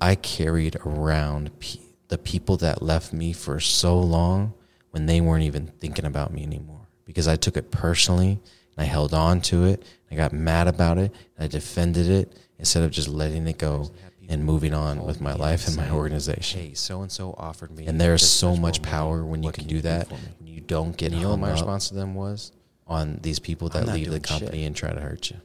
I 0.01 0.15
carried 0.15 0.75
around 0.85 1.57
pe- 1.59 1.79
the 2.07 2.17
people 2.17 2.57
that 2.57 2.81
left 2.81 3.13
me 3.13 3.33
for 3.33 3.59
so 3.59 3.99
long 3.99 4.53
when 4.97 5.05
they 5.05 5.21
weren't 5.21 5.43
even 5.43 5.67
thinking 5.67 6.05
about 6.05 6.33
me 6.33 6.41
anymore 6.41 6.87
because 7.05 7.27
I 7.27 7.35
took 7.35 7.55
it 7.55 7.69
personally 7.69 8.31
and 8.31 8.39
I 8.79 8.85
held 8.85 9.13
on 9.13 9.41
to 9.41 9.65
it. 9.65 9.83
I 10.09 10.15
got 10.15 10.33
mad 10.33 10.67
about 10.67 10.97
it. 10.97 11.13
And 11.35 11.43
I 11.43 11.47
defended 11.47 12.09
it 12.09 12.35
instead 12.57 12.81
of 12.81 12.89
just 12.89 13.07
letting 13.07 13.45
it 13.47 13.59
go 13.59 13.91
and 14.27 14.43
moving 14.43 14.73
on 14.73 15.03
with 15.05 15.21
my 15.21 15.35
life 15.35 15.67
and 15.67 15.77
my 15.77 15.91
organization. 15.91 16.61
Hey, 16.61 16.73
so 16.73 17.03
and 17.03 17.11
so 17.11 17.35
offered 17.37 17.69
me. 17.69 17.85
And 17.85 18.01
there's 18.01 18.27
so 18.27 18.55
much 18.55 18.81
power 18.81 19.23
when 19.23 19.43
you 19.43 19.51
can, 19.51 19.65
can 19.65 19.75
do 19.75 19.81
that. 19.81 20.09
when 20.09 20.47
you 20.47 20.61
don't 20.61 20.97
get 20.97 21.13
You 21.13 21.19
know 21.19 21.29
what 21.29 21.39
my 21.39 21.51
response 21.51 21.89
to 21.89 21.93
them 21.93 22.15
was? 22.15 22.51
on 22.87 23.19
these 23.21 23.37
people 23.37 23.69
that 23.69 23.85
leave 23.85 24.09
the 24.09 24.19
company 24.19 24.59
shit. 24.59 24.65
and 24.67 24.75
try 24.75 24.91
to 24.93 24.99
hurt 24.99 25.29
you. 25.29 25.37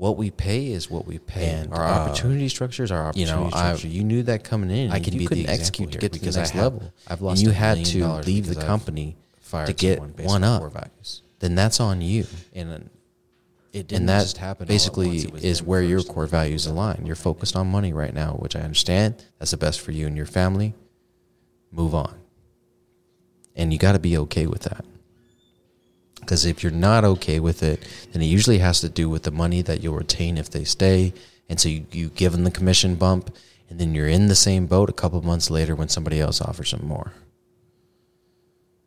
What 0.00 0.16
we 0.16 0.30
pay 0.30 0.68
is 0.72 0.90
what 0.90 1.06
we 1.06 1.18
pay. 1.18 1.50
And, 1.50 1.74
our 1.74 1.84
uh, 1.84 1.90
opportunity 1.90 2.48
structures 2.48 2.90
are 2.90 3.12
You 3.14 3.26
opportunity 3.26 3.50
know, 3.50 3.50
I 3.52 3.74
structure. 3.74 3.88
you 3.88 4.02
knew 4.02 4.22
that 4.22 4.44
coming 4.44 4.70
in. 4.70 4.90
I 4.90 4.96
and 4.96 5.04
can 5.04 5.12
you 5.12 5.28
be 5.28 5.42
the 5.44 5.46
execute 5.48 5.92
to 5.92 5.98
get 5.98 6.14
to 6.14 6.18
the 6.20 6.30
I 6.30 6.40
next 6.40 6.50
have- 6.52 6.72
level. 6.72 6.92
I've 7.06 7.18
and 7.18 7.20
lost 7.20 7.42
you 7.42 7.50
a 7.50 7.52
had 7.52 7.84
to 7.84 8.06
leave 8.22 8.46
the 8.46 8.54
company 8.54 9.18
to 9.66 9.74
get 9.74 10.00
one 10.00 10.42
up. 10.42 10.72
Then 11.40 11.54
that's 11.54 11.80
on 11.80 12.00
you. 12.00 12.24
and 12.54 12.88
it 13.74 13.88
didn't 13.88 13.92
and 13.92 14.08
that 14.08 14.22
just 14.22 14.38
happen. 14.38 14.66
basically 14.66 15.08
once. 15.08 15.24
It 15.24 15.32
was 15.34 15.44
is 15.44 15.62
where 15.62 15.82
your 15.82 16.02
core 16.02 16.26
values 16.26 16.64
align. 16.64 17.02
You're 17.04 17.14
focused 17.14 17.54
on 17.54 17.66
money 17.66 17.92
right 17.92 18.14
now, 18.14 18.32
which 18.38 18.56
I 18.56 18.60
understand. 18.60 19.22
That's 19.38 19.50
the 19.50 19.58
best 19.58 19.82
for 19.82 19.92
you 19.92 20.06
and 20.06 20.16
your 20.16 20.24
family. 20.24 20.72
Move 21.70 21.94
on. 21.94 22.14
And 23.54 23.70
you 23.70 23.78
got 23.78 23.92
to 23.92 23.98
be 23.98 24.16
okay 24.16 24.46
with 24.46 24.62
that. 24.62 24.82
Because 26.20 26.44
if 26.44 26.62
you're 26.62 26.72
not 26.72 27.04
okay 27.04 27.40
with 27.40 27.62
it, 27.62 27.86
then 28.12 28.22
it 28.22 28.26
usually 28.26 28.58
has 28.58 28.80
to 28.80 28.88
do 28.88 29.08
with 29.08 29.24
the 29.24 29.30
money 29.30 29.62
that 29.62 29.82
you'll 29.82 29.96
retain 29.96 30.38
if 30.38 30.50
they 30.50 30.64
stay. 30.64 31.12
And 31.48 31.58
so 31.58 31.68
you, 31.68 31.86
you 31.90 32.08
give 32.10 32.32
them 32.32 32.44
the 32.44 32.50
commission 32.50 32.94
bump, 32.94 33.34
and 33.68 33.78
then 33.78 33.94
you're 33.94 34.08
in 34.08 34.28
the 34.28 34.34
same 34.34 34.66
boat 34.66 34.88
a 34.88 34.92
couple 34.92 35.20
months 35.22 35.50
later 35.50 35.74
when 35.74 35.88
somebody 35.88 36.20
else 36.20 36.40
offers 36.40 36.70
them 36.70 36.86
more. 36.86 37.12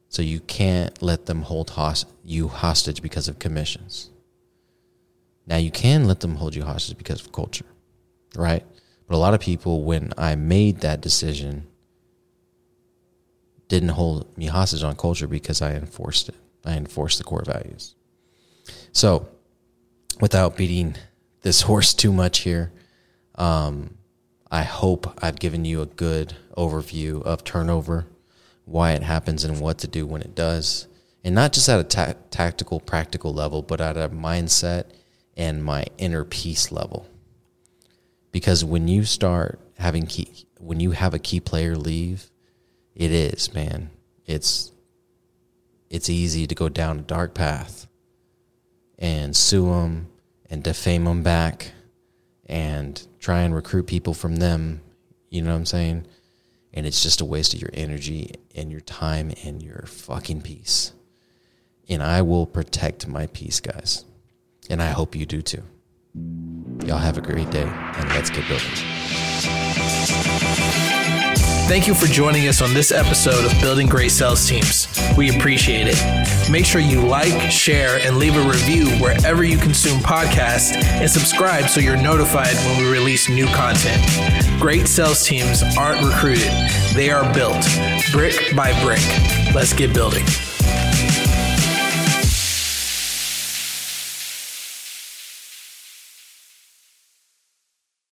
So 0.09 0.21
you 0.21 0.41
can't 0.41 1.01
let 1.01 1.25
them 1.25 1.41
hold 1.41 1.71
host- 1.71 2.05
you 2.23 2.47
hostage 2.47 3.01
because 3.01 3.27
of 3.27 3.39
commissions. 3.39 4.09
Now 5.47 5.57
you 5.57 5.71
can 5.71 6.07
let 6.07 6.19
them 6.21 6.35
hold 6.35 6.55
you 6.55 6.63
hostage 6.63 6.97
because 6.97 7.19
of 7.19 7.31
culture, 7.31 7.65
right? 8.35 8.63
But 9.07 9.15
a 9.15 9.17
lot 9.17 9.33
of 9.33 9.39
people, 9.39 9.83
when 9.83 10.13
I 10.17 10.35
made 10.35 10.81
that 10.81 11.01
decision, 11.01 11.67
didn't 13.67 13.89
hold 13.89 14.37
me 14.37 14.45
hostage 14.45 14.83
on 14.83 14.95
culture 14.95 15.27
because 15.27 15.61
I 15.61 15.73
enforced 15.73 16.29
it. 16.29 16.35
I 16.65 16.73
enforced 16.73 17.17
the 17.17 17.23
core 17.23 17.43
values. 17.45 17.95
So, 18.91 19.27
without 20.19 20.55
beating 20.55 20.95
this 21.41 21.61
horse 21.61 21.93
too 21.93 22.13
much 22.13 22.39
here, 22.39 22.71
um, 23.35 23.97
I 24.51 24.63
hope 24.63 25.19
I've 25.23 25.39
given 25.39 25.65
you 25.65 25.81
a 25.81 25.87
good 25.87 26.35
overview 26.55 27.21
of 27.23 27.43
turnover, 27.43 28.05
why 28.65 28.91
it 28.91 29.03
happens, 29.03 29.43
and 29.43 29.59
what 29.59 29.79
to 29.79 29.87
do 29.87 30.05
when 30.05 30.21
it 30.21 30.35
does. 30.35 30.87
And 31.23 31.33
not 31.33 31.53
just 31.53 31.69
at 31.69 31.79
a 31.79 31.83
ta- 31.83 32.13
tactical, 32.29 32.79
practical 32.79 33.33
level, 33.33 33.61
but 33.61 33.81
at 33.81 33.97
a 33.97 34.09
mindset 34.09 34.85
and 35.35 35.63
my 35.63 35.85
inner 35.97 36.23
peace 36.23 36.71
level. 36.71 37.07
Because 38.31 38.63
when 38.63 38.87
you 38.87 39.05
start 39.05 39.59
having 39.77 40.05
key, 40.05 40.45
when 40.59 40.79
you 40.79 40.91
have 40.91 41.13
a 41.13 41.19
key 41.19 41.39
player 41.39 41.75
leave, 41.75 42.29
it 42.95 43.11
is, 43.11 43.53
man. 43.53 43.89
It's 44.25 44.71
it's 45.93 46.09
easy 46.09 46.47
to 46.47 46.55
go 46.55 46.67
down 46.69 46.97
a 46.97 47.03
dark 47.03 47.35
path 47.35 47.85
and 48.97 49.35
sue 49.35 49.67
them 49.67 50.07
and 50.49 50.63
defame 50.63 51.03
them 51.03 51.21
back 51.21 51.71
and 52.47 53.05
try 53.19 53.41
and 53.41 53.53
recruit 53.53 53.85
people 53.85 54.15
from 54.15 54.37
them. 54.37 54.81
You 55.29 55.43
know 55.43 55.51
what 55.51 55.57
I'm 55.57 55.67
saying? 55.67 56.07
And 56.73 56.87
it's 56.87 57.03
just 57.03 57.21
a 57.21 57.25
waste 57.25 57.53
of 57.53 57.61
your 57.61 57.69
energy 57.75 58.31
and 58.55 58.71
your 58.71 58.81
time 58.81 59.33
and 59.43 59.61
your 59.61 59.85
fucking 59.85 60.41
peace. 60.41 60.93
And 61.87 62.01
I 62.01 62.23
will 62.23 62.47
protect 62.47 63.07
my 63.07 63.27
peace, 63.27 63.59
guys. 63.59 64.03
And 64.71 64.81
I 64.81 64.87
hope 64.87 65.15
you 65.15 65.27
do 65.27 65.43
too. 65.43 65.61
Y'all 66.87 66.97
have 66.97 67.19
a 67.19 67.21
great 67.21 67.51
day 67.51 67.69
and 67.69 68.09
let's 68.09 68.31
get 68.31 68.47
building. 68.47 70.22
Thank 71.65 71.87
you 71.87 71.95
for 71.95 72.05
joining 72.07 72.47
us 72.49 72.61
on 72.61 72.73
this 72.73 72.91
episode 72.91 73.45
of 73.45 73.61
Building 73.61 73.87
Great 73.87 74.11
Sales 74.11 74.47
Teams. 74.47 74.87
We 75.17 75.35
appreciate 75.35 75.87
it. 75.89 76.51
Make 76.51 76.65
sure 76.65 76.81
you 76.81 77.01
like, 77.01 77.49
share, 77.49 77.99
and 78.05 78.17
leave 78.17 78.35
a 78.35 78.41
review 78.41 78.89
wherever 79.01 79.43
you 79.43 79.57
consume 79.57 79.99
podcasts 79.99 80.75
and 80.75 81.09
subscribe 81.09 81.69
so 81.69 81.79
you're 81.79 81.97
notified 81.97 82.53
when 82.65 82.83
we 82.83 82.91
release 82.91 83.29
new 83.29 83.47
content. 83.47 84.05
Great 84.59 84.87
sales 84.87 85.25
teams 85.25 85.63
aren't 85.77 86.05
recruited, 86.05 86.51
they 86.93 87.09
are 87.09 87.33
built 87.33 87.65
brick 88.11 88.55
by 88.55 88.71
brick. 88.83 89.01
Let's 89.55 89.73
get 89.73 89.93
building. 89.93 90.25